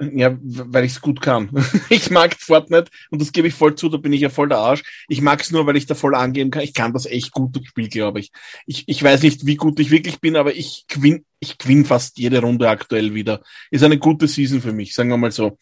ja, 0.00 0.36
weil 0.40 0.84
ich 0.84 0.92
es 0.92 1.00
gut 1.00 1.20
kann. 1.20 1.50
ich 1.88 2.10
mag 2.10 2.34
Fortnite 2.38 2.90
und 3.10 3.20
das 3.20 3.32
gebe 3.32 3.48
ich 3.48 3.54
voll 3.54 3.74
zu, 3.74 3.88
da 3.88 3.96
bin 3.96 4.12
ich 4.12 4.20
ja 4.20 4.28
voll 4.28 4.48
der 4.48 4.58
Arsch. 4.58 4.82
Ich 5.08 5.20
mag 5.20 5.40
es 5.40 5.50
nur, 5.50 5.66
weil 5.66 5.76
ich 5.76 5.86
da 5.86 5.94
voll 5.94 6.14
angeben 6.14 6.50
kann. 6.50 6.62
Ich 6.62 6.74
kann 6.74 6.92
das 6.92 7.06
echt 7.06 7.32
gut, 7.32 7.56
das 7.56 7.64
Spiel, 7.64 7.88
glaube 7.88 8.20
ich. 8.20 8.30
ich. 8.66 8.84
Ich 8.86 9.02
weiß 9.02 9.22
nicht, 9.22 9.46
wie 9.46 9.56
gut 9.56 9.80
ich 9.80 9.90
wirklich 9.90 10.20
bin, 10.20 10.36
aber 10.36 10.54
ich 10.54 10.84
gewinn, 10.88 11.24
ich 11.40 11.58
gewinn 11.58 11.84
fast 11.84 12.18
jede 12.18 12.40
Runde 12.40 12.68
aktuell 12.68 13.14
wieder. 13.14 13.42
Ist 13.70 13.84
eine 13.84 13.98
gute 13.98 14.28
Season 14.28 14.60
für 14.60 14.72
mich, 14.72 14.94
sagen 14.94 15.10
wir 15.10 15.16
mal 15.16 15.32
so. 15.32 15.58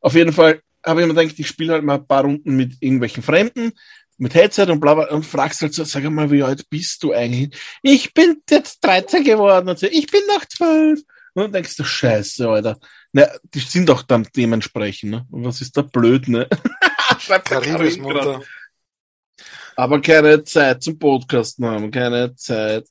Auf 0.00 0.14
jeden 0.14 0.32
Fall 0.32 0.60
habe 0.84 1.00
ich 1.00 1.06
mir 1.06 1.14
gedacht, 1.14 1.38
ich 1.38 1.48
spiele 1.48 1.74
halt 1.74 1.84
mal 1.84 1.96
ein 1.96 2.06
paar 2.06 2.22
Runden 2.22 2.56
mit 2.56 2.76
irgendwelchen 2.80 3.22
Fremden, 3.22 3.72
mit 4.16 4.34
Headset 4.34 4.66
und 4.70 4.80
bla, 4.80 4.94
bla 4.94 5.10
und 5.10 5.24
fragst 5.24 5.62
halt 5.62 5.74
so, 5.74 5.84
sag 5.84 6.04
mal, 6.10 6.30
wie 6.30 6.42
alt 6.42 6.68
bist 6.70 7.02
du 7.02 7.12
eigentlich? 7.12 7.56
Ich 7.82 8.14
bin 8.14 8.42
jetzt 8.48 8.84
13 8.84 9.24
geworden 9.24 9.68
und 9.68 9.78
so, 9.78 9.86
ich 9.86 10.06
bin 10.06 10.22
noch 10.28 10.44
12. 10.44 11.00
Und 11.34 11.42
dann 11.42 11.52
denkst 11.52 11.76
du, 11.76 11.84
scheiße, 11.84 12.48
Alter. 12.48 12.78
Na, 13.12 13.28
die 13.52 13.60
sind 13.60 13.88
doch 13.88 14.02
dann 14.02 14.26
dementsprechend, 14.36 15.10
ne? 15.10 15.26
Und 15.30 15.44
was 15.44 15.60
ist 15.60 15.76
da 15.76 15.82
blöd, 15.82 16.28
ne? 16.28 16.48
Karibus 17.44 17.98
Mutter. 17.98 18.42
Aber 19.76 20.00
keine 20.00 20.44
Zeit 20.44 20.82
zum 20.82 20.98
Podcasten 20.98 21.66
haben, 21.66 21.90
keine 21.90 22.34
Zeit 22.36 22.86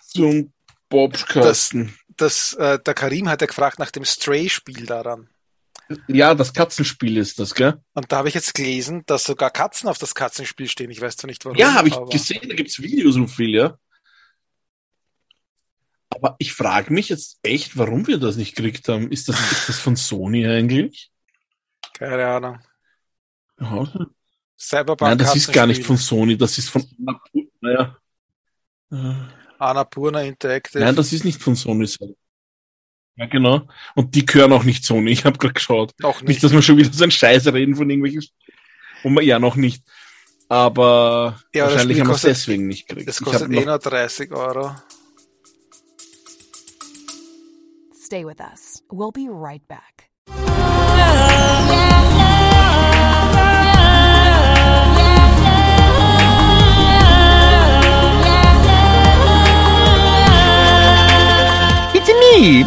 zum 0.00 0.52
Bobskasten. 0.90 1.94
Das, 2.16 2.54
das, 2.54 2.54
äh, 2.54 2.78
der 2.78 2.94
Karim 2.94 3.28
hat 3.28 3.40
ja 3.40 3.46
gefragt 3.46 3.78
nach 3.78 3.90
dem 3.90 4.04
Stray-Spiel 4.04 4.84
daran. 4.86 5.28
Ja, 6.08 6.34
das 6.34 6.52
Katzenspiel 6.52 7.16
ist 7.18 7.38
das, 7.38 7.54
gell? 7.54 7.74
Und 7.92 8.10
da 8.10 8.18
habe 8.18 8.28
ich 8.28 8.34
jetzt 8.34 8.54
gelesen, 8.54 9.02
dass 9.06 9.24
sogar 9.24 9.50
Katzen 9.50 9.88
auf 9.88 9.98
das 9.98 10.14
Katzenspiel 10.14 10.68
stehen. 10.68 10.90
Ich 10.90 11.00
weiß 11.00 11.16
zwar 11.16 11.28
nicht 11.28 11.44
warum. 11.44 11.58
Ja, 11.58 11.74
habe 11.74 11.88
ich 11.88 11.96
gesehen, 12.10 12.48
da 12.48 12.54
gibt's 12.54 12.80
Videos 12.80 13.14
so 13.14 13.26
viel, 13.26 13.54
ja. 13.54 13.78
Aber 16.14 16.36
ich 16.38 16.52
frage 16.52 16.92
mich 16.92 17.08
jetzt 17.08 17.38
echt, 17.42 17.76
warum 17.76 18.06
wir 18.06 18.18
das 18.18 18.36
nicht 18.36 18.54
gekriegt 18.54 18.88
haben. 18.88 19.10
Ist 19.10 19.28
das, 19.28 19.38
ist 19.52 19.68
das 19.68 19.78
von 19.78 19.96
Sony 19.96 20.46
eigentlich? 20.46 21.10
Keine 21.92 22.26
Ahnung. 22.26 22.58
Ja. 23.60 23.92
Cyberpunk 24.58 25.10
Nein, 25.10 25.18
das 25.18 25.36
ist 25.36 25.52
gar 25.52 25.66
nicht 25.66 25.84
von 25.84 25.96
Sony, 25.96 26.36
das 26.36 26.56
ist 26.58 26.70
von 26.70 26.84
naja. 27.60 27.96
Annapurna 29.58 30.22
Interactive. 30.22 30.82
Nein, 30.82 30.94
das 30.94 31.12
ist 31.12 31.24
nicht 31.24 31.42
von 31.42 31.56
Sony. 31.56 31.88
Ja, 33.16 33.26
genau. 33.26 33.68
Und 33.94 34.14
die 34.14 34.24
gehören 34.24 34.52
auch 34.52 34.64
nicht 34.64 34.84
Sony. 34.84 35.10
Ich 35.12 35.24
habe 35.24 35.38
gerade 35.38 35.54
geschaut. 35.54 35.92
Auch 36.02 36.20
nicht. 36.20 36.28
nicht, 36.28 36.44
dass 36.44 36.52
wir 36.52 36.62
schon 36.62 36.76
wieder 36.76 36.92
so 36.92 37.04
ein 37.04 37.10
Scheiß 37.10 37.46
reden 37.52 37.76
von 37.76 37.88
irgendwelchen, 37.88 38.24
und 39.02 39.14
wir 39.14 39.22
ja 39.22 39.38
noch 39.38 39.56
nicht. 39.56 39.84
Aber 40.48 41.40
ja, 41.54 41.64
wahrscheinlich 41.64 42.00
haben 42.00 42.08
wir 42.08 42.14
es 42.14 42.22
deswegen 42.22 42.66
nicht 42.66 42.88
gekriegt. 42.88 43.08
Das 43.08 43.20
kostet 43.20 43.50
eh 43.50 43.64
nur 43.64 43.78
30 43.78 44.30
Euro. 44.32 44.74
Stay 48.04 48.26
with 48.26 48.38
us. 48.38 48.82
We'll 48.92 49.12
be 49.12 49.30
right 49.30 49.66
back. 49.66 50.10
It's 61.94 62.10
me. 62.20 62.66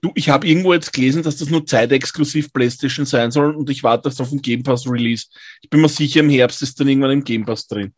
Du, 0.00 0.12
ich 0.14 0.28
habe 0.28 0.46
irgendwo 0.46 0.72
jetzt 0.72 0.92
gelesen, 0.92 1.24
dass 1.24 1.38
das 1.38 1.50
nur 1.50 1.66
zeitexklusiv 1.66 2.52
PlayStation 2.52 3.04
sein 3.06 3.32
soll 3.32 3.56
und 3.56 3.68
ich 3.70 3.82
warte 3.82 4.08
auf 4.08 4.30
den 4.30 4.40
Game 4.40 4.62
Pass 4.62 4.88
Release. 4.88 5.26
Ich 5.62 5.68
bin 5.68 5.80
mir 5.80 5.88
sicher, 5.88 6.20
im 6.20 6.30
Herbst 6.30 6.62
ist 6.62 6.78
dann 6.78 6.86
irgendwann 6.86 7.10
im 7.10 7.24
Game 7.24 7.44
Pass 7.44 7.66
drin. 7.66 7.92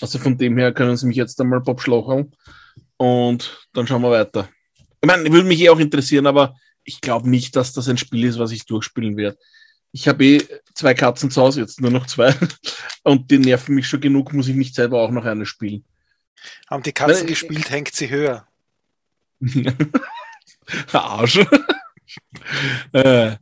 Also 0.00 0.18
von 0.18 0.38
dem 0.38 0.58
her 0.58 0.72
können 0.72 0.96
Sie 0.96 1.06
mich 1.06 1.16
jetzt 1.16 1.40
einmal 1.40 1.60
Bob 1.60 1.80
schlocheln 1.80 2.34
und 2.96 3.66
dann 3.72 3.86
schauen 3.86 4.02
wir 4.02 4.10
weiter. 4.10 4.48
Ich 5.00 5.06
meine, 5.06 5.30
würde 5.32 5.48
mich 5.48 5.60
eh 5.60 5.70
auch 5.70 5.78
interessieren, 5.78 6.26
aber 6.26 6.56
ich 6.84 7.00
glaube 7.00 7.28
nicht, 7.28 7.54
dass 7.56 7.72
das 7.72 7.88
ein 7.88 7.98
Spiel 7.98 8.24
ist, 8.24 8.38
was 8.38 8.50
ich 8.50 8.66
durchspielen 8.66 9.16
werde. 9.16 9.38
Ich 9.92 10.08
habe 10.08 10.24
eh 10.24 10.42
zwei 10.74 10.94
Katzen 10.94 11.30
zu 11.30 11.40
Hause, 11.40 11.60
jetzt 11.60 11.80
nur 11.80 11.90
noch 11.90 12.06
zwei. 12.06 12.34
Und 13.02 13.30
die 13.30 13.38
nerven 13.38 13.74
mich 13.74 13.88
schon 13.88 14.00
genug, 14.00 14.32
muss 14.32 14.48
ich 14.48 14.56
nicht 14.56 14.74
selber 14.74 15.00
auch 15.00 15.10
noch 15.10 15.24
eine 15.24 15.46
spielen. 15.46 15.84
Haben 16.68 16.82
die 16.82 16.92
Katzen 16.92 17.20
Weil, 17.20 17.26
gespielt, 17.26 17.70
hängt 17.70 17.94
sie 17.94 18.10
höher. 18.10 18.46
Arsch. 20.92 21.38
äh, 22.92 23.36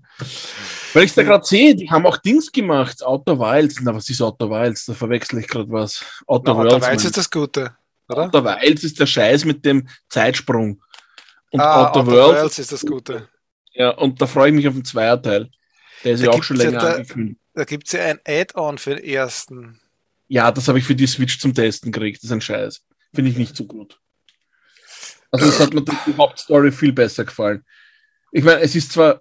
weil 0.97 1.05
ich 1.05 1.15
da 1.15 1.23
gerade 1.23 1.45
sehe, 1.45 1.75
die 1.75 1.91
haben 1.91 2.07
auch 2.07 2.17
Dings 2.17 2.51
gemacht, 2.51 3.03
Outer 3.03 3.39
Wilds. 3.39 3.81
Na, 3.83 3.95
was 3.95 4.09
ist 4.09 4.23
Outer 4.23 4.49
Wilds? 4.49 4.87
Da 4.87 4.95
verwechsel 4.95 5.41
ich 5.41 5.47
gerade 5.47 5.71
was. 5.71 6.03
Outer, 6.27 6.55
Na, 6.55 6.61
Outer 6.61 6.81
Wilds 6.81 7.05
ist 7.05 7.19
das 7.19 7.31
Gute, 7.31 7.77
oder? 8.09 8.25
Outer 8.25 8.45
Wilds 8.45 8.83
ist 8.83 8.99
der 8.99 9.05
Scheiß 9.05 9.45
mit 9.45 9.63
dem 9.65 9.87
Zeitsprung. 10.09 10.83
Und 11.51 11.61
ah, 11.61 11.89
Outer, 11.89 12.01
Outer 12.01 12.07
Worlds, 12.07 12.41
Worlds 12.41 12.59
ist 12.61 12.73
das 12.73 12.81
Gute. 12.81 13.29
Ja, 13.75 13.91
und 13.91 14.23
da 14.23 14.27
freue 14.27 14.49
ich 14.49 14.55
mich 14.55 14.67
auf 14.67 14.73
den 14.73 14.87
Zweierteil. 14.87 15.51
Der 16.03 16.13
ist 16.13 16.21
da 16.21 16.31
ja 16.31 16.33
auch 16.33 16.43
schon 16.43 16.57
länger 16.57 16.83
ja 16.83 16.95
angekündigt. 16.95 17.41
Da, 17.53 17.61
da 17.61 17.65
gibt 17.67 17.87
es 17.89 17.93
ja 17.93 18.01
ein 18.01 18.21
Add-on 18.27 18.79
für 18.79 18.97
den 18.97 19.05
ersten. 19.05 19.79
Ja, 20.29 20.51
das 20.51 20.67
habe 20.67 20.79
ich 20.79 20.85
für 20.85 20.95
die 20.95 21.07
Switch 21.07 21.39
zum 21.39 21.53
Testen 21.53 21.93
gekriegt. 21.93 22.23
Das 22.23 22.31
ist 22.31 22.33
ein 22.33 22.41
Scheiß. 22.41 22.83
Finde 23.15 23.31
ich 23.31 23.37
nicht 23.37 23.55
so 23.55 23.67
gut. 23.67 24.01
Also 25.31 25.47
es 25.47 25.61
hat 25.61 25.75
mir 25.75 25.83
die 25.83 26.17
Hauptstory 26.17 26.73
viel 26.73 26.95
besser 26.95 27.27
gefallen. 27.27 27.67
Ich 28.33 28.43
meine, 28.43 28.61
es 28.61 28.75
ist 28.75 28.93
zwar, 28.93 29.21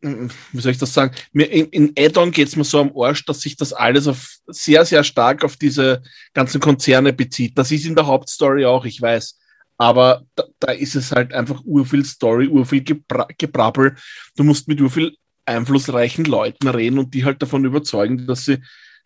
wie 0.00 0.60
soll 0.60 0.72
ich 0.72 0.78
das 0.78 0.92
sagen, 0.92 1.14
mir 1.32 1.50
in, 1.50 1.66
in 1.66 1.92
Add-on 1.98 2.30
geht 2.30 2.48
es 2.48 2.56
mir 2.56 2.64
so 2.64 2.80
am 2.80 2.92
Arsch, 2.96 3.24
dass 3.24 3.40
sich 3.40 3.56
das 3.56 3.72
alles 3.72 4.06
auf 4.06 4.36
sehr, 4.46 4.84
sehr 4.84 5.04
stark 5.04 5.44
auf 5.44 5.56
diese 5.56 6.02
ganzen 6.34 6.60
Konzerne 6.60 7.12
bezieht. 7.12 7.56
Das 7.58 7.72
ist 7.72 7.86
in 7.86 7.94
der 7.94 8.06
Hauptstory 8.06 8.64
auch, 8.66 8.84
ich 8.84 9.00
weiß. 9.00 9.38
Aber 9.78 10.22
da, 10.34 10.44
da 10.58 10.72
ist 10.72 10.96
es 10.96 11.12
halt 11.12 11.32
einfach 11.32 11.62
urviel 11.64 12.04
Story, 12.04 12.48
urviel 12.48 12.82
Gebra 12.82 13.26
Gebrabbel. 13.36 13.96
Du 14.36 14.44
musst 14.44 14.68
mit 14.68 14.80
urviel 14.80 15.16
einflussreichen 15.44 16.24
Leuten 16.24 16.68
reden 16.68 16.98
und 16.98 17.14
die 17.14 17.24
halt 17.24 17.42
davon 17.42 17.64
überzeugen, 17.64 18.26
dass 18.26 18.46
sie 18.46 18.58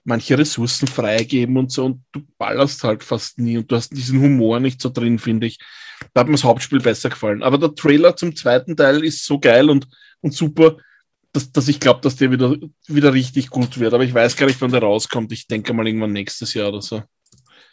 manche 0.04 0.38
Ressourcen 0.38 0.88
freigeben 0.88 1.56
und 1.56 1.70
so 1.70 1.84
und 1.84 2.04
du 2.12 2.22
ballerst 2.38 2.82
halt 2.84 3.04
fast 3.04 3.38
nie 3.38 3.58
und 3.58 3.70
du 3.70 3.76
hast 3.76 3.90
diesen 3.90 4.20
Humor 4.20 4.60
nicht 4.60 4.80
so 4.80 4.88
drin, 4.88 5.18
finde 5.18 5.46
ich. 5.46 5.58
Da 6.14 6.20
hat 6.20 6.28
mir 6.28 6.34
das 6.34 6.44
Hauptspiel 6.44 6.80
besser 6.80 7.10
gefallen. 7.10 7.42
Aber 7.42 7.58
der 7.58 7.74
Trailer 7.74 8.16
zum 8.16 8.34
zweiten 8.34 8.76
Teil 8.76 9.04
ist 9.04 9.26
so 9.26 9.38
geil 9.38 9.68
und, 9.68 9.86
und 10.20 10.34
super, 10.34 10.76
dass, 11.32 11.52
dass 11.52 11.68
ich 11.68 11.80
glaube, 11.80 12.00
dass 12.00 12.16
der 12.16 12.30
wieder, 12.30 12.56
wieder 12.86 13.12
richtig 13.12 13.50
gut 13.50 13.78
wird. 13.78 13.94
Aber 13.94 14.04
ich 14.04 14.14
weiß 14.14 14.36
gar 14.36 14.46
nicht, 14.46 14.60
wann 14.60 14.72
der 14.72 14.82
rauskommt. 14.82 15.32
Ich 15.32 15.46
denke 15.46 15.72
mal 15.72 15.86
irgendwann 15.86 16.12
nächstes 16.12 16.54
Jahr 16.54 16.68
oder 16.68 16.82
so. 16.82 17.02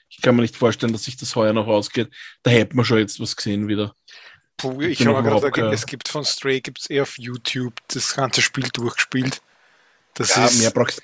Ich 0.09 0.21
kann 0.21 0.35
mir 0.35 0.43
nicht 0.43 0.55
vorstellen, 0.55 0.93
dass 0.93 1.03
sich 1.03 1.17
das 1.17 1.35
heuer 1.35 1.53
noch 1.53 1.67
ausgeht. 1.67 2.09
Da 2.43 2.51
hätten 2.51 2.77
wir 2.77 2.85
schon 2.85 2.99
jetzt 2.99 3.19
was 3.19 3.35
gesehen 3.35 3.67
wieder. 3.67 3.93
Puh, 4.57 4.81
ich, 4.81 5.05
habe 5.05 5.23
gerade, 5.23 5.73
es 5.73 5.85
gibt 5.85 6.07
von 6.07 6.25
Stray 6.25 6.61
gibt's 6.61 6.87
eher 6.87 7.03
auf 7.03 7.17
YouTube 7.19 7.75
das 7.89 8.15
ganze 8.15 8.41
Spiel 8.41 8.67
durchgespielt. 8.73 9.41
Das 10.15 10.35
ja, 10.35 10.45
ist, 10.45 10.59
mehr 10.59 10.71
brauchst 10.71 11.01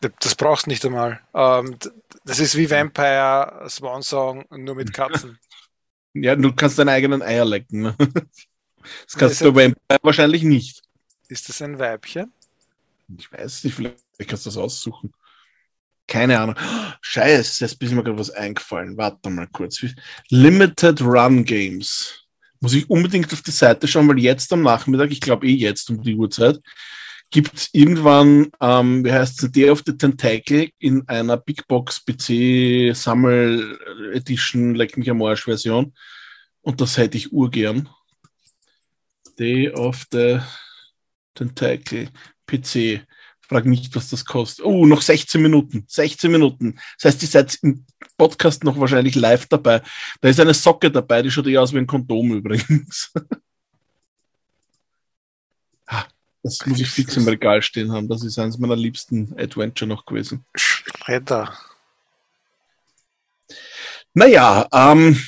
das 0.00 0.34
brauchst 0.34 0.66
du 0.66 0.70
nicht 0.70 0.84
einmal. 0.84 1.20
Ähm, 1.34 1.78
das 2.24 2.38
ist 2.38 2.56
wie 2.56 2.70
Vampire 2.70 3.66
Swan 3.68 4.02
Song, 4.02 4.44
nur 4.50 4.74
mit 4.74 4.92
Katzen. 4.94 5.38
Ja, 6.14 6.36
du 6.36 6.54
kannst 6.54 6.78
deine 6.78 6.92
eigenen 6.92 7.22
Eier 7.22 7.44
lecken. 7.44 7.94
Das 9.06 9.16
kannst 9.16 9.40
du 9.40 9.52
bei 9.52 9.64
Vampire 9.64 9.98
wahrscheinlich 10.02 10.42
nicht. 10.42 10.82
Ist 11.28 11.48
das 11.48 11.62
ein 11.62 11.78
Weibchen? 11.78 12.32
Ich 13.18 13.30
weiß 13.32 13.64
nicht, 13.64 13.74
vielleicht 13.74 13.96
kannst 14.26 14.46
du 14.46 14.50
das 14.50 14.56
aussuchen. 14.56 15.12
Keine 16.06 16.38
Ahnung. 16.38 16.56
Scheiße, 17.00 17.64
jetzt 17.64 17.82
ist 17.82 17.92
mir 17.92 18.02
gerade 18.02 18.18
was 18.18 18.30
eingefallen. 18.30 18.96
Warte 18.96 19.30
mal 19.30 19.48
kurz. 19.48 19.84
Limited 20.28 21.00
Run 21.00 21.44
Games. 21.44 22.24
Muss 22.60 22.74
ich 22.74 22.88
unbedingt 22.88 23.32
auf 23.32 23.42
die 23.42 23.50
Seite 23.50 23.88
schauen, 23.88 24.08
weil 24.08 24.18
jetzt 24.18 24.52
am 24.52 24.62
Nachmittag, 24.62 25.10
ich 25.10 25.20
glaube 25.20 25.46
eh 25.46 25.54
jetzt 25.54 25.88
um 25.90 26.02
die 26.02 26.14
Uhrzeit, 26.14 26.58
gibt 27.30 27.54
es 27.54 27.68
irgendwann, 27.72 28.50
ähm, 28.60 29.04
wie 29.04 29.12
heißt 29.12 29.42
es, 29.42 29.50
Day 29.50 29.70
of 29.70 29.82
the 29.84 29.96
Tentacle 29.96 30.70
in 30.78 31.06
einer 31.08 31.36
Big 31.36 31.66
Box 31.66 32.04
PC 32.04 32.94
Sammel 32.94 33.78
Edition, 34.14 34.74
leck 34.74 34.96
mich 34.96 35.10
am 35.10 35.22
Arsch 35.22 35.44
Version. 35.44 35.94
Und 36.62 36.80
das 36.80 36.96
hätte 36.96 37.16
ich 37.16 37.32
urgern. 37.32 37.88
Day 39.38 39.70
of 39.70 40.06
the 40.12 40.40
Tentacle 41.34 42.08
PC. 42.46 43.06
Frag 43.40 43.66
nicht, 43.66 43.94
was 43.94 44.08
das 44.08 44.24
kostet. 44.24 44.64
Oh, 44.64 44.86
noch 44.86 45.02
16 45.02 45.40
Minuten. 45.40 45.84
16 45.86 46.30
Minuten. 46.30 46.78
Das 46.98 47.12
heißt, 47.12 47.22
ihr 47.22 47.28
seid 47.28 47.58
im 47.62 47.84
Podcast 48.16 48.64
noch 48.64 48.78
wahrscheinlich 48.78 49.14
live 49.16 49.46
dabei. 49.46 49.82
Da 50.20 50.28
ist 50.28 50.40
eine 50.40 50.54
Socke 50.54 50.90
dabei, 50.90 51.22
die 51.22 51.30
schaut 51.30 51.46
eher 51.46 51.60
aus 51.60 51.72
wie 51.72 51.78
ein 51.78 51.86
Kondom 51.86 52.32
übrigens. 52.32 53.12
Ah, 55.86 56.06
das 56.42 56.64
muss 56.64 56.80
ich 56.80 56.88
fix 56.88 57.14
im 57.18 57.28
Regal 57.28 57.60
stehen 57.60 57.92
haben. 57.92 58.08
Das 58.08 58.24
ist 58.24 58.38
eines 58.38 58.56
meiner 58.56 58.74
liebsten 58.74 59.34
Adventure 59.38 59.86
noch 59.86 60.06
gewesen. 60.06 60.46
Schredder. 60.54 61.54
Naja, 64.14 64.66
ähm, 64.72 65.20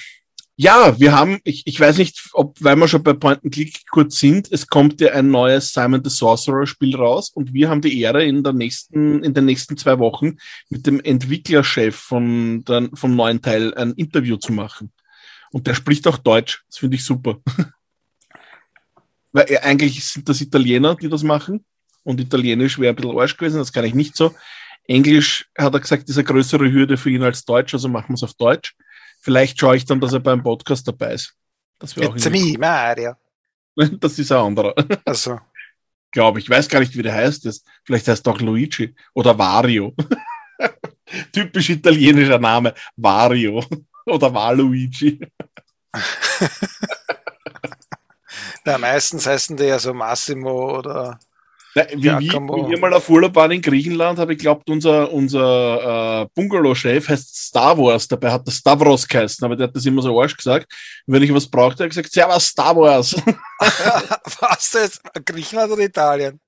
ja, 0.56 0.98
wir 0.98 1.12
haben, 1.12 1.38
ich, 1.44 1.66
ich 1.66 1.78
weiß 1.78 1.98
nicht, 1.98 2.30
ob, 2.32 2.56
weil 2.60 2.76
wir 2.76 2.88
schon 2.88 3.02
bei 3.02 3.12
Point 3.12 3.44
and 3.44 3.52
Click 3.52 3.82
kurz 3.90 4.18
sind, 4.18 4.50
es 4.50 4.66
kommt 4.66 5.00
ja 5.02 5.12
ein 5.12 5.30
neues 5.30 5.72
Simon 5.72 6.02
the 6.02 6.08
Sorcerer 6.08 6.66
Spiel 6.66 6.96
raus 6.96 7.30
und 7.30 7.52
wir 7.52 7.68
haben 7.68 7.82
die 7.82 8.00
Ehre 8.00 8.24
in 8.24 8.42
der 8.42 8.54
nächsten, 8.54 9.22
in 9.22 9.34
den 9.34 9.44
nächsten 9.44 9.76
zwei 9.76 9.98
Wochen 9.98 10.38
mit 10.70 10.86
dem 10.86 11.00
Entwicklerchef 11.00 11.94
von, 11.94 12.64
der, 12.64 12.88
vom 12.94 13.14
neuen 13.14 13.42
Teil 13.42 13.74
ein 13.74 13.92
Interview 13.92 14.36
zu 14.36 14.52
machen. 14.52 14.92
Und 15.52 15.66
der 15.66 15.74
spricht 15.74 16.06
auch 16.08 16.18
Deutsch. 16.18 16.64
Das 16.68 16.78
finde 16.78 16.96
ich 16.96 17.04
super. 17.04 17.38
weil 19.32 19.58
eigentlich 19.62 20.02
sind 20.04 20.26
das 20.26 20.40
Italiener, 20.40 20.96
die 20.96 21.10
das 21.10 21.22
machen 21.22 21.66
und 22.02 22.18
Italienisch 22.18 22.78
wäre 22.78 22.94
ein 22.94 22.96
bisschen 22.96 23.18
Arsch 23.18 23.36
gewesen, 23.36 23.58
das 23.58 23.72
kann 23.72 23.84
ich 23.84 23.94
nicht 23.94 24.16
so. 24.16 24.34
Englisch 24.88 25.50
hat 25.58 25.74
er 25.74 25.80
gesagt, 25.80 26.08
ist 26.08 26.16
eine 26.16 26.24
größere 26.24 26.72
Hürde 26.72 26.96
für 26.96 27.10
ihn 27.10 27.22
als 27.22 27.44
Deutsch, 27.44 27.74
also 27.74 27.88
machen 27.88 28.10
wir 28.10 28.14
es 28.14 28.22
auf 28.22 28.34
Deutsch. 28.34 28.74
Vielleicht 29.26 29.58
schaue 29.58 29.76
ich 29.76 29.84
dann, 29.84 30.00
dass 30.00 30.12
er 30.12 30.20
beim 30.20 30.40
Podcast 30.40 30.86
dabei 30.86 31.14
ist. 31.14 31.34
Das 31.80 31.96
wäre 31.96 32.10
auch 32.10 32.14
me, 32.14 32.56
Mario. 32.56 33.14
Das 33.98 34.16
ist 34.20 34.30
ein 34.30 34.38
anderer. 34.38 34.72
Also. 35.04 35.40
Glaube 36.12 36.38
ich. 36.38 36.48
Weiß 36.48 36.68
gar 36.68 36.78
nicht, 36.78 36.96
wie 36.96 37.02
der 37.02 37.12
heißt. 37.12 37.60
Vielleicht 37.84 38.06
heißt 38.06 38.24
er 38.24 38.32
auch 38.32 38.40
Luigi 38.40 38.94
oder 39.14 39.36
Vario. 39.36 39.96
Typisch 41.32 41.70
italienischer 41.70 42.38
Name. 42.38 42.72
Vario 42.94 43.64
oder 44.06 44.32
Waluigi. 44.32 45.18
ja, 48.64 48.78
meistens 48.78 49.26
heißen 49.26 49.56
die 49.56 49.64
ja 49.64 49.80
so 49.80 49.92
Massimo 49.92 50.78
oder 50.78 51.18
na, 51.76 51.84
wie, 51.94 52.06
ja, 52.06 52.18
wie, 52.18 52.30
wir 52.30 52.78
mal 52.78 52.94
auf 52.94 53.10
Urlaub 53.10 53.34
waren 53.34 53.50
in 53.50 53.60
Griechenland, 53.60 54.18
habe 54.18 54.32
ich 54.32 54.38
glaubt, 54.38 54.70
unser, 54.70 55.12
unser 55.12 56.22
äh, 56.22 56.26
Bungalow-Chef 56.34 57.06
heißt 57.06 57.36
Star 57.36 57.76
Wars. 57.76 58.08
Dabei 58.08 58.32
hat 58.32 58.46
der 58.46 58.52
Stavros 58.52 59.06
geheißen, 59.06 59.44
aber 59.44 59.56
der 59.56 59.66
hat 59.66 59.76
das 59.76 59.84
immer 59.84 60.00
so 60.00 60.18
arsch 60.18 60.34
gesagt. 60.34 60.72
Und 61.06 61.12
wenn 61.12 61.22
ich 61.22 61.34
was 61.34 61.46
brauchte, 61.46 61.74
hat 61.74 61.80
er 61.80 61.88
gesagt, 61.88 62.10
Servus 62.10 62.46
Star 62.46 62.74
Wars. 62.74 63.14
was 63.58 64.72
jetzt? 64.72 65.02
Griechenland 65.26 65.70
oder 65.70 65.82
Italien? 65.82 66.40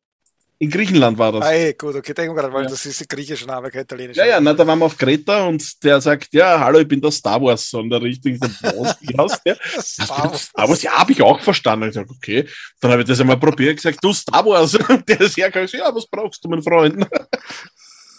In 0.60 0.70
Griechenland 0.70 1.16
war 1.16 1.30
das. 1.30 1.44
Ah, 1.44 1.52
ey, 1.52 1.72
gut, 1.74 1.94
okay, 1.94 2.12
denke 2.12 2.34
gerade, 2.34 2.52
weil 2.52 2.64
ja. 2.64 2.70
das 2.70 2.84
ist 2.84 3.00
ein 3.00 3.06
griechischer 3.06 3.46
Name, 3.46 3.70
kein 3.70 3.82
italienischer. 3.82 4.24
Ja, 4.24 4.32
ja, 4.32 4.40
na, 4.40 4.52
da 4.52 4.66
waren 4.66 4.80
wir 4.80 4.86
auf 4.86 4.98
Kreta 4.98 5.46
und 5.46 5.84
der 5.84 6.00
sagt, 6.00 6.32
ja, 6.32 6.58
hallo, 6.58 6.80
ich 6.80 6.88
bin 6.88 7.00
der 7.00 7.12
Star 7.12 7.40
Wars, 7.40 7.70
so 7.70 7.78
in 7.78 7.88
der 7.88 8.02
richtigen 8.02 8.40
aus. 8.76 8.96
Ja. 9.44 9.56
Star, 9.80 10.30
Wars. 10.30 10.42
Star 10.42 10.68
Wars, 10.68 10.82
ja, 10.82 10.92
habe 10.98 11.12
ich 11.12 11.22
auch 11.22 11.40
verstanden. 11.40 11.88
Ich 11.88 11.94
sag, 11.94 12.10
okay. 12.10 12.48
Dann 12.80 12.90
habe 12.90 13.02
ich 13.02 13.08
das 13.08 13.20
einmal 13.20 13.38
probiert, 13.38 13.76
gesagt, 13.76 14.02
du 14.02 14.12
Star 14.12 14.44
Wars. 14.44 14.72
der 15.08 15.20
ist 15.20 15.36
hergekommen, 15.36 15.68
ja, 15.72 15.94
was 15.94 16.06
brauchst 16.08 16.44
du, 16.44 16.48
mein 16.48 16.62
Freund? 16.62 17.06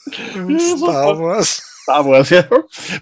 Star 0.08 1.20
Wars. 1.20 1.69
Star 1.90 2.06
Wars, 2.06 2.30
ja. 2.30 2.44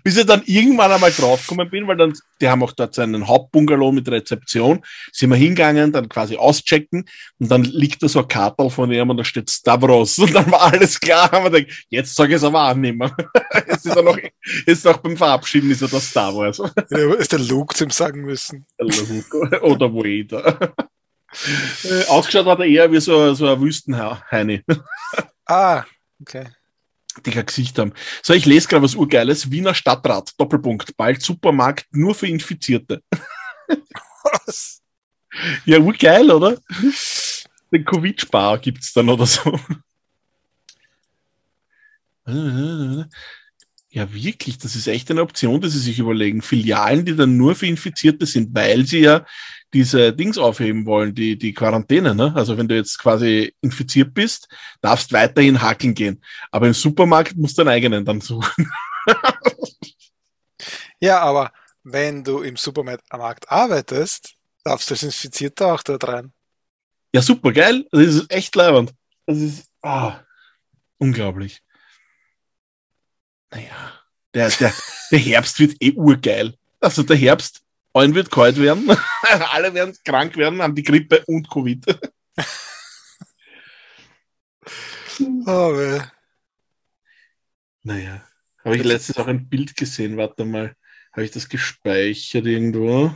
Bis 0.04 0.18
ich 0.18 0.26
dann 0.26 0.42
irgendwann 0.46 0.92
einmal 0.92 1.12
draufgekommen 1.12 1.70
bin, 1.70 1.88
weil 1.88 1.98
dann, 1.98 2.14
die 2.40 2.48
haben 2.48 2.64
auch 2.64 2.72
dort 2.72 2.96
so 2.96 3.02
einen 3.02 3.28
Hauptbungalow 3.28 3.92
mit 3.92 4.10
Rezeption, 4.10 4.82
sind 5.12 5.30
wir 5.30 5.36
hingegangen, 5.36 5.92
dann 5.92 6.08
quasi 6.08 6.38
auschecken 6.38 7.04
und 7.40 7.52
dann 7.52 7.64
liegt 7.64 8.02
da 8.02 8.08
so 8.08 8.20
ein 8.20 8.28
Kartel 8.28 8.70
von 8.70 8.90
ihm 8.92 9.10
und 9.10 9.18
da 9.18 9.26
steht 9.26 9.50
Stavros 9.50 10.18
und 10.20 10.34
dann 10.34 10.50
war 10.50 10.72
alles 10.72 11.00
klar, 11.00 11.30
haben 11.32 11.46
wir 11.46 11.52
gedacht, 11.52 11.86
jetzt 11.90 12.16
sage 12.16 12.30
ich 12.32 12.38
es 12.38 12.44
aber 12.46 12.72
auch 12.72 12.76
nicht 12.76 12.98
mehr. 12.98 13.12
jetzt 13.68 13.86
ist 13.86 13.96
er 13.96 14.04
noch, 14.04 14.18
jetzt 14.66 14.88
auch 14.88 14.98
beim 14.98 15.18
Verabschieden 15.18 15.70
ist 15.70 15.82
er 15.82 15.90
das 15.90 16.10
Star 16.10 16.34
Wars. 16.34 16.60
ja, 16.90 17.14
ist 17.16 17.32
der 17.34 17.40
Luke 17.40 17.76
zum 17.76 17.90
sagen 17.90 18.22
müssen. 18.22 18.66
Oder 18.80 19.94
Vader. 19.94 20.74
Äh, 21.84 22.06
ausgeschaut 22.06 22.46
hat 22.46 22.60
er 22.60 22.66
eher 22.66 22.90
wie 22.90 23.02
so, 23.02 23.34
so 23.34 23.48
ein 23.48 23.60
Wüstenheini. 23.60 24.64
ah, 25.46 25.84
okay. 26.22 26.46
Die 27.26 27.32
Gesicht 27.32 27.78
haben. 27.80 27.94
So, 28.22 28.34
ich 28.34 28.46
lese 28.46 28.68
gerade 28.68 28.84
was 28.84 28.96
Urgeiles. 28.96 29.52
Wiener 29.52 29.74
Stadtrat, 29.74 30.32
Doppelpunkt, 30.38 30.96
bald 30.98 31.22
Supermarkt 31.22 31.86
nur 31.92 32.16
für 32.16 32.28
Infizierte. 32.28 33.02
Was? 34.24 34.82
Ja, 35.66 35.80
urgeil, 35.80 36.32
oder? 36.32 36.58
Den 37.72 37.86
Covid-Spar 37.86 38.60
gibt's 38.60 38.94
dann 38.94 39.10
oder 39.10 39.26
so. 39.26 39.60
Ja, 43.90 44.14
wirklich, 44.14 44.58
das 44.58 44.76
ist 44.76 44.88
echt 44.88 45.10
eine 45.10 45.22
Option, 45.22 45.62
die 45.62 45.70
sie 45.70 45.80
sich 45.80 46.00
überlegen. 46.00 46.42
Filialen, 46.42 47.06
die 47.06 47.16
dann 47.16 47.38
nur 47.38 47.56
für 47.56 47.68
Infizierte 47.68 48.26
sind, 48.26 48.54
weil 48.54 48.86
sie 48.86 49.00
ja 49.00 49.26
diese 49.74 50.14
Dings 50.14 50.38
aufheben 50.38 50.86
wollen, 50.86 51.16
die, 51.16 51.38
die 51.38 51.54
Quarantäne. 51.54 52.14
Ne? 52.14 52.34
Also 52.36 52.58
wenn 52.58 52.68
du 52.68 52.76
jetzt 52.76 53.00
quasi 53.00 53.54
infiziert 53.62 54.14
bist, 54.14 54.50
darfst 54.82 55.14
weiterhin 55.14 55.62
hakeln 55.62 55.94
gehen. 55.94 56.22
Aber 56.52 56.68
im 56.68 56.74
Supermarkt 56.74 57.36
musst 57.38 57.58
du 57.58 57.64
deinen 57.64 57.74
eigenen 57.74 58.06
dann 58.06 58.22
suchen. 58.22 58.70
Ja, 61.00 61.20
aber 61.20 61.52
wenn 61.84 62.24
du 62.24 62.42
im 62.42 62.58
Supermarkt 62.58 63.52
arbeitest, 63.52 64.34
darfst 64.64 64.90
du 64.90 64.96
als 64.96 65.04
Infizierter 65.04 65.74
auch 65.74 65.84
dort 65.84 66.08
rein. 66.08 66.34
Ja, 67.14 67.22
super, 67.22 67.52
geil. 67.52 67.86
Das 67.92 68.02
ist 68.02 68.32
echt 68.32 68.56
leibend. 68.56 68.94
Das 69.26 69.38
ist 69.38 69.70
ah, 69.82 70.20
unglaublich. 70.98 71.62
Naja, 73.52 73.94
der, 74.34 74.50
der, 74.50 74.74
der 75.12 75.20
Herbst 75.20 75.60
wird 75.60 75.76
eh 75.82 75.94
urgeil. 75.94 76.54
Also 76.80 77.04
der 77.04 77.16
Herbst, 77.16 77.62
allen 77.94 78.14
wird 78.14 78.30
kalt 78.30 78.58
werden, 78.58 78.90
alle 79.52 79.74
werden 79.74 79.96
krank 80.06 80.36
werden, 80.38 80.62
haben 80.62 80.76
die 80.76 80.84
Grippe 80.84 81.24
und 81.28 81.50
Covid. 81.50 81.86
Oh, 85.20 85.74
weh. 85.74 86.00
Naja, 87.82 88.22
habe 88.64 88.76
ich 88.76 88.84
letztens 88.84 89.18
auch 89.18 89.26
ein 89.26 89.50
Bild 89.50 89.76
gesehen, 89.76 90.16
warte 90.18 90.46
mal, 90.46 90.76
habe 91.12 91.26
ich 91.26 91.32
das 91.32 91.50
gespeichert 91.50 92.46
irgendwo? 92.46 93.16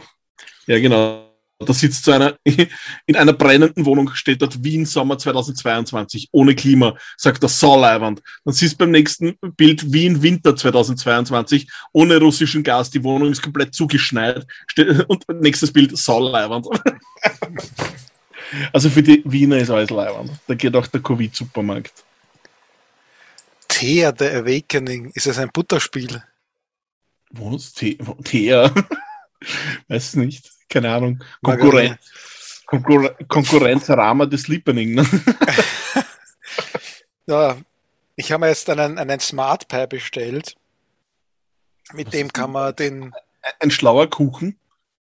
Ja, 0.65 0.79
genau. 0.79 1.30
Da 1.65 1.73
sitzt 1.73 2.05
so 2.05 2.11
einer 2.11 2.37
in 3.05 3.15
einer 3.15 3.33
brennenden 3.33 3.85
Wohnung, 3.85 4.13
steht 4.13 4.41
dort 4.41 4.63
Wien 4.63 4.85
Sommer 4.85 5.17
2022, 5.17 6.29
ohne 6.31 6.55
Klima, 6.55 6.95
sagt 7.17 7.43
er 7.43 7.49
Sauleiwand. 7.49 8.21
Dann 8.45 8.53
siehst 8.53 8.73
du 8.73 8.77
beim 8.79 8.91
nächsten 8.91 9.37
Bild 9.57 9.91
Wien 9.91 10.21
Winter 10.21 10.55
2022, 10.55 11.69
ohne 11.93 12.17
russischen 12.19 12.63
Gas, 12.63 12.89
die 12.89 13.03
Wohnung 13.03 13.31
ist 13.31 13.41
komplett 13.41 13.73
zugeschneit. 13.73 14.45
Und 15.07 15.25
nächstes 15.41 15.71
Bild 15.71 15.97
Sauleiwand. 15.97 16.67
Also 18.73 18.89
für 18.89 19.01
die 19.01 19.23
Wiener 19.25 19.57
ist 19.57 19.69
alles 19.69 19.89
Leiwand. 19.89 20.31
Da 20.47 20.55
geht 20.55 20.75
auch 20.75 20.87
der 20.87 21.01
Covid-Supermarkt. 21.01 22.03
Thea, 23.67 24.13
The 24.17 24.25
Awakening, 24.25 25.11
ist 25.13 25.27
es 25.27 25.37
ein 25.37 25.49
Butterspiel? 25.53 26.21
Wo 27.31 27.55
ist 27.55 27.79
The 27.79 27.97
Thea? 28.23 28.73
Weiß 29.87 30.15
nicht. 30.17 30.51
Keine 30.71 30.91
Ahnung. 30.93 31.23
Konkurrenz. 31.43 32.63
Konkur 32.65 33.15
Konkurrenz 33.27 33.89
Rama 33.89 34.25
des 34.25 34.47
Liepening. 34.47 34.95
Ne? 34.95 35.05
Ja, 37.27 37.55
ich 38.15 38.31
habe 38.31 38.41
mir 38.41 38.49
jetzt 38.49 38.69
einen, 38.69 38.97
einen 38.97 39.19
Smart 39.19 39.67
Pie 39.67 39.87
bestellt. 39.87 40.55
Mit 41.93 42.07
Was 42.07 42.11
dem 42.13 42.33
kann 42.33 42.51
man 42.51 42.75
den, 42.75 43.13
Ein 43.59 43.71
schlauer 43.71 44.09
Kuchen. 44.09 44.57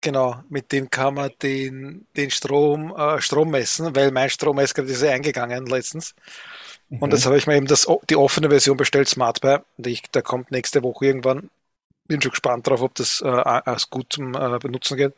genau, 0.01 0.41
mit 0.49 0.71
dem 0.71 0.89
kann 0.89 1.15
man 1.15 1.31
den, 1.41 2.07
den 2.15 2.29
Strom, 2.31 2.95
äh, 2.95 3.19
Strom 3.21 3.51
messen, 3.51 3.95
weil 3.95 4.11
mein 4.11 4.29
Strommesser 4.29 4.83
ist 4.83 5.01
ja 5.01 5.11
eingegangen 5.11 5.65
letztens. 5.65 6.13
Und 6.89 7.11
das 7.11 7.25
habe 7.25 7.37
ich 7.37 7.47
mir 7.47 7.55
eben 7.55 7.65
das, 7.67 7.87
die 8.09 8.15
offene 8.15 8.49
Version 8.49 8.77
bestellt, 8.77 9.09
Smart 9.09 9.41
Pie. 9.41 9.57
Und 9.77 9.87
ich, 9.87 10.03
der 10.03 10.21
kommt 10.21 10.51
nächste 10.51 10.83
Woche 10.83 11.05
irgendwann. 11.07 11.49
Bin 12.07 12.21
schon 12.21 12.31
gespannt 12.31 12.67
drauf, 12.67 12.81
ob 12.81 12.93
das 12.95 13.21
äh, 13.21 13.27
als 13.27 13.89
gut 13.89 14.13
zum 14.13 14.35
äh, 14.35 14.59
Benutzen 14.59 14.97
geht. 14.97 15.13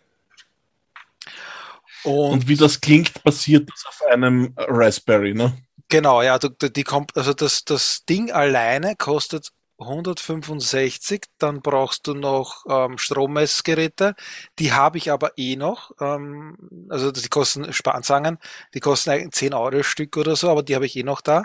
Und, 2.06 2.32
Und 2.32 2.48
wie 2.48 2.56
das 2.56 2.80
klingt, 2.80 3.24
basiert 3.24 3.70
das 3.70 3.86
auf 3.88 4.02
einem 4.10 4.54
Raspberry, 4.58 5.34
ne? 5.34 5.58
genau, 5.90 6.22
ja, 6.22 6.38
die 6.40 6.84
kommt, 6.84 7.16
also 7.16 7.34
das, 7.34 7.66
das 7.66 8.06
Ding 8.06 8.32
alleine 8.32 8.96
kostet 8.96 9.52
165, 9.78 11.26
dann 11.38 11.62
brauchst 11.62 12.08
du 12.08 12.14
noch 12.14 12.66
ähm, 12.70 12.98
Strommessgeräte, 12.98 14.16
die 14.58 14.72
habe 14.72 14.98
ich 14.98 15.12
aber 15.12 15.38
eh 15.38 15.58
noch, 15.58 15.92
ähm, 16.00 16.88
also 16.90 17.12
die 17.12 17.28
kosten, 17.28 17.74
Spanzangen, 17.74 18.38
die 18.74 18.80
kosten 18.80 19.10
eigentlich 19.10 19.34
10 19.34 19.54
Euro 19.54 19.84
Stück 19.84 20.16
oder 20.16 20.38
so, 20.38 20.50
aber 20.50 20.64
die 20.64 20.76
habe 20.76 20.86
ich 20.86 20.96
eh 20.96 21.04
noch 21.04 21.22
da, 21.22 21.44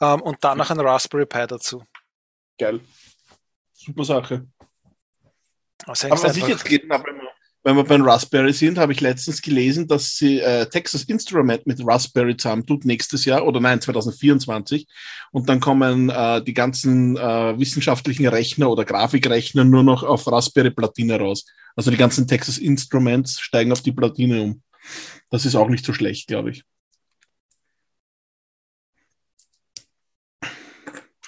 ähm, 0.00 0.20
und 0.20 0.44
dann 0.44 0.58
noch 0.58 0.70
ein 0.70 0.80
Raspberry 0.80 1.24
Pi 1.24 1.46
dazu. 1.46 1.82
Geil. 2.58 2.80
Super 3.72 4.04
Sache. 4.04 4.46
Aber 5.86 6.22
was 6.22 6.36
ich 6.36 6.46
jetzt 6.46 6.64
gelesen 6.66 6.92
habe, 6.92 7.04
wir, 7.04 7.29
wenn 7.62 7.76
wir 7.76 7.84
beim 7.84 8.02
Raspberry 8.02 8.52
sind, 8.54 8.78
habe 8.78 8.92
ich 8.92 9.00
letztens 9.00 9.42
gelesen, 9.42 9.86
dass 9.86 10.16
sie 10.16 10.40
äh, 10.40 10.66
Texas 10.66 11.04
Instrument 11.04 11.66
mit 11.66 11.80
Raspberry 11.86 12.36
zusammentut 12.36 12.84
nächstes 12.86 13.24
Jahr 13.26 13.44
oder 13.46 13.60
nein, 13.60 13.80
2024. 13.80 14.86
Und 15.30 15.48
dann 15.48 15.60
kommen 15.60 16.08
äh, 16.08 16.42
die 16.42 16.54
ganzen 16.54 17.16
äh, 17.18 17.58
wissenschaftlichen 17.58 18.26
Rechner 18.26 18.70
oder 18.70 18.84
Grafikrechner 18.84 19.64
nur 19.64 19.82
noch 19.82 20.02
auf 20.02 20.26
Raspberry 20.26 20.70
Platine 20.70 21.18
raus. 21.18 21.44
Also 21.76 21.90
die 21.90 21.96
ganzen 21.98 22.26
Texas 22.26 22.56
Instruments 22.58 23.40
steigen 23.40 23.72
auf 23.72 23.82
die 23.82 23.92
Platine 23.92 24.42
um. 24.42 24.62
Das 25.28 25.44
ist 25.44 25.54
auch 25.54 25.68
nicht 25.68 25.84
so 25.84 25.92
schlecht, 25.92 26.28
glaube 26.28 26.50
ich. 26.50 26.64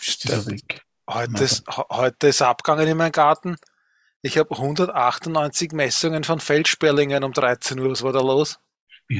Ist 0.00 0.24
dieser 0.24 0.46
weg. 0.46 0.82
Heute 1.08 1.44
ist, 1.44 1.62
he- 1.68 1.82
heute 1.90 2.28
ist 2.28 2.42
abgegangen 2.42 2.88
in 2.88 2.96
meinem 2.96 3.12
Garten. 3.12 3.56
Ich 4.22 4.38
habe 4.38 4.54
198 4.56 5.72
Messungen 5.72 6.22
von 6.24 6.38
Feldsperlingen 6.38 7.24
um 7.24 7.32
13 7.32 7.78
Uhr. 7.80 7.90
Was 7.90 8.02
war 8.02 8.12
da 8.12 8.20
los? 8.20 8.58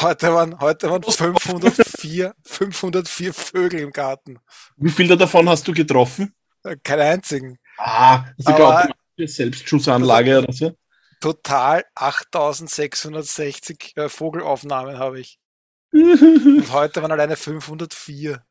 Heute 0.00 0.34
waren, 0.34 0.58
heute 0.60 0.90
waren 0.90 1.02
504, 1.02 2.34
504 2.44 3.32
Vögel 3.34 3.80
im 3.80 3.90
Garten. 3.92 4.38
Wie 4.76 4.90
viele 4.90 5.16
davon 5.16 5.48
hast 5.48 5.68
du 5.68 5.72
getroffen? 5.72 6.34
Äh, 6.64 6.76
Keinen 6.82 7.02
einzigen. 7.02 7.58
Ah, 7.78 8.24
sogar 8.36 8.60
Aber- 8.60 8.78
automatische 8.80 9.28
Selbstschussanlage 9.28 10.38
oder 10.38 10.52
so. 10.52 10.76
Total 11.20 11.84
8660 11.94 13.92
äh, 13.96 14.08
Vogelaufnahmen 14.08 14.98
habe 14.98 15.20
ich. 15.20 15.38
Und 15.92 16.72
heute 16.72 17.00
waren 17.02 17.12
alleine 17.12 17.36
504. 17.36 18.42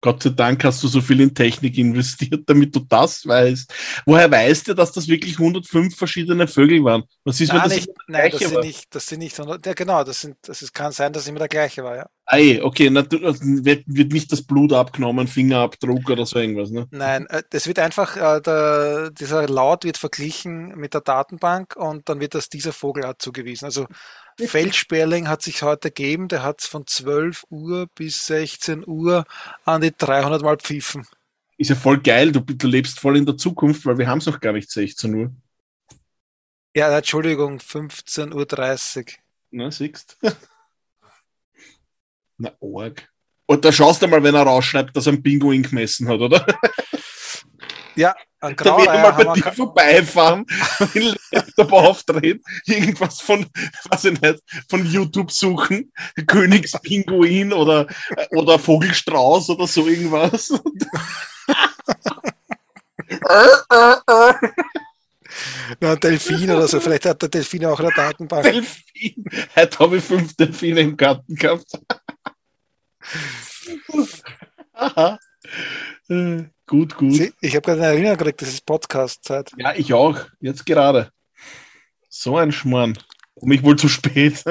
Gott 0.00 0.22
sei 0.22 0.30
Dank 0.30 0.62
hast 0.64 0.82
du 0.82 0.88
so 0.88 1.00
viel 1.00 1.20
in 1.20 1.34
Technik 1.34 1.76
investiert, 1.76 2.42
damit 2.46 2.74
du 2.74 2.80
das 2.80 3.26
weißt. 3.26 3.72
Woher 4.06 4.30
weißt 4.30 4.68
du, 4.68 4.74
dass 4.74 4.92
das 4.92 5.08
wirklich 5.08 5.38
105 5.38 5.96
verschiedene 5.96 6.46
Vögel 6.46 6.84
waren? 6.84 7.02
Was 7.24 7.40
ist, 7.40 7.50
wenn 7.50 7.58
Nein, 7.58 7.68
das 7.68 7.76
nicht, 7.76 7.90
nein 8.06 8.30
das 8.30 8.40
sind 8.40 8.54
war? 8.54 8.64
nicht, 8.64 8.94
das 8.94 9.06
sind 9.06 9.18
nicht, 9.18 9.38
100 9.38 9.66
ja 9.66 9.72
genau, 9.74 10.04
das 10.04 10.20
sind, 10.20 10.36
das 10.42 10.62
ist, 10.62 10.72
kann 10.72 10.92
sein, 10.92 11.12
dass 11.12 11.26
immer 11.26 11.40
der 11.40 11.48
gleiche 11.48 11.82
war, 11.82 11.96
ja. 11.96 12.06
Ei, 12.26 12.60
okay, 12.62 12.90
na, 12.90 13.00
also 13.00 13.40
wird, 13.42 13.84
wird 13.86 14.12
nicht 14.12 14.30
das 14.30 14.42
Blut 14.42 14.72
abgenommen, 14.72 15.26
Fingerabdruck 15.26 16.10
oder 16.10 16.26
so 16.26 16.38
irgendwas, 16.38 16.70
ne? 16.70 16.86
Nein, 16.90 17.26
äh, 17.28 17.42
das 17.50 17.66
wird 17.66 17.78
einfach, 17.78 18.16
äh, 18.16 18.40
der, 18.40 19.10
dieser 19.10 19.48
Laut 19.48 19.84
wird 19.84 19.96
verglichen 19.96 20.76
mit 20.76 20.94
der 20.94 21.00
Datenbank 21.00 21.74
und 21.74 22.08
dann 22.08 22.20
wird 22.20 22.34
das 22.34 22.48
dieser 22.48 22.72
Vogelart 22.72 23.20
zugewiesen. 23.20 23.64
Also 23.64 23.86
Feldsperling 24.38 25.28
hat 25.28 25.42
sich 25.42 25.62
heute 25.62 25.90
gegeben, 25.90 26.28
der 26.28 26.42
hat 26.42 26.62
von 26.62 26.86
12 26.86 27.44
Uhr 27.50 27.88
bis 27.94 28.26
16 28.26 28.86
Uhr 28.86 29.24
an 29.64 29.80
die 29.80 29.92
300 29.96 30.42
Mal 30.42 30.58
pfiffen. 30.58 31.06
Ist 31.56 31.70
ja 31.70 31.76
voll 31.76 31.98
geil, 31.98 32.30
du, 32.30 32.40
du 32.40 32.68
lebst 32.68 33.00
voll 33.00 33.16
in 33.16 33.26
der 33.26 33.36
Zukunft, 33.36 33.84
weil 33.84 33.98
wir 33.98 34.06
haben 34.06 34.18
es 34.18 34.26
noch 34.26 34.38
gar 34.38 34.52
nicht 34.52 34.70
16 34.70 35.14
Uhr. 35.14 35.32
Ja, 36.74 36.96
Entschuldigung, 36.96 37.58
15.30 37.58 38.98
Uhr. 38.98 39.04
Na, 39.50 39.70
siehst 39.70 40.16
Na, 42.38 42.52
arg. 42.62 43.10
Und 43.46 43.64
da 43.64 43.72
schaust 43.72 44.02
du 44.02 44.06
mal, 44.06 44.22
wenn 44.22 44.34
er 44.34 44.42
rausschreibt, 44.42 44.96
dass 44.96 45.06
er 45.06 45.14
einen 45.14 45.22
Pinguin 45.22 45.62
gemessen 45.62 46.06
hat, 46.06 46.20
oder? 46.20 46.46
Ja, 47.98 48.14
ein 48.38 48.54
Da 48.54 48.62
Graureiher 48.62 49.02
mal 49.02 49.10
bei 49.10 49.24
dir 49.34 49.52
vorbeifahren, 49.52 50.46
den 50.94 51.16
Laptop 51.32 51.72
aufdrehen, 51.72 52.40
irgendwas 52.64 53.20
von, 53.20 53.44
weiß 53.90 54.04
ich 54.04 54.20
nicht, 54.20 54.38
von 54.68 54.86
YouTube 54.86 55.32
suchen, 55.32 55.92
Königspinguin 56.28 57.52
oder, 57.52 57.88
oder 58.30 58.56
Vogelstrauß 58.60 59.50
oder 59.50 59.66
so 59.66 59.84
irgendwas. 59.88 60.50
na, 65.80 65.92
ein 65.92 66.00
Delfin 66.00 66.50
oder 66.52 66.68
so. 66.68 66.78
Vielleicht 66.78 67.06
hat 67.06 67.20
der 67.20 67.30
Delfin 67.30 67.66
auch 67.66 67.80
eine 67.80 67.90
Datenbank. 67.90 68.44
Delfin. 68.44 69.24
Heute 69.56 69.78
habe 69.80 69.96
ich 69.96 70.04
fünf 70.04 70.36
Delfine 70.36 70.82
im 70.82 70.96
Garten 70.96 71.34
gehabt. 71.34 71.72
Aha. 74.72 75.18
Gut, 76.68 76.96
gut. 76.96 77.32
Ich 77.40 77.56
habe 77.56 77.62
gerade 77.62 77.80
eine 77.80 77.92
Erinnerung 77.94 78.18
gekriegt, 78.18 78.42
das 78.42 78.50
ist 78.50 78.66
Podcast-Zeit. 78.66 79.52
Ja, 79.56 79.74
ich 79.74 79.94
auch. 79.94 80.18
Jetzt 80.38 80.66
gerade. 80.66 81.10
So 82.10 82.36
ein 82.36 82.52
Schmarrn. 82.52 82.98
Komm 83.40 83.52
ich 83.52 83.62
wohl 83.62 83.76
zu 83.76 83.88
spät. 83.88 84.44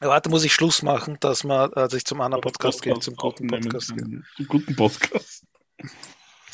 Warte, 0.00 0.28
muss 0.28 0.44
ich 0.44 0.54
Schluss 0.54 0.82
machen, 0.82 1.16
dass 1.18 1.42
man, 1.42 1.72
dass 1.72 1.94
ich 1.94 2.04
zum 2.04 2.20
anderen 2.20 2.42
Podcast 2.42 2.80
gehe, 2.80 2.96
zum 3.00 3.16
guten 3.16 3.48
Podcast 3.48 3.96
gehe. 3.96 4.22
Zum 4.36 4.46
guten 4.46 4.76
Podcast. 4.76 5.44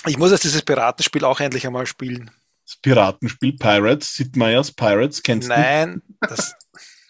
Ich 0.07 0.17
muss 0.17 0.31
jetzt 0.31 0.45
dieses 0.45 0.63
Piratenspiel 0.63 1.27
auch 1.27 1.41
endlich 1.41 1.67
einmal 1.67 1.85
spielen. 1.85 2.31
Das 2.65 2.77
Piratenspiel 2.77 3.59
Pirates, 3.59 4.15
Sid 4.15 4.37
Meier's 4.37 4.73
Pirates, 4.73 5.23
kennst 5.23 5.51
du? 5.51 5.53
Nein, 5.53 6.01
das, 6.21 6.57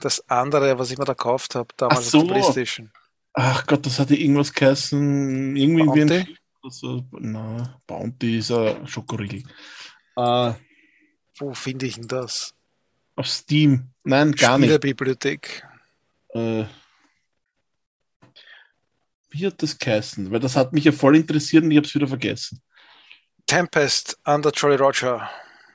das 0.00 0.28
andere, 0.28 0.76
was 0.80 0.90
ich 0.90 0.98
mir 0.98 1.04
da 1.04 1.12
gekauft 1.12 1.54
habe, 1.54 1.68
damals 1.76 2.10
so. 2.10 2.22
auf 2.22 2.26
der 2.26 2.34
Playstation. 2.34 2.90
Ach 3.34 3.66
Gott, 3.66 3.84
das 3.84 3.98
hatte 3.98 4.14
irgendwas 4.14 4.52
geheißen. 4.52 5.56
Irgendwie 5.56 5.84
wie 5.84 6.02
ein 6.02 6.08
Bounty? 6.08 6.24
Schiff 6.26 6.38
oder 6.62 6.70
so. 6.70 7.04
Na, 7.12 7.80
Bounty 7.86 8.38
ist 8.38 8.50
ein 8.52 8.86
Schokoriegel. 8.86 9.42
Äh, 10.16 10.52
Wo 11.38 11.52
finde 11.52 11.86
ich 11.86 11.96
denn 11.96 12.08
das? 12.08 12.54
auf 13.16 13.26
Steam. 13.26 13.90
Nein, 14.02 14.32
gar 14.32 14.58
nicht. 14.58 14.66
Spielerbibliothek. 14.66 15.66
Äh, 16.30 16.64
wie 19.30 19.46
hat 19.46 19.62
das 19.62 19.78
geheißen? 19.78 20.30
Weil 20.30 20.40
das 20.40 20.56
hat 20.56 20.72
mich 20.72 20.84
ja 20.84 20.92
voll 20.92 21.16
interessiert 21.16 21.64
und 21.64 21.70
ich 21.70 21.76
habe 21.76 21.86
es 21.86 21.94
wieder 21.94 22.08
vergessen. 22.08 22.60
Tempest 23.46 24.18
under 24.24 24.50
Jolly 24.50 24.76
Roger. 24.76 25.28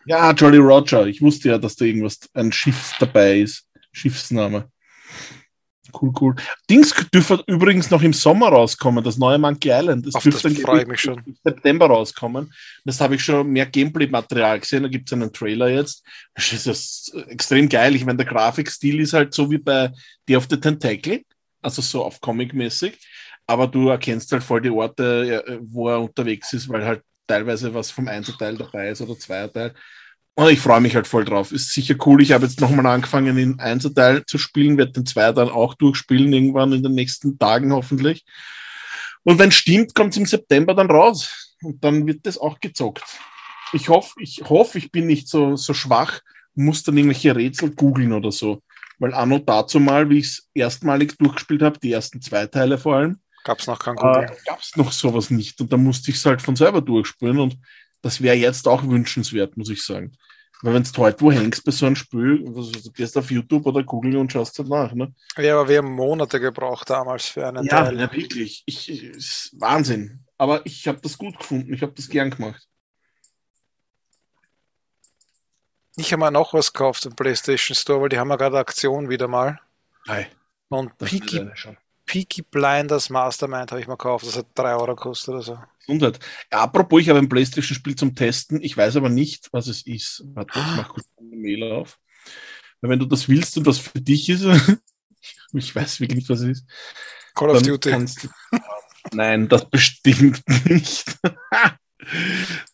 Ja, 0.05 0.31
Jolly 0.31 0.57
Roger. 0.57 1.05
Ich 1.07 1.21
wusste 1.21 1.49
ja, 1.49 1.57
dass 1.57 1.75
da 1.75 1.85
irgendwas, 1.85 2.19
ein 2.33 2.51
Schiff 2.51 2.95
dabei 2.99 3.39
ist. 3.41 3.67
Schiffsname. 3.91 4.71
Cool, 5.93 6.11
cool. 6.19 6.35
Dings 6.69 6.93
dürfte 7.13 7.43
übrigens 7.47 7.89
noch 7.89 8.01
im 8.01 8.13
Sommer 8.13 8.49
rauskommen, 8.49 9.03
das 9.03 9.17
neue 9.17 9.37
Monkey 9.37 9.69
Island. 9.69 10.05
Das 10.07 10.15
Auf 10.15 10.23
dürfte 10.23 10.49
im 10.49 11.35
September 11.43 11.87
rauskommen. 11.87 12.53
Das 12.85 12.99
habe 13.01 13.15
ich 13.15 13.23
schon 13.23 13.49
mehr 13.49 13.65
Gameplay-Material 13.65 14.59
gesehen. 14.59 14.83
Da 14.83 14.89
gibt 14.89 15.09
es 15.09 15.13
einen 15.13 15.31
Trailer 15.31 15.69
jetzt. 15.69 16.05
Das 16.35 16.53
ist 16.53 16.67
das 16.67 17.11
extrem 17.27 17.69
geil. 17.69 17.95
Ich 17.95 18.05
meine, 18.05 18.17
der 18.17 18.25
Grafikstil 18.25 18.99
ist 18.99 19.13
halt 19.13 19.33
so 19.33 19.49
wie 19.49 19.57
bei 19.57 19.91
Day 20.27 20.35
of 20.35 20.47
the 20.49 20.59
Tentacle, 20.59 21.21
also 21.61 21.81
so 21.81 22.03
auf 22.03 22.19
Comic-mäßig. 22.21 22.97
Aber 23.47 23.67
du 23.67 23.89
erkennst 23.89 24.31
halt 24.31 24.43
voll 24.43 24.61
die 24.61 24.69
Orte, 24.69 25.59
wo 25.61 25.89
er 25.89 26.01
unterwegs 26.01 26.53
ist, 26.53 26.69
weil 26.69 26.85
halt 26.85 27.01
teilweise 27.25 27.73
was 27.73 27.91
vom 27.91 28.07
Einzelteil 28.07 28.57
dabei 28.57 28.89
ist 28.89 29.01
oder 29.01 29.17
Zweierteil. 29.17 29.73
Und 30.35 30.49
ich 30.49 30.59
freue 30.59 30.79
mich 30.79 30.95
halt 30.95 31.07
voll 31.07 31.25
drauf. 31.25 31.51
Ist 31.51 31.73
sicher 31.73 31.95
cool. 32.05 32.21
Ich 32.21 32.31
habe 32.31 32.45
jetzt 32.45 32.61
nochmal 32.61 32.85
angefangen, 32.85 33.35
den 33.35 33.59
Einzelteil 33.59 34.25
zu 34.25 34.37
spielen, 34.37 34.77
werde 34.77 34.93
den 34.93 35.05
Zweier 35.05 35.33
dann 35.33 35.49
auch 35.49 35.73
durchspielen, 35.73 36.31
irgendwann 36.31 36.71
in 36.71 36.81
den 36.81 36.93
nächsten 36.93 37.37
Tagen 37.37 37.73
hoffentlich. 37.73 38.23
Und 39.23 39.37
wenn 39.37 39.49
es 39.49 39.55
stimmt, 39.55 39.93
kommt 39.95 40.13
es 40.13 40.17
im 40.17 40.25
September 40.25 40.73
dann 40.73 40.89
raus. 40.89 41.57
Und 41.61 41.83
dann 41.83 42.07
wird 42.07 42.25
das 42.25 42.37
auch 42.37 42.59
gezockt. 42.61 43.03
Ich 43.73 43.89
hoffe, 43.89 44.13
ich 44.19 44.41
hoffe, 44.47 44.77
ich 44.77 44.91
bin 44.91 45.07
nicht 45.07 45.27
so, 45.27 45.57
so 45.57 45.73
schwach, 45.73 46.21
muss 46.55 46.83
dann 46.83 46.97
irgendwelche 46.97 47.35
Rätsel 47.35 47.71
googeln 47.75 48.13
oder 48.13 48.31
so. 48.31 48.63
Weil 48.97 49.13
anno 49.13 49.39
dazu 49.39 49.79
mal, 49.79 50.09
wie 50.09 50.19
ich 50.19 50.25
es 50.27 50.49
erstmalig 50.53 51.17
durchgespielt 51.17 51.61
habe, 51.61 51.79
die 51.79 51.91
ersten 51.91 52.21
zwei 52.21 52.47
Teile 52.47 52.77
vor 52.77 52.95
allem, 52.95 53.19
Gab 53.43 53.59
es 53.59 53.67
noch 53.67 53.79
kein 53.79 53.95
Google. 53.95 54.23
äh, 54.23 54.35
gab 54.45 54.59
es 54.59 54.75
noch 54.75 54.91
sowas 54.91 55.29
nicht. 55.29 55.59
Und 55.61 55.71
da 55.71 55.77
musste 55.77 56.11
ich 56.11 56.17
es 56.17 56.25
halt 56.25 56.41
von 56.41 56.55
selber 56.55 56.81
durchspielen. 56.81 57.39
Und 57.39 57.57
das 58.01 58.21
wäre 58.21 58.35
jetzt 58.35 58.67
auch 58.67 58.83
wünschenswert, 58.83 59.57
muss 59.57 59.69
ich 59.69 59.83
sagen. 59.83 60.13
Weil 60.61 60.73
wenn 60.73 60.83
du 60.83 60.91
heute 60.97 61.21
wo 61.21 61.31
hängst 61.31 61.63
bei 61.63 61.71
so 61.71 61.85
einem 61.85 61.95
Spiel, 61.95 62.43
also 62.55 62.69
du 62.71 62.91
gehst 62.91 63.17
auf 63.17 63.31
YouTube 63.31 63.65
oder 63.65 63.81
Google 63.81 64.17
und 64.17 64.31
schaust 64.31 64.59
halt 64.59 64.67
nach. 64.67 64.93
Ne? 64.93 65.13
Ja, 65.37 65.57
aber 65.59 65.69
wir 65.69 65.77
haben 65.77 65.91
Monate 65.91 66.37
gebraucht 66.39 66.89
damals 66.89 67.27
für 67.27 67.47
einen 67.47 67.65
Ja, 67.65 67.83
Teil. 67.85 67.97
ja, 67.99 68.11
wirklich. 68.11 68.63
Ich, 68.65 68.89
ist 68.89 69.51
Wahnsinn. 69.57 70.25
Aber 70.37 70.65
ich 70.65 70.85
habe 70.87 70.99
das 71.01 71.17
gut 71.17 71.37
gefunden. 71.39 71.73
Ich 71.73 71.81
habe 71.81 71.93
das 71.93 72.09
gern 72.09 72.29
gemacht. 72.29 72.67
Ich 75.95 76.11
habe 76.13 76.21
mir 76.23 76.31
noch 76.31 76.53
was 76.53 76.71
gekauft 76.71 77.05
im 77.05 77.15
PlayStation 77.15 77.75
Store, 77.75 78.01
weil 78.01 78.09
die 78.09 78.17
haben 78.19 78.29
ja 78.29 78.35
gerade 78.37 78.57
Aktion 78.57 79.09
wieder 79.09 79.27
mal. 79.27 79.59
Hi. 80.07 80.25
Und 80.69 80.91
Das 80.97 81.09
Peaky, 82.09 82.41
Blinders 82.41 83.11
Mastermind 83.11 83.69
habe 83.71 83.81
ich 83.81 83.87
mir 83.87 83.93
gekauft. 83.93 84.25
Das 84.25 84.35
hat 84.35 84.47
3 84.55 84.73
Euro 84.73 84.95
gekostet 84.95 85.29
oder 85.29 85.43
so. 85.43 85.59
Gesundheit. 85.85 86.19
Ja, 86.51 86.61
apropos, 86.63 87.01
ich 87.01 87.09
habe 87.09 87.19
ein 87.19 87.29
Playstation-Spiel 87.29 87.95
zum 87.95 88.15
Testen. 88.15 88.63
Ich 88.63 88.75
weiß 88.75 88.95
aber 88.95 89.09
nicht, 89.09 89.47
was 89.51 89.67
es 89.67 89.85
ist. 89.85 90.23
Warte, 90.33 90.57
ich 90.57 90.65
mach 90.75 90.89
kurz 90.89 91.05
eine 91.19 91.35
Mail 91.35 91.71
auf. 91.71 91.99
Weil 92.81 92.89
wenn 92.89 92.99
du 92.99 93.05
das 93.05 93.29
willst 93.29 93.55
und 93.59 93.67
was 93.67 93.77
für 93.77 94.01
dich 94.01 94.27
ist, 94.27 94.41
ich 95.53 95.75
weiß 95.75 95.99
wirklich 95.99 96.17
nicht, 96.17 96.29
was 96.29 96.39
es 96.41 96.59
ist. 96.61 96.65
Call 97.35 97.51
of 97.51 97.61
Duty. 97.61 97.91
du- 97.91 98.29
Nein, 99.13 99.47
das 99.47 99.69
bestimmt 99.69 100.41
nicht. 100.65 101.15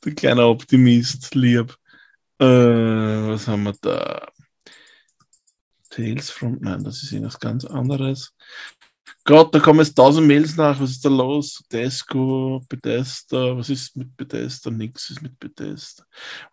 du 0.01 0.15
kleiner 0.15 0.47
Optimist, 0.47 1.35
lieb. 1.35 1.75
Äh, 2.39 2.45
was 2.45 3.49
haben 3.49 3.63
wir 3.63 3.73
da? 3.81 4.27
Tales 5.89 6.29
from. 6.29 6.57
Nein, 6.61 6.83
das 6.85 7.03
ist 7.03 7.11
irgendwas 7.11 7.39
ganz 7.39 7.65
anderes. 7.65 8.33
Gott, 9.25 9.53
da 9.55 9.59
kommen 9.59 9.79
jetzt 9.79 9.95
tausend 9.95 10.27
Mails 10.27 10.55
nach. 10.55 10.79
Was 10.79 10.91
ist 10.91 11.03
da 11.05 11.09
los? 11.09 11.63
Tesco, 11.67 12.61
Bethesda. 12.69 13.57
Was 13.57 13.69
ist 13.69 13.97
mit 13.97 14.15
Bethesda? 14.15 14.69
Nix 14.69 15.09
ist 15.09 15.21
mit 15.21 15.39
Bethesda. 15.39 16.03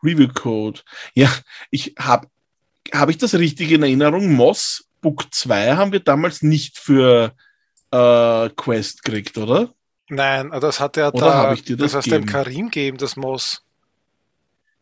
Review 0.03 0.29
Code. 0.29 0.81
Ja, 1.15 1.31
ich 1.71 1.95
habe 1.99 2.29
habe 2.93 3.11
ich 3.11 3.19
das 3.19 3.35
richtig 3.35 3.71
in 3.71 3.83
Erinnerung? 3.83 4.33
Moss 4.33 4.89
Book 5.01 5.27
2 5.33 5.77
haben 5.77 5.93
wir 5.93 6.01
damals 6.01 6.43
nicht 6.43 6.79
für 6.79 7.35
äh, 7.91 8.49
Quest 8.51 9.03
gekriegt, 9.05 9.37
oder? 9.37 9.73
Nein, 10.09 10.51
das 10.61 10.81
hat 10.81 10.97
Oder 10.97 11.11
da, 11.13 11.35
hab 11.35 11.55
ich 11.55 11.65
dir 11.65 11.77
das 11.77 11.93
das 11.93 11.99
hast 11.99 12.07
dem 12.07 12.25
gegeben? 12.25 12.27
Karim 12.27 12.67
gegeben, 12.67 12.99
das 12.99 13.17
Moss. 13.17 13.65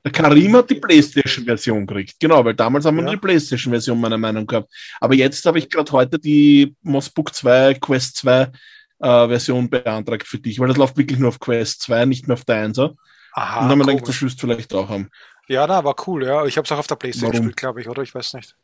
Der 0.04 0.12
Karim 0.12 0.56
hat 0.56 0.70
die 0.70 0.76
PlayStation-Version 0.76 1.86
gekriegt. 1.86 2.18
Genau, 2.18 2.42
weil 2.44 2.54
damals 2.54 2.86
haben 2.86 2.96
wir 2.96 3.02
Ja. 3.02 3.06
nur 3.06 3.14
die 3.16 3.20
PlayStation-Version 3.20 4.00
meiner 4.00 4.16
Meinung 4.16 4.46
gehabt. 4.46 4.72
Aber 5.00 5.14
jetzt 5.14 5.44
habe 5.44 5.58
ich 5.58 5.68
gerade 5.68 5.92
heute 5.92 6.18
die 6.18 6.74
Moss 6.82 7.10
Book 7.10 7.34
2, 7.34 7.74
Quest 7.74 8.16
2 8.16 8.42
äh, 8.42 9.28
Version 9.28 9.68
beantragt 9.68 10.26
für 10.26 10.38
dich, 10.38 10.58
weil 10.58 10.68
das 10.68 10.76
läuft 10.78 10.96
wirklich 10.96 11.18
nur 11.18 11.28
auf 11.28 11.38
Quest 11.38 11.82
2, 11.82 12.06
nicht 12.06 12.26
mehr 12.28 12.34
auf 12.34 12.44
der 12.46 12.66
1er. 12.68 12.94
Aha, 13.32 13.60
Und 13.60 13.68
dann 13.68 13.70
haben 13.72 13.78
wir 13.80 13.86
gedacht, 13.94 14.08
das 14.08 14.22
wirst 14.22 14.42
du 14.42 14.46
vielleicht 14.46 14.72
auch 14.74 14.88
haben. 14.88 15.10
Ja, 15.48 15.66
na, 15.66 15.82
war 15.84 15.94
cool, 16.06 16.24
ja. 16.26 16.46
Ich 16.46 16.56
habe 16.56 16.64
es 16.64 16.72
auch 16.72 16.78
auf 16.78 16.86
der 16.86 16.94
Playstation 16.96 17.32
Warum? 17.32 17.46
gespielt, 17.48 17.56
glaube 17.58 17.80
ich, 17.82 17.88
oder? 17.88 18.02
Ich 18.02 18.14
weiß 18.14 18.34
nicht. 18.34 18.56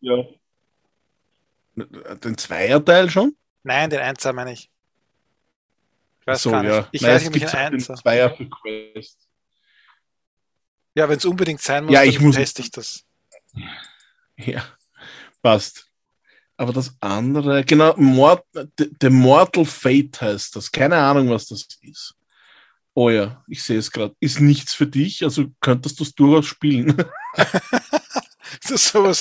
Ja. 0.00 0.24
Den 2.24 2.36
Zweierteil 2.36 3.08
schon? 3.10 3.36
Nein, 3.62 3.88
den 3.90 4.00
Einser 4.00 4.32
meine 4.32 4.52
ich. 4.52 4.70
Ich 6.20 6.26
weiß 6.26 6.42
so, 6.42 6.50
gar 6.50 6.62
nicht. 6.62 6.72
ja. 6.72 6.88
Ich 6.92 7.02
Nein, 7.02 7.10
weiß 7.14 7.20
nicht, 7.22 7.28
ob 7.30 7.36
ich 7.36 7.44
den 7.50 7.58
Einser. 7.60 7.94
Zweier 7.94 8.30
für 8.30 8.46
Quest. 8.48 9.27
Ja, 10.98 11.08
wenn 11.08 11.18
es 11.18 11.24
unbedingt 11.24 11.60
sein 11.62 11.84
muss, 11.84 11.92
Ja, 11.94 12.00
dann 12.00 12.08
ich 12.08 12.18
muss- 12.18 12.34
teste 12.34 12.60
ich 12.62 12.70
das. 12.72 13.04
Ja, 14.36 14.64
passt. 15.42 15.86
Aber 16.56 16.72
das 16.72 16.92
andere, 17.00 17.64
genau, 17.64 17.94
Mort, 17.96 18.44
The 19.00 19.10
Mortal 19.10 19.64
Fate 19.64 20.20
heißt 20.20 20.56
das. 20.56 20.70
Keine 20.72 20.96
Ahnung, 20.96 21.30
was 21.30 21.46
das 21.46 21.66
ist. 21.82 22.14
Oh 22.94 23.10
ja, 23.10 23.44
ich 23.46 23.62
sehe 23.62 23.78
es 23.78 23.90
gerade. 23.92 24.16
Ist 24.18 24.40
nichts 24.40 24.74
für 24.74 24.86
dich, 24.88 25.22
also 25.22 25.46
könntest 25.60 26.00
du 26.00 26.04
es 26.04 26.14
durchaus 26.14 26.46
spielen. 26.46 26.96
Das 28.62 28.70
ist 28.72 28.88
sowas 28.88 29.20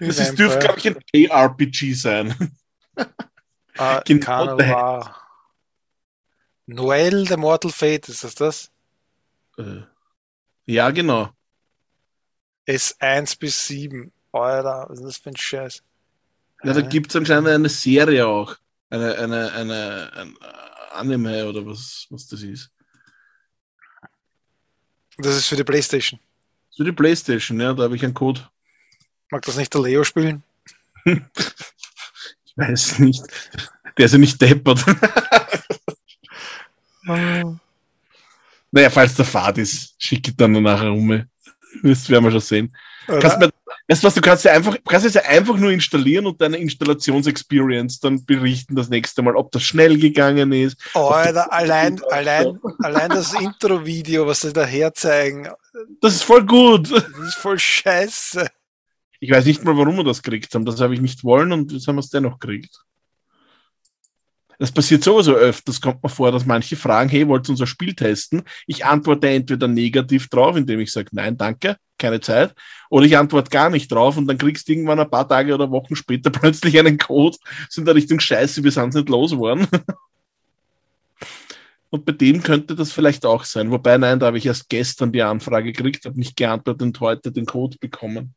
Das 0.00 0.18
ist, 0.18 0.38
dürfte, 0.38 0.58
glaube 0.58 0.78
ich, 0.78 0.86
ein 0.86 0.96
JRPG 1.12 1.94
sein. 1.94 2.52
Ah, 3.78 4.00
genau. 4.04 4.56
Noel, 6.66 7.26
the 7.26 7.36
Mortal 7.36 7.70
Fate, 7.70 8.08
ist 8.08 8.24
das 8.24 8.34
das? 8.34 8.70
Äh, 9.56 9.82
Ja, 10.66 10.90
genau. 10.90 11.30
S1 12.66 13.38
bis 13.38 13.66
7. 13.66 14.12
Alter, 14.32 14.86
was 14.88 14.98
ist 14.98 15.06
das 15.06 15.16
für 15.16 15.30
ein 15.30 15.36
Scheiß? 15.36 15.82
Ja, 16.64 16.72
da 16.72 16.80
gibt 16.80 17.10
es 17.10 17.16
anscheinend 17.16 17.48
eine 17.48 17.68
Serie 17.68 18.26
auch. 18.26 18.56
Eine, 18.90 19.16
eine, 19.16 19.52
eine, 19.52 20.12
ein 20.14 20.36
Anime 20.92 21.46
oder 21.48 21.64
was, 21.64 22.06
was 22.10 22.26
das 22.26 22.42
ist. 22.42 22.70
Das 25.18 25.36
ist 25.36 25.46
für 25.46 25.56
die 25.56 25.64
Playstation. 25.64 26.20
Für 26.76 26.84
die 26.84 26.92
Playstation, 26.92 27.60
ja, 27.60 27.72
da 27.72 27.84
habe 27.84 27.96
ich 27.96 28.04
einen 28.04 28.14
Code. 28.14 28.40
Mag 29.30 29.42
das 29.42 29.56
nicht 29.56 29.72
der 29.72 29.82
Leo 29.82 30.04
spielen? 30.04 30.42
Ich 32.58 32.62
weiß 32.62 33.00
nicht. 33.00 33.22
Der 33.98 34.06
ist 34.06 34.12
ja 34.12 34.18
nicht 34.18 34.40
deppert. 34.40 34.82
Naja, 38.76 38.90
falls 38.90 39.14
der 39.14 39.24
Fahrt 39.24 39.56
ist, 39.56 39.94
schicke 39.96 40.32
ich 40.32 40.36
dann 40.36 40.52
nachher 40.52 40.92
um. 40.92 41.24
Das 41.82 42.10
werden 42.10 42.24
wir 42.24 42.30
schon 42.30 42.40
sehen. 42.40 42.76
Kannst 43.06 43.38
mir, 43.38 43.50
weißt 43.88 44.02
du 44.02 44.06
was, 44.06 44.14
du 44.14 44.20
kannst 44.20 44.44
ja 44.44 44.52
einfach, 44.52 44.76
kannst 44.86 45.06
es 45.06 45.14
ja 45.14 45.22
einfach 45.22 45.56
nur 45.56 45.70
installieren 45.70 46.26
und 46.26 46.42
deine 46.42 46.58
Installationsexperience 46.58 48.00
dann 48.00 48.26
berichten 48.26 48.76
das 48.76 48.90
nächste 48.90 49.22
Mal, 49.22 49.34
ob 49.34 49.50
das 49.50 49.62
schnell 49.62 49.98
gegangen 49.98 50.52
ist. 50.52 50.76
Alter, 50.92 51.50
allein, 51.50 51.98
allein, 52.10 52.58
allein 52.80 53.08
das 53.08 53.32
Intro-Video, 53.32 54.26
was 54.26 54.42
sie 54.42 54.52
da 54.52 54.66
herzeigen, 54.66 55.48
Das 56.02 56.14
ist 56.14 56.24
voll 56.24 56.44
gut. 56.44 56.92
das 56.92 57.28
ist 57.28 57.36
voll 57.36 57.58
scheiße. 57.58 58.46
Ich 59.20 59.30
weiß 59.30 59.46
nicht 59.46 59.64
mal, 59.64 59.78
warum 59.78 59.96
wir 59.96 60.04
das 60.04 60.22
gekriegt 60.22 60.54
haben. 60.54 60.66
Das 60.66 60.82
habe 60.82 60.92
ich 60.92 61.00
nicht 61.00 61.24
wollen 61.24 61.50
und 61.50 61.72
jetzt 61.72 61.88
haben 61.88 61.96
wir 61.96 62.00
es 62.00 62.10
dennoch 62.10 62.38
gekriegt. 62.38 62.78
Das 64.58 64.72
passiert 64.72 65.04
sowieso 65.04 65.34
öfters, 65.34 65.80
kommt 65.80 66.02
mir 66.02 66.08
vor, 66.08 66.32
dass 66.32 66.46
manche 66.46 66.76
fragen, 66.76 67.10
hey, 67.10 67.26
wollt 67.28 67.48
ihr 67.48 67.50
unser 67.50 67.66
Spiel 67.66 67.94
testen? 67.94 68.42
Ich 68.66 68.84
antworte 68.84 69.28
entweder 69.28 69.68
negativ 69.68 70.28
drauf, 70.28 70.56
indem 70.56 70.80
ich 70.80 70.92
sage, 70.92 71.08
nein, 71.12 71.36
danke, 71.36 71.76
keine 71.98 72.20
Zeit, 72.20 72.54
oder 72.90 73.06
ich 73.06 73.16
antworte 73.16 73.50
gar 73.50 73.70
nicht 73.70 73.90
drauf 73.90 74.16
und 74.16 74.26
dann 74.26 74.38
kriegst 74.38 74.68
du 74.68 74.72
irgendwann 74.72 75.00
ein 75.00 75.10
paar 75.10 75.28
Tage 75.28 75.54
oder 75.54 75.70
Wochen 75.70 75.96
später 75.96 76.30
plötzlich 76.30 76.78
einen 76.78 76.98
Code, 76.98 77.36
sind 77.68 77.86
da 77.86 77.92
Richtung 77.92 78.20
Scheiße, 78.20 78.62
wir 78.64 78.72
sind 78.72 78.94
nicht 78.94 79.08
losgeworden. 79.08 79.66
Und 81.88 82.04
bei 82.04 82.12
dem 82.12 82.42
könnte 82.42 82.74
das 82.74 82.92
vielleicht 82.92 83.24
auch 83.24 83.44
sein. 83.44 83.70
Wobei, 83.70 83.96
nein, 83.96 84.18
da 84.18 84.26
habe 84.26 84.38
ich 84.38 84.44
erst 84.44 84.68
gestern 84.68 85.12
die 85.12 85.22
Anfrage 85.22 85.72
gekriegt, 85.72 86.04
habe 86.04 86.18
nicht 86.18 86.36
geantwortet 86.36 86.82
und 86.82 87.00
heute 87.00 87.30
den 87.30 87.46
Code 87.46 87.78
bekommen. 87.80 88.34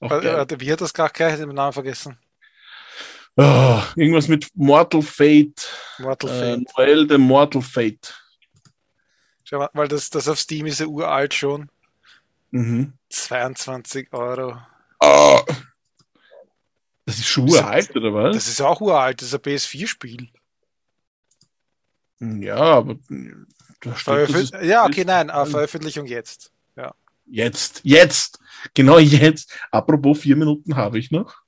Auch 0.00 0.10
äh, 0.10 0.46
wie 0.58 0.72
hat 0.72 0.80
das 0.80 0.94
gerade 0.94 1.12
gleich 1.12 1.36
den 1.36 1.48
Namen 1.50 1.72
vergessen? 1.72 2.16
Oh, 3.36 3.82
irgendwas 3.96 4.28
mit 4.28 4.48
Mortal 4.54 5.02
Fate. 5.02 5.68
Mortal 5.98 6.30
äh, 6.30 6.40
Fate. 6.56 6.78
Noel 6.78 7.08
the 7.08 7.18
Mortal 7.18 7.62
Fate. 7.62 8.14
Schau 9.44 9.58
mal, 9.58 9.70
weil 9.72 9.88
das, 9.88 10.08
das 10.10 10.28
auf 10.28 10.38
Steam 10.38 10.66
ist 10.66 10.80
ja 10.80 10.86
uralt 10.86 11.34
schon. 11.34 11.68
Mhm. 12.50 12.92
22 13.08 14.12
Euro. 14.12 14.56
Oh. 15.00 15.40
Das 17.06 17.18
ist 17.18 17.26
schon 17.26 17.50
uralt, 17.50 17.94
oder 17.96 18.14
was? 18.14 18.36
Das 18.36 18.48
ist 18.48 18.60
auch 18.60 18.80
uralt, 18.80 19.20
das 19.20 19.28
ist 19.28 19.34
ein 19.34 19.40
PS4-Spiel. 19.40 20.28
Ja, 22.20 22.56
aber 22.56 22.96
Veröffentlich 23.80 24.50
ja, 24.62 24.86
okay, 24.86 25.04
nein, 25.04 25.28
aber 25.28 25.46
Veröffentlichung 25.46 26.06
jetzt. 26.06 26.52
Ja. 26.76 26.94
Jetzt, 27.26 27.80
jetzt, 27.84 28.38
genau 28.72 28.98
jetzt. 28.98 29.52
Apropos 29.70 30.20
vier 30.20 30.36
Minuten 30.36 30.76
habe 30.76 30.98
ich 30.98 31.10
noch. 31.10 31.43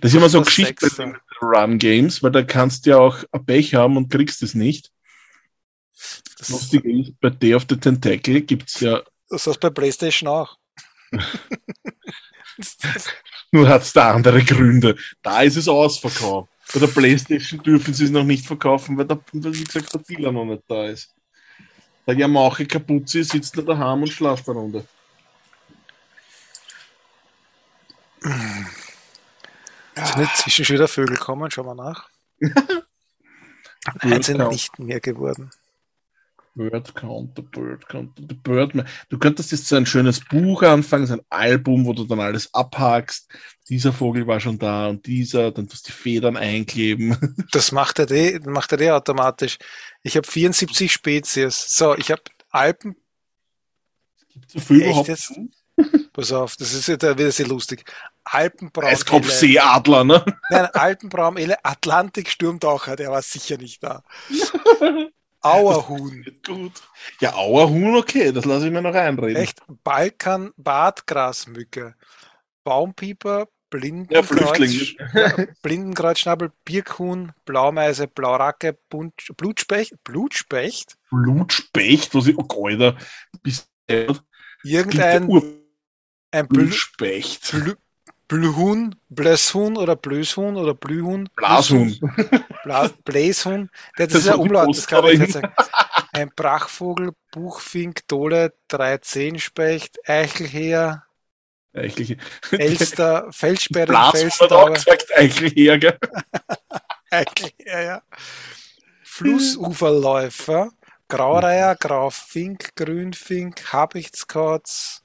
Das 0.00 0.12
ist 0.12 0.16
immer 0.16 0.28
so 0.28 0.38
eine 0.38 0.44
Geschichte 0.46 1.06
mit 1.06 1.16
Run 1.42 1.78
Games, 1.78 2.22
weil 2.22 2.32
da 2.32 2.42
kannst 2.42 2.86
du 2.86 2.90
ja 2.90 2.98
auch 2.98 3.22
ein 3.32 3.44
Pech 3.44 3.74
haben 3.74 3.96
und 3.96 4.10
kriegst 4.10 4.42
es 4.42 4.54
nicht. 4.54 4.90
Das 6.38 6.50
Lustig 6.50 6.84
ist, 6.84 7.20
bei 7.20 7.30
Day 7.30 7.54
of 7.54 7.66
the 7.68 7.76
Tentacle 7.76 8.40
gibt 8.42 8.68
es 8.68 8.80
ja. 8.80 9.02
Das 9.28 9.46
heißt 9.46 9.60
bei 9.60 9.70
PlayStation 9.70 10.28
auch. 10.28 10.56
Nur 13.50 13.68
hat 13.68 13.82
es 13.82 13.92
da 13.92 14.12
andere 14.12 14.42
Gründe. 14.44 14.96
Da 15.22 15.42
ist 15.42 15.56
es 15.56 15.68
ausverkauft. 15.68 16.50
Bei 16.72 16.80
der 16.80 16.88
Playstation 16.88 17.62
dürfen 17.62 17.94
sie 17.94 18.04
es 18.04 18.10
noch 18.10 18.24
nicht 18.24 18.44
verkaufen, 18.46 18.98
weil, 18.98 19.06
der, 19.06 19.18
wie 19.32 19.64
gesagt, 19.64 19.94
der 19.94 20.02
Dealer 20.02 20.32
noch 20.32 20.44
nicht 20.44 20.64
da 20.68 20.86
ist. 20.86 21.14
Der 22.06 22.14
Yamaha 22.14 22.64
Kapuze 22.64 23.24
sitzt 23.24 23.56
da 23.56 23.62
daheim 23.62 24.02
und 24.02 24.08
schlaft 24.08 24.48
eine 24.48 24.58
Runde. 24.58 24.86
Sind 30.06 30.18
nicht 30.18 30.36
zwischen 30.36 30.64
schon 30.64 30.74
wieder 30.74 30.88
Vögel 30.88 31.16
kommen? 31.16 31.50
Schauen 31.50 31.66
wir 31.66 31.74
nach. 31.74 32.08
Nein, 34.02 34.22
sind 34.22 34.38
nicht 34.48 34.78
mehr 34.78 35.00
geworden. 35.00 35.50
Bird 36.58 36.92
Counter, 36.96 37.42
Bird 37.42 37.88
Counter, 37.88 38.22
The 38.28 38.34
Birdman. 38.34 38.88
Du 39.08 39.18
könntest 39.18 39.52
jetzt 39.52 39.68
so 39.68 39.76
ein 39.76 39.86
schönes 39.86 40.18
Buch 40.18 40.62
anfangen, 40.62 41.06
so 41.06 41.14
ein 41.14 41.20
Album, 41.30 41.86
wo 41.86 41.92
du 41.92 42.04
dann 42.04 42.18
alles 42.18 42.52
abhakst. 42.52 43.32
Dieser 43.68 43.92
Vogel 43.92 44.26
war 44.26 44.40
schon 44.40 44.58
da 44.58 44.88
und 44.88 45.06
dieser, 45.06 45.52
dann 45.52 45.68
tust 45.68 45.86
du 45.86 45.92
die 45.92 45.96
Federn 45.96 46.36
einkleben. 46.36 47.16
Das 47.52 47.70
macht 47.70 48.00
er 48.00 48.10
eh, 48.10 48.40
macht 48.44 48.72
er 48.72 48.80
eh 48.80 48.90
automatisch. 48.90 49.58
Ich 50.02 50.16
habe 50.16 50.26
74 50.26 50.92
Spezies. 50.92 51.76
So, 51.76 51.96
ich 51.96 52.10
habe 52.10 52.22
Alpen. 52.50 52.96
Gibt 54.32 54.50
so 54.50 54.58
viel 54.58 54.82
überhaupt? 54.82 55.08
Jetzt? 55.08 55.38
Pass 56.12 56.32
auf, 56.32 56.56
das 56.56 56.72
ist 56.72 56.88
jetzt 56.88 57.02
wieder 57.02 57.30
sehr 57.30 57.46
lustig. 57.46 57.84
Alpenbraum. 58.24 58.88
Eiskopfseeadler, 58.88 60.04
ne? 60.04 60.24
Nein, 60.50 60.66
Alpenbraumele, 60.72 61.64
Atlantiksturmtaucher, 61.64 62.96
der 62.96 63.10
war 63.10 63.22
sicher 63.22 63.56
nicht 63.56 63.82
da. 63.82 64.02
Auerhuhn. 65.40 66.24
Gut. 66.44 66.72
Ja, 67.20 67.34
Auerhuhn, 67.34 67.96
okay, 67.96 68.32
das 68.32 68.44
lasse 68.44 68.66
ich 68.66 68.72
mir 68.72 68.82
noch 68.82 68.94
einreden. 68.94 69.36
Echt? 69.36 69.62
Balkan, 69.84 70.50
Bartgrasmücke, 70.56 71.94
Baumpieper, 72.64 73.46
Blindenkreuz, 73.70 74.94
ja, 75.14 75.46
Blindenkreuzschnabel, 75.62 76.52
Birkhuhn, 76.64 77.32
Blaumeise, 77.44 78.08
Blauracke, 78.08 78.78
Blutspecht, 79.36 79.94
Blutspecht? 80.04 80.96
Blutspecht, 81.10 82.14
was 82.14 82.26
ich, 82.26 82.38
oh 82.38 82.44
Gott, 82.44 82.96
bist 83.42 83.68
Irgendein 84.64 85.28
ein. 86.30 86.48
Bl 86.48 86.70
Blühuhn, 88.28 88.94
Blöshuhn 89.08 89.78
oder 89.78 89.96
Blöshuhn 89.96 90.56
oder 90.56 90.74
Blühuhn. 90.74 91.30
Blashuhn. 91.34 91.98
Bla 92.62 92.90
Bläshuhn. 93.02 93.70
Das, 93.96 94.08
das 94.08 94.24
ist 94.24 94.28
ein 94.28 94.38
Umlaut, 94.38 94.76
das 94.76 94.86
kann 94.86 95.06
ich 95.06 95.18
nicht 95.18 95.32
sagen. 95.32 95.50
Ein 96.12 96.30
Brachvogel, 96.36 97.12
Buchfink, 97.32 98.06
Dole, 98.06 98.52
13-Specht, 98.70 100.06
Eichelheer, 100.06 101.04
Eichelheer. 101.72 102.18
Elster, 102.50 103.28
Feldsperre, 103.32 103.86
Blashuhn 103.86 104.50
auch 104.50 104.74
gesagt 104.74 105.06
Eichelheer, 105.16 105.78
gell? 105.78 105.98
Eichelheer, 107.10 107.82
ja. 107.82 108.02
Flussuferläufer, 109.04 110.70
Graureiher, 111.08 111.76
Graufink, 111.76 112.76
Grünfink, 112.76 113.72
Habichtskauz, 113.72 115.02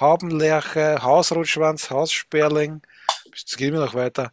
Habenlerche, 0.00 1.02
Hausrotschwanz, 1.02 1.90
Haussperling. 1.90 2.82
Jetzt 3.26 3.56
gehen 3.56 3.72
wir 3.72 3.80
noch 3.80 3.94
weiter. 3.94 4.30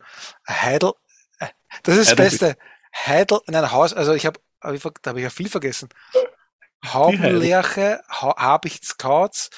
Heidel, 0.48 0.94
äh, 1.40 1.48
das 1.84 1.98
ist 1.98 2.12
das 2.12 2.16
Beste. 2.16 2.58
Heidel, 3.06 3.42
nein, 3.48 3.72
Haus, 3.72 3.94
also 3.94 4.14
ich 4.14 4.26
habe, 4.26 4.40
da 4.62 4.70
habe 5.10 5.20
ich 5.20 5.24
ja 5.24 5.30
viel 5.30 5.50
vergessen. 5.50 5.90
Haubenlerche, 6.86 8.02
ha, 8.10 8.36
Habichtskauz, 8.38 9.50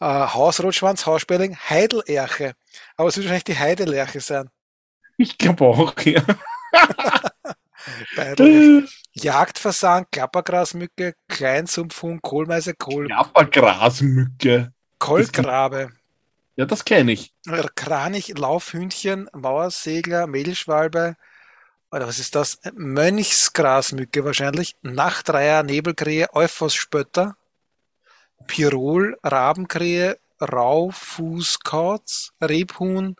äh, 0.00 0.04
Hausrotschwanz, 0.04 1.06
Haussperling, 1.06 1.56
Heidelerche. 1.56 2.54
Aber 2.96 3.08
es 3.08 3.16
wird 3.16 3.26
wahrscheinlich 3.26 3.44
die 3.44 3.58
Heidelerche 3.58 4.20
sein. 4.20 4.50
Ich 5.16 5.36
glaube 5.38 5.64
auch, 5.64 5.94
ja. 6.02 6.22
Jagdfasan, 9.14 10.06
Klappergrasmücke, 10.12 11.14
Kleinsumpfhuhn, 11.28 12.20
Kohlmeise, 12.22 12.74
Kohl. 12.74 13.06
Klappergrasmücke. 13.06 14.72
Kohlgrabe. 14.98 15.90
Ja, 16.56 16.64
das 16.64 16.84
kenne 16.84 17.12
ich. 17.12 17.32
Kranich, 17.76 18.36
Laufhündchen, 18.36 19.28
Mauersegler, 19.32 20.26
Mehlschwalbe, 20.26 21.16
oder 21.90 22.06
was 22.06 22.18
ist 22.18 22.34
das? 22.34 22.58
Mönchsgrasmücke 22.74 24.24
wahrscheinlich, 24.24 24.76
Nachtreiher, 24.82 25.62
Nebelkrähe, 25.62 26.28
Euphosspötter, 26.34 27.36
Pirol, 28.46 29.16
Rabenkrähe, 29.22 30.18
Raufußkauz, 30.40 32.32
Rebhuhn, 32.42 33.16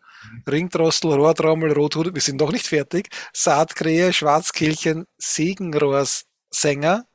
Ringdrossel, 0.48 1.12
Rohrtrommel, 1.12 1.72
Rothut, 1.72 2.14
wir 2.14 2.20
sind 2.20 2.40
noch 2.40 2.52
nicht 2.52 2.66
fertig, 2.66 3.08
Saatkrähe, 3.32 4.12
Schwarzkehlchen, 4.12 5.06
Segenrohrssänger, 5.16 7.06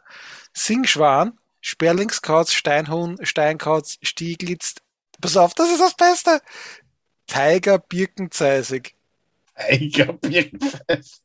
Singschwan, 0.53 1.37
Sperlingskauz, 1.63 2.51
Steinhuhn, 2.51 3.17
Steinkauz, 3.25 3.97
Stieglitz. 4.01 4.75
Pass 5.21 5.37
auf, 5.37 5.53
das 5.53 5.71
ist 5.71 5.79
das 5.79 5.95
Beste. 5.95 6.41
Tiger 7.25 7.79
Birkenzeisig. 7.79 8.93
Tiger 9.69 10.11
Birkenzeisig. 10.11 11.21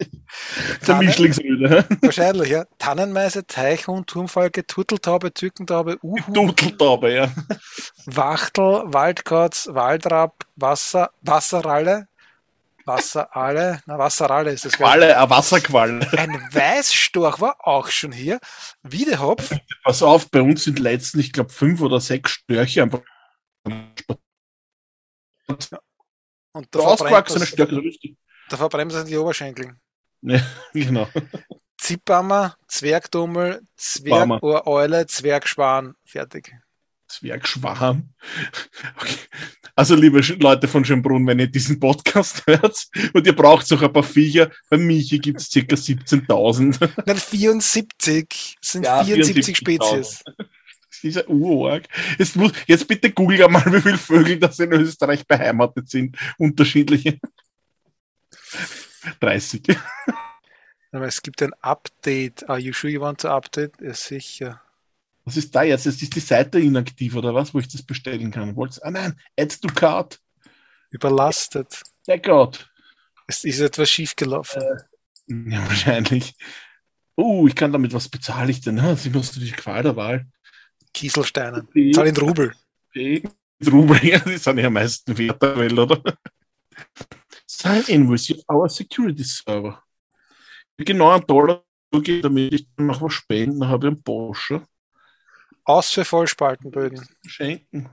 Der 0.87 0.95
Mischlingsrüde. 0.95 1.85
Wahrscheinlich, 2.03 2.51
ja. 2.51 2.67
Tannenmeise, 2.79 3.49
Teichhuhn, 3.49 4.07
Turmfalke, 4.07 4.65
Turteltaube, 4.65 5.35
Tückentaube, 5.35 5.99
Uhu. 6.03 6.33
Turteltaube, 6.33 7.13
ja. 7.13 7.33
Wachtel, 8.07 8.85
Waldkauz, 8.85 9.67
Waldrapp, 9.73 10.47
Wasser, 10.55 11.11
Wasserralle, 11.23 12.07
Wasseralle, 12.89 13.81
na 13.87 13.99
Wasseralle 13.99 14.51
ist 14.51 14.65
das. 14.65 14.73
Qualle, 14.73 15.17
eine 15.17 15.31
Wasserqualle. 15.31 16.01
Ein 16.19 16.33
Weißstorch 16.33 17.41
war 17.41 17.57
auch 17.67 17.89
schon 17.89 18.11
hier. 18.11 18.41
Wiedehopf. 18.83 19.55
Pass 19.85 20.03
auf, 20.03 20.31
bei 20.31 20.43
uns 20.43 20.65
sind 20.65 20.81
letztens, 20.81 21.25
ich 21.25 21.33
glaube, 21.33 21.51
fünf 21.51 21.81
oder 21.81 22.01
sechs 22.01 22.33
Störche 22.33 22.83
einfach. 22.83 23.03
Und 26.53 26.75
da 26.75 26.97
das, 26.97 27.49
Störche, 27.49 27.75
so 27.75 27.81
richtig. 27.81 28.17
da 28.49 28.57
verbrennt 28.57 28.93
das 28.93 29.05
die 29.05 29.17
Oberschenkel. 29.17 29.77
Ja, 30.23 30.41
genau. 30.73 31.09
Zippammer, 31.77 32.57
Zwergdummel, 32.67 33.63
Zwergohreule, 33.77 35.07
Zwergschwan. 35.07 35.95
Fertig. 36.05 36.53
Zwergschwarm. 37.09 38.11
Okay. 39.01 39.17
Also, 39.75 39.95
liebe 39.95 40.21
Leute 40.21 40.69
von 40.69 40.85
Schönbrunn, 40.85 41.27
wenn 41.27 41.39
ihr 41.39 41.47
diesen 41.47 41.79
Podcast 41.79 42.43
hört 42.47 42.87
und 43.13 43.27
ihr 43.27 43.35
braucht 43.35 43.71
noch 43.71 43.83
ein 43.83 43.93
paar 43.93 44.03
Viecher, 44.03 44.51
bei 44.69 44.77
Michi 44.77 45.19
gibt 45.19 45.41
es 45.41 45.51
ca. 45.51 45.61
17.000. 45.61 46.91
Nein, 47.07 47.17
74 47.17 48.59
sind 48.61 48.85
ja, 48.85 49.05
74 49.05 49.57
Spezies. 49.57 50.25
Das 50.27 51.05
ist 51.05 51.19
ein 51.19 51.29
Urorg. 51.29 51.85
Jetzt, 52.19 52.37
jetzt 52.67 52.89
bitte 52.89 53.13
google 53.13 53.49
mal, 53.49 53.65
wie 53.73 53.81
viele 53.81 53.99
Vögel 53.99 54.39
das 54.39 54.59
in 54.59 54.73
Österreich 54.73 55.27
beheimatet 55.27 55.89
sind. 55.89 56.17
Unterschiedliche. 56.39 57.19
30. 59.21 59.63
Aber 60.93 61.07
es 61.07 61.23
gibt 61.23 61.43
ein 61.43 61.53
Update. 61.61 62.49
Are 62.49 62.59
you 62.59 62.73
sure 62.73 62.93
you 62.93 63.01
want 63.01 63.21
to 63.21 63.29
update? 63.29 63.81
Ja, 63.81 63.95
sicher. 63.95 64.61
Was 65.29 65.37
ist 65.37 65.55
da 65.55 65.63
jetzt? 65.63 65.85
Jetzt 65.85 66.01
ist 66.01 66.17
die 66.17 66.21
Seite 66.21 66.59
inaktiv 66.59 67.15
oder 67.15 67.35
was, 67.35 67.53
wo 67.53 67.59
ich 67.59 67.69
das 67.69 67.83
bestellen 67.83 68.31
kann? 68.31 68.57
Wollt's? 68.57 68.81
Ah 68.81 68.91
nein, 68.91 69.15
add 69.39 69.55
to 69.61 69.69
cart. 69.69 70.19
Überlastet. 70.91 71.83
Gut. 72.23 72.67
Es 73.27 73.45
ist 73.45 73.61
etwas 73.61 73.91
schiefgelaufen. 73.91 74.63
Ja, 75.27 75.69
wahrscheinlich. 75.69 76.35
Oh, 77.15 77.47
ich 77.47 77.55
kann 77.55 77.71
damit, 77.73 77.93
was 77.93 78.09
bezahle 78.09 78.51
ich 78.51 78.63
denn? 78.63 78.81
Sie 78.97 79.11
musst 79.11 79.37
die 79.37 79.51
Qual 79.51 79.83
der 79.83 79.97
Wahl. 79.97 80.27
Kieselsteine. 80.95 81.65
P- 81.65 81.91
Zahl 81.91 82.07
in 82.07 82.17
Rubel. 82.17 82.55
P- 82.95 83.23
Rubel, 83.71 83.99
ja, 84.03 84.21
die 84.21 84.39
sind 84.39 84.57
ja 84.57 84.69
am 84.69 84.73
meisten 84.73 85.19
wert 85.19 85.43
der 85.43 85.59
Welt, 85.59 85.79
oder? 85.79 86.03
Sign 87.47 87.83
in 87.89 88.11
with 88.11 88.35
our 88.51 88.67
security 88.71 89.25
server. 89.25 89.83
Genau 90.79 91.11
einen 91.11 91.27
Dollar 91.27 91.63
damit 91.91 92.55
ich 92.55 92.69
noch 92.79 93.03
was 93.03 93.13
spenden 93.13 93.69
habe, 93.69 93.89
einen 93.89 94.03
Porsche 94.03 94.63
Aus 95.69 95.91
für 95.91 96.07
Vollspaltenböden. 96.07 97.07
schenken. 97.27 97.91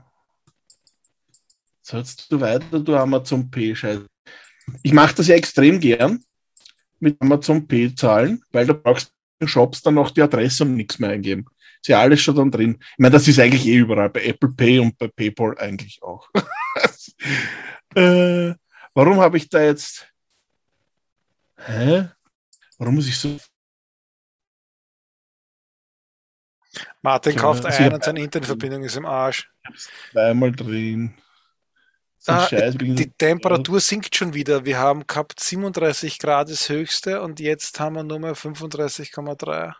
So, 1.82 1.98
jetzt 1.98 2.32
du 2.32 2.40
weiter, 2.40 2.80
du 2.80 2.96
Amazon 2.96 3.50
P-Scheiß. 3.50 4.00
Ich 4.82 4.94
mache 4.94 5.14
das 5.16 5.28
ja 5.28 5.34
extrem 5.34 5.78
gern 5.78 6.24
mit 7.00 7.20
Amazon 7.20 7.68
P 7.68 7.94
zahlen, 7.94 8.42
weil 8.50 8.66
da 8.66 8.72
brauchst 8.72 9.08
du 9.08 9.12
in 9.40 9.48
Shops 9.48 9.82
dann 9.82 9.92
noch 9.92 10.10
die 10.10 10.22
Adresse 10.22 10.64
und 10.64 10.74
nichts 10.74 10.98
mehr 10.98 11.10
eingeben. 11.10 11.44
Ist 11.82 11.88
ja 11.88 12.00
alles 12.00 12.22
schon 12.22 12.36
dann 12.36 12.50
drin. 12.50 12.78
Ich 12.80 12.98
meine, 12.98 13.12
das 13.12 13.28
ist 13.28 13.38
eigentlich 13.38 13.66
eh 13.66 13.76
überall, 13.76 14.08
bei 14.08 14.24
Apple 14.24 14.54
Pay 14.56 14.78
und 14.78 14.96
bei 14.96 15.08
PayPal 15.08 15.58
eigentlich 15.58 16.02
auch. 16.02 16.30
äh, 17.94 18.54
warum 18.94 19.20
habe 19.20 19.36
ich 19.36 19.50
da 19.50 19.62
jetzt. 19.62 20.10
Hä? 21.58 22.08
Warum 22.78 22.94
muss 22.94 23.06
ich 23.06 23.18
so. 23.18 23.38
Martin 27.06 27.34
Ja, 27.34 27.40
kauft 27.40 27.64
also 27.64 27.84
ein 27.84 27.94
und 27.94 28.02
seine 28.02 28.20
Internetverbindung 28.20 28.82
ist 28.82 28.96
im 28.96 29.06
Arsch. 29.06 29.48
zweimal 30.10 30.50
drin? 30.50 31.14
So 32.18 32.32
Ah, 32.32 32.48
Die 32.50 33.12
Temperatur 33.12 33.78
sinkt 33.78 34.16
schon 34.16 34.34
wieder. 34.34 34.64
Wir 34.64 34.80
haben 34.80 35.06
gehabt 35.06 35.38
37 35.38 36.18
Grad 36.18 36.50
das 36.50 36.68
höchste 36.68 37.22
und 37.22 37.38
jetzt 37.38 37.78
haben 37.78 37.94
wir 37.94 38.02
nur 38.02 38.18
mehr 38.18 38.34
35,3. 38.34 39.72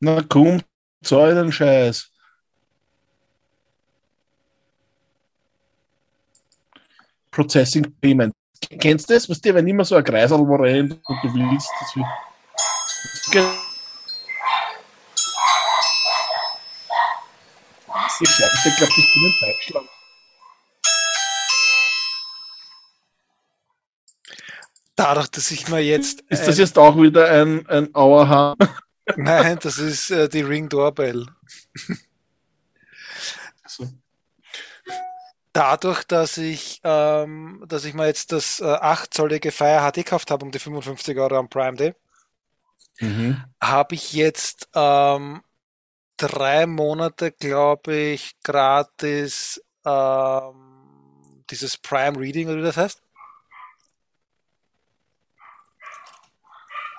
Na 0.00 0.22
komm, 0.28 0.60
zahl 1.02 1.34
den 1.34 1.50
Scheiß. 1.52 2.10
Processing 7.30 7.90
Payment. 7.98 8.34
Kennst 8.78 9.08
du 9.08 9.14
das? 9.14 9.26
Was 9.30 9.40
dir, 9.40 9.54
wenn 9.54 9.66
immer 9.66 9.86
so 9.86 9.96
ein 9.96 10.04
Kreisel 10.04 10.36
rennt 10.42 10.92
und 10.92 11.18
du 11.24 11.32
willst, 11.32 11.70
dass 11.80 11.96
wir. 11.96 12.06
Ich 18.20 18.28
Scheiße, 18.28 18.68
ich 18.68 18.76
glaube, 18.76 18.92
ich 18.96 19.14
bin 19.14 19.24
in 19.24 19.34
Deutschland. 19.40 19.88
Dadurch, 24.96 25.28
dass 25.28 25.50
ich 25.50 25.68
mir 25.68 25.80
jetzt. 25.80 26.20
Ist 26.28 26.46
das 26.46 26.56
ein- 26.56 26.60
jetzt 26.60 26.78
auch 26.78 26.96
wieder 26.96 27.30
ein, 27.30 27.66
ein 27.68 27.94
Auerhahn? 27.94 28.56
Nein, 29.16 29.58
das 29.62 29.78
ist 29.78 30.10
äh, 30.10 30.28
die 30.28 30.42
Ring 30.42 30.68
Doorbell. 30.68 31.26
So. 33.66 33.88
Dadurch, 35.52 36.04
dass 36.04 36.36
ich, 36.38 36.80
ähm, 36.84 37.64
dass 37.66 37.84
ich 37.84 37.94
mir 37.94 38.06
jetzt 38.06 38.32
das 38.32 38.60
äh, 38.60 38.64
8-zollige 38.64 39.50
Fire 39.50 39.90
HD 39.90 39.96
gekauft 39.96 40.30
habe 40.30 40.44
um 40.44 40.52
die 40.52 40.58
55 40.58 41.18
Euro 41.18 41.36
am 41.38 41.48
Prime 41.48 41.76
Day, 41.76 41.94
Mhm. 43.00 43.42
habe 43.60 43.94
ich 43.94 44.12
jetzt 44.12 44.68
ähm, 44.74 45.42
drei 46.16 46.66
Monate, 46.66 47.32
glaube 47.32 47.94
ich, 47.94 48.32
gratis 48.44 49.60
ähm, 49.84 51.42
dieses 51.50 51.76
Prime 51.78 52.18
Reading, 52.18 52.48
oder 52.48 52.58
wie 52.58 52.62
das 52.62 52.76
heißt. 52.76 53.02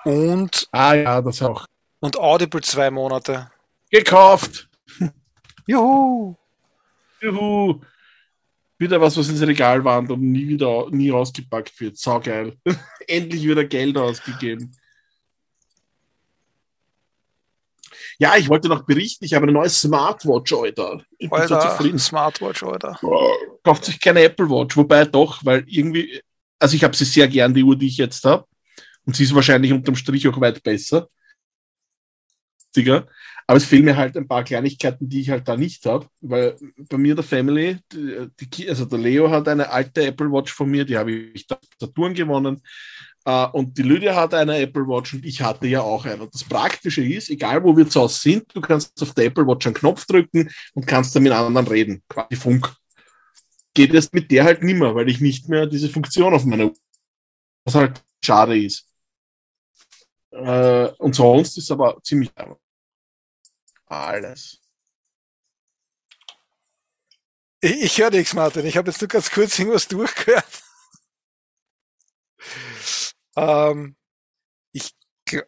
Und, 0.04 0.68
Ah 0.72 0.94
ja, 0.94 1.22
das 1.22 1.40
auch. 1.42 1.66
und 2.00 2.18
Audible 2.18 2.60
zwei 2.60 2.90
Monate. 2.90 3.50
Gekauft! 3.90 4.68
Juhu! 5.66 6.36
Juhu! 7.20 7.80
Wieder 8.76 9.00
was, 9.00 9.16
was 9.16 9.28
ins 9.28 9.40
Regal 9.40 9.82
wandert 9.84 10.18
und 10.18 10.32
nie 10.32 10.46
wieder 10.48 10.90
nie 10.90 11.10
ausgepackt 11.10 11.80
wird. 11.80 11.96
Saugeil. 11.96 12.58
Endlich 13.06 13.44
wieder 13.44 13.64
Geld 13.64 13.96
ausgegeben. 13.96 14.76
Ja, 18.18 18.36
ich 18.36 18.48
wollte 18.48 18.68
noch 18.68 18.84
berichten, 18.84 19.24
ich 19.24 19.34
habe 19.34 19.44
eine 19.44 19.52
neue 19.52 19.68
Smartwatch, 19.68 20.52
Alter. 20.52 21.02
Ich 21.18 21.30
bin 21.30 21.48
so 21.48 21.58
zufrieden. 21.58 21.98
Smartwatch, 21.98 22.62
Alter. 22.62 22.98
Kauft 23.62 23.84
sich 23.84 24.00
keine 24.00 24.22
Apple 24.22 24.48
Watch, 24.48 24.76
wobei 24.76 25.04
doch, 25.04 25.44
weil 25.44 25.64
irgendwie, 25.66 26.20
also 26.58 26.76
ich 26.76 26.84
habe 26.84 26.96
sie 26.96 27.04
sehr 27.04 27.28
gern, 27.28 27.54
die 27.54 27.64
Uhr, 27.64 27.76
die 27.76 27.88
ich 27.88 27.96
jetzt 27.96 28.24
habe. 28.24 28.46
Und 29.04 29.16
sie 29.16 29.24
ist 29.24 29.34
wahrscheinlich 29.34 29.72
unterm 29.72 29.96
Strich 29.96 30.26
auch 30.28 30.40
weit 30.40 30.62
besser. 30.62 31.08
Digga. 32.74 33.06
Aber 33.46 33.58
es 33.58 33.66
fehlen 33.66 33.84
mir 33.84 33.96
halt 33.96 34.16
ein 34.16 34.26
paar 34.26 34.42
Kleinigkeiten, 34.42 35.08
die 35.08 35.20
ich 35.20 35.30
halt 35.30 35.46
da 35.46 35.56
nicht 35.56 35.84
habe, 35.84 36.08
weil 36.22 36.56
bei 36.88 36.96
mir 36.96 37.14
der 37.14 37.24
Family, 37.24 37.78
die, 37.92 38.30
die, 38.38 38.68
also 38.68 38.86
der 38.86 38.98
Leo 38.98 39.30
hat 39.30 39.48
eine 39.48 39.68
alte 39.68 40.06
Apple 40.06 40.32
Watch 40.32 40.52
von 40.52 40.70
mir, 40.70 40.86
die 40.86 40.96
habe 40.96 41.12
ich 41.12 41.46
da 41.46 41.58
Saturn 41.78 42.14
gewonnen. 42.14 42.62
Äh, 43.24 43.46
und 43.48 43.76
die 43.76 43.82
Lydia 43.82 44.14
hat 44.14 44.34
eine 44.34 44.58
Apple 44.58 44.86
Watch 44.86 45.14
und 45.14 45.24
ich 45.24 45.40
hatte 45.40 45.66
ja 45.66 45.80
auch 45.80 46.04
eine. 46.04 46.28
Das 46.28 46.44
Praktische 46.44 47.04
ist, 47.04 47.30
egal 47.30 47.62
wo 47.64 47.76
wir 47.76 47.88
zu 47.88 48.02
Hause 48.02 48.20
sind, 48.20 48.54
du 48.54 48.60
kannst 48.60 49.00
auf 49.02 49.14
der 49.14 49.26
Apple 49.26 49.46
Watch 49.46 49.66
einen 49.66 49.74
Knopf 49.74 50.06
drücken 50.06 50.50
und 50.74 50.86
kannst 50.86 51.14
dann 51.16 51.22
mit 51.22 51.32
anderen 51.32 51.66
reden, 51.66 52.02
quasi 52.08 52.36
Funk. 52.36 52.74
Geht 53.74 53.92
jetzt 53.92 54.14
mit 54.14 54.30
der 54.30 54.44
halt 54.44 54.62
nimmer, 54.62 54.94
weil 54.94 55.08
ich 55.08 55.20
nicht 55.20 55.48
mehr 55.48 55.66
diese 55.66 55.88
Funktion 55.88 56.34
auf 56.34 56.44
meiner 56.44 56.66
Uhr, 56.66 56.76
was 57.64 57.74
halt 57.74 58.04
schade 58.24 58.58
ist. 58.62 58.86
Äh, 60.30 60.88
und 60.98 61.14
sonst 61.14 61.56
ist 61.58 61.70
aber 61.70 62.00
ziemlich 62.02 62.30
alles. 63.86 64.60
Ich, 67.60 67.82
ich 67.82 67.98
höre 67.98 68.10
nichts, 68.10 68.34
Martin. 68.34 68.66
Ich 68.66 68.76
habe 68.76 68.90
jetzt 68.90 69.00
nur 69.00 69.08
ganz 69.08 69.30
kurz 69.30 69.58
irgendwas 69.58 69.88
durchgehört. 69.88 70.63
Ähm, 73.36 73.96
ich, 74.72 74.94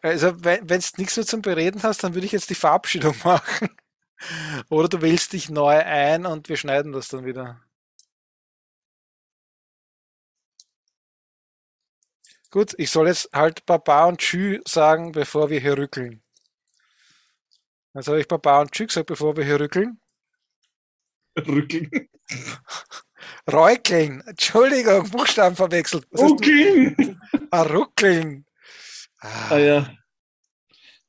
also 0.01 0.43
wenn 0.43 0.67
du 0.67 0.75
nichts 0.97 1.17
mehr 1.17 1.25
zum 1.25 1.41
Bereden 1.41 1.83
hast, 1.83 2.03
dann 2.03 2.13
würde 2.13 2.25
ich 2.25 2.31
jetzt 2.33 2.49
die 2.49 2.55
Verabschiedung 2.55 3.15
machen. 3.23 3.69
Oder 4.69 4.89
du 4.89 5.01
wählst 5.01 5.33
dich 5.33 5.49
neu 5.49 5.77
ein 5.77 6.25
und 6.25 6.49
wir 6.49 6.57
schneiden 6.57 6.91
das 6.91 7.09
dann 7.09 7.25
wieder. 7.25 7.61
Gut, 12.49 12.73
ich 12.77 12.89
soll 12.91 13.07
jetzt 13.07 13.29
halt 13.33 13.65
Baba 13.65 14.05
und 14.05 14.19
Tschü 14.19 14.61
sagen, 14.65 15.11
bevor 15.11 15.49
wir 15.49 15.59
hier 15.59 15.77
rückeln. 15.77 16.23
Also 17.93 18.11
habe 18.11 18.21
ich 18.21 18.27
Baba 18.27 18.61
und 18.61 18.71
Tschü 18.71 18.87
gesagt, 18.87 19.07
bevor 19.07 19.35
wir 19.35 19.43
hier 19.43 19.59
rückeln. 19.59 19.99
Rückeln. 21.37 21.89
Räukeln. 23.51 24.21
Entschuldigung, 24.27 25.09
Buchstaben 25.09 25.55
verwechselt. 25.55 26.07
Rückeln. 26.17 27.19
Ah, 27.51 27.61
ruckeln. 27.61 28.45
Ah, 29.19 29.47
Ah 29.51 29.57
ja. 29.57 29.97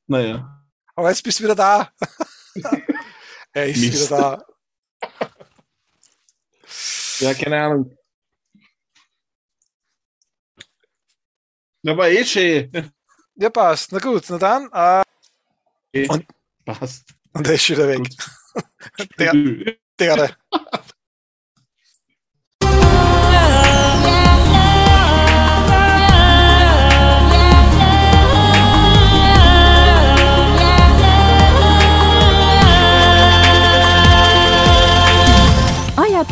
Naja. 0.07 0.65
Aber 0.95 1.09
jetzt 1.09 1.21
bist 1.21 1.39
du 1.39 1.43
wieder 1.43 1.55
da. 1.55 1.91
er 3.53 3.65
ist 3.67 3.81
Mist. 3.81 4.09
wieder 4.09 4.45
da. 5.09 5.19
Ja, 7.19 7.33
keine 7.33 7.61
Ahnung. 7.61 7.97
Na, 11.81 11.95
war 11.97 12.07
eh 12.09 12.23
schön. 12.25 12.71
Ja, 13.35 13.49
passt. 13.49 13.91
Na 13.91 13.99
gut, 13.99 14.23
na 14.29 14.37
dann. 14.37 15.03
Äh, 15.93 16.07
Und- 16.07 16.25
Passt. 16.65 17.05
und 17.33 17.47
er 17.47 17.53
ist 17.55 17.69
wieder 17.69 17.87
weg. 17.87 18.07
Der, 19.17 19.33
der. 19.99 20.37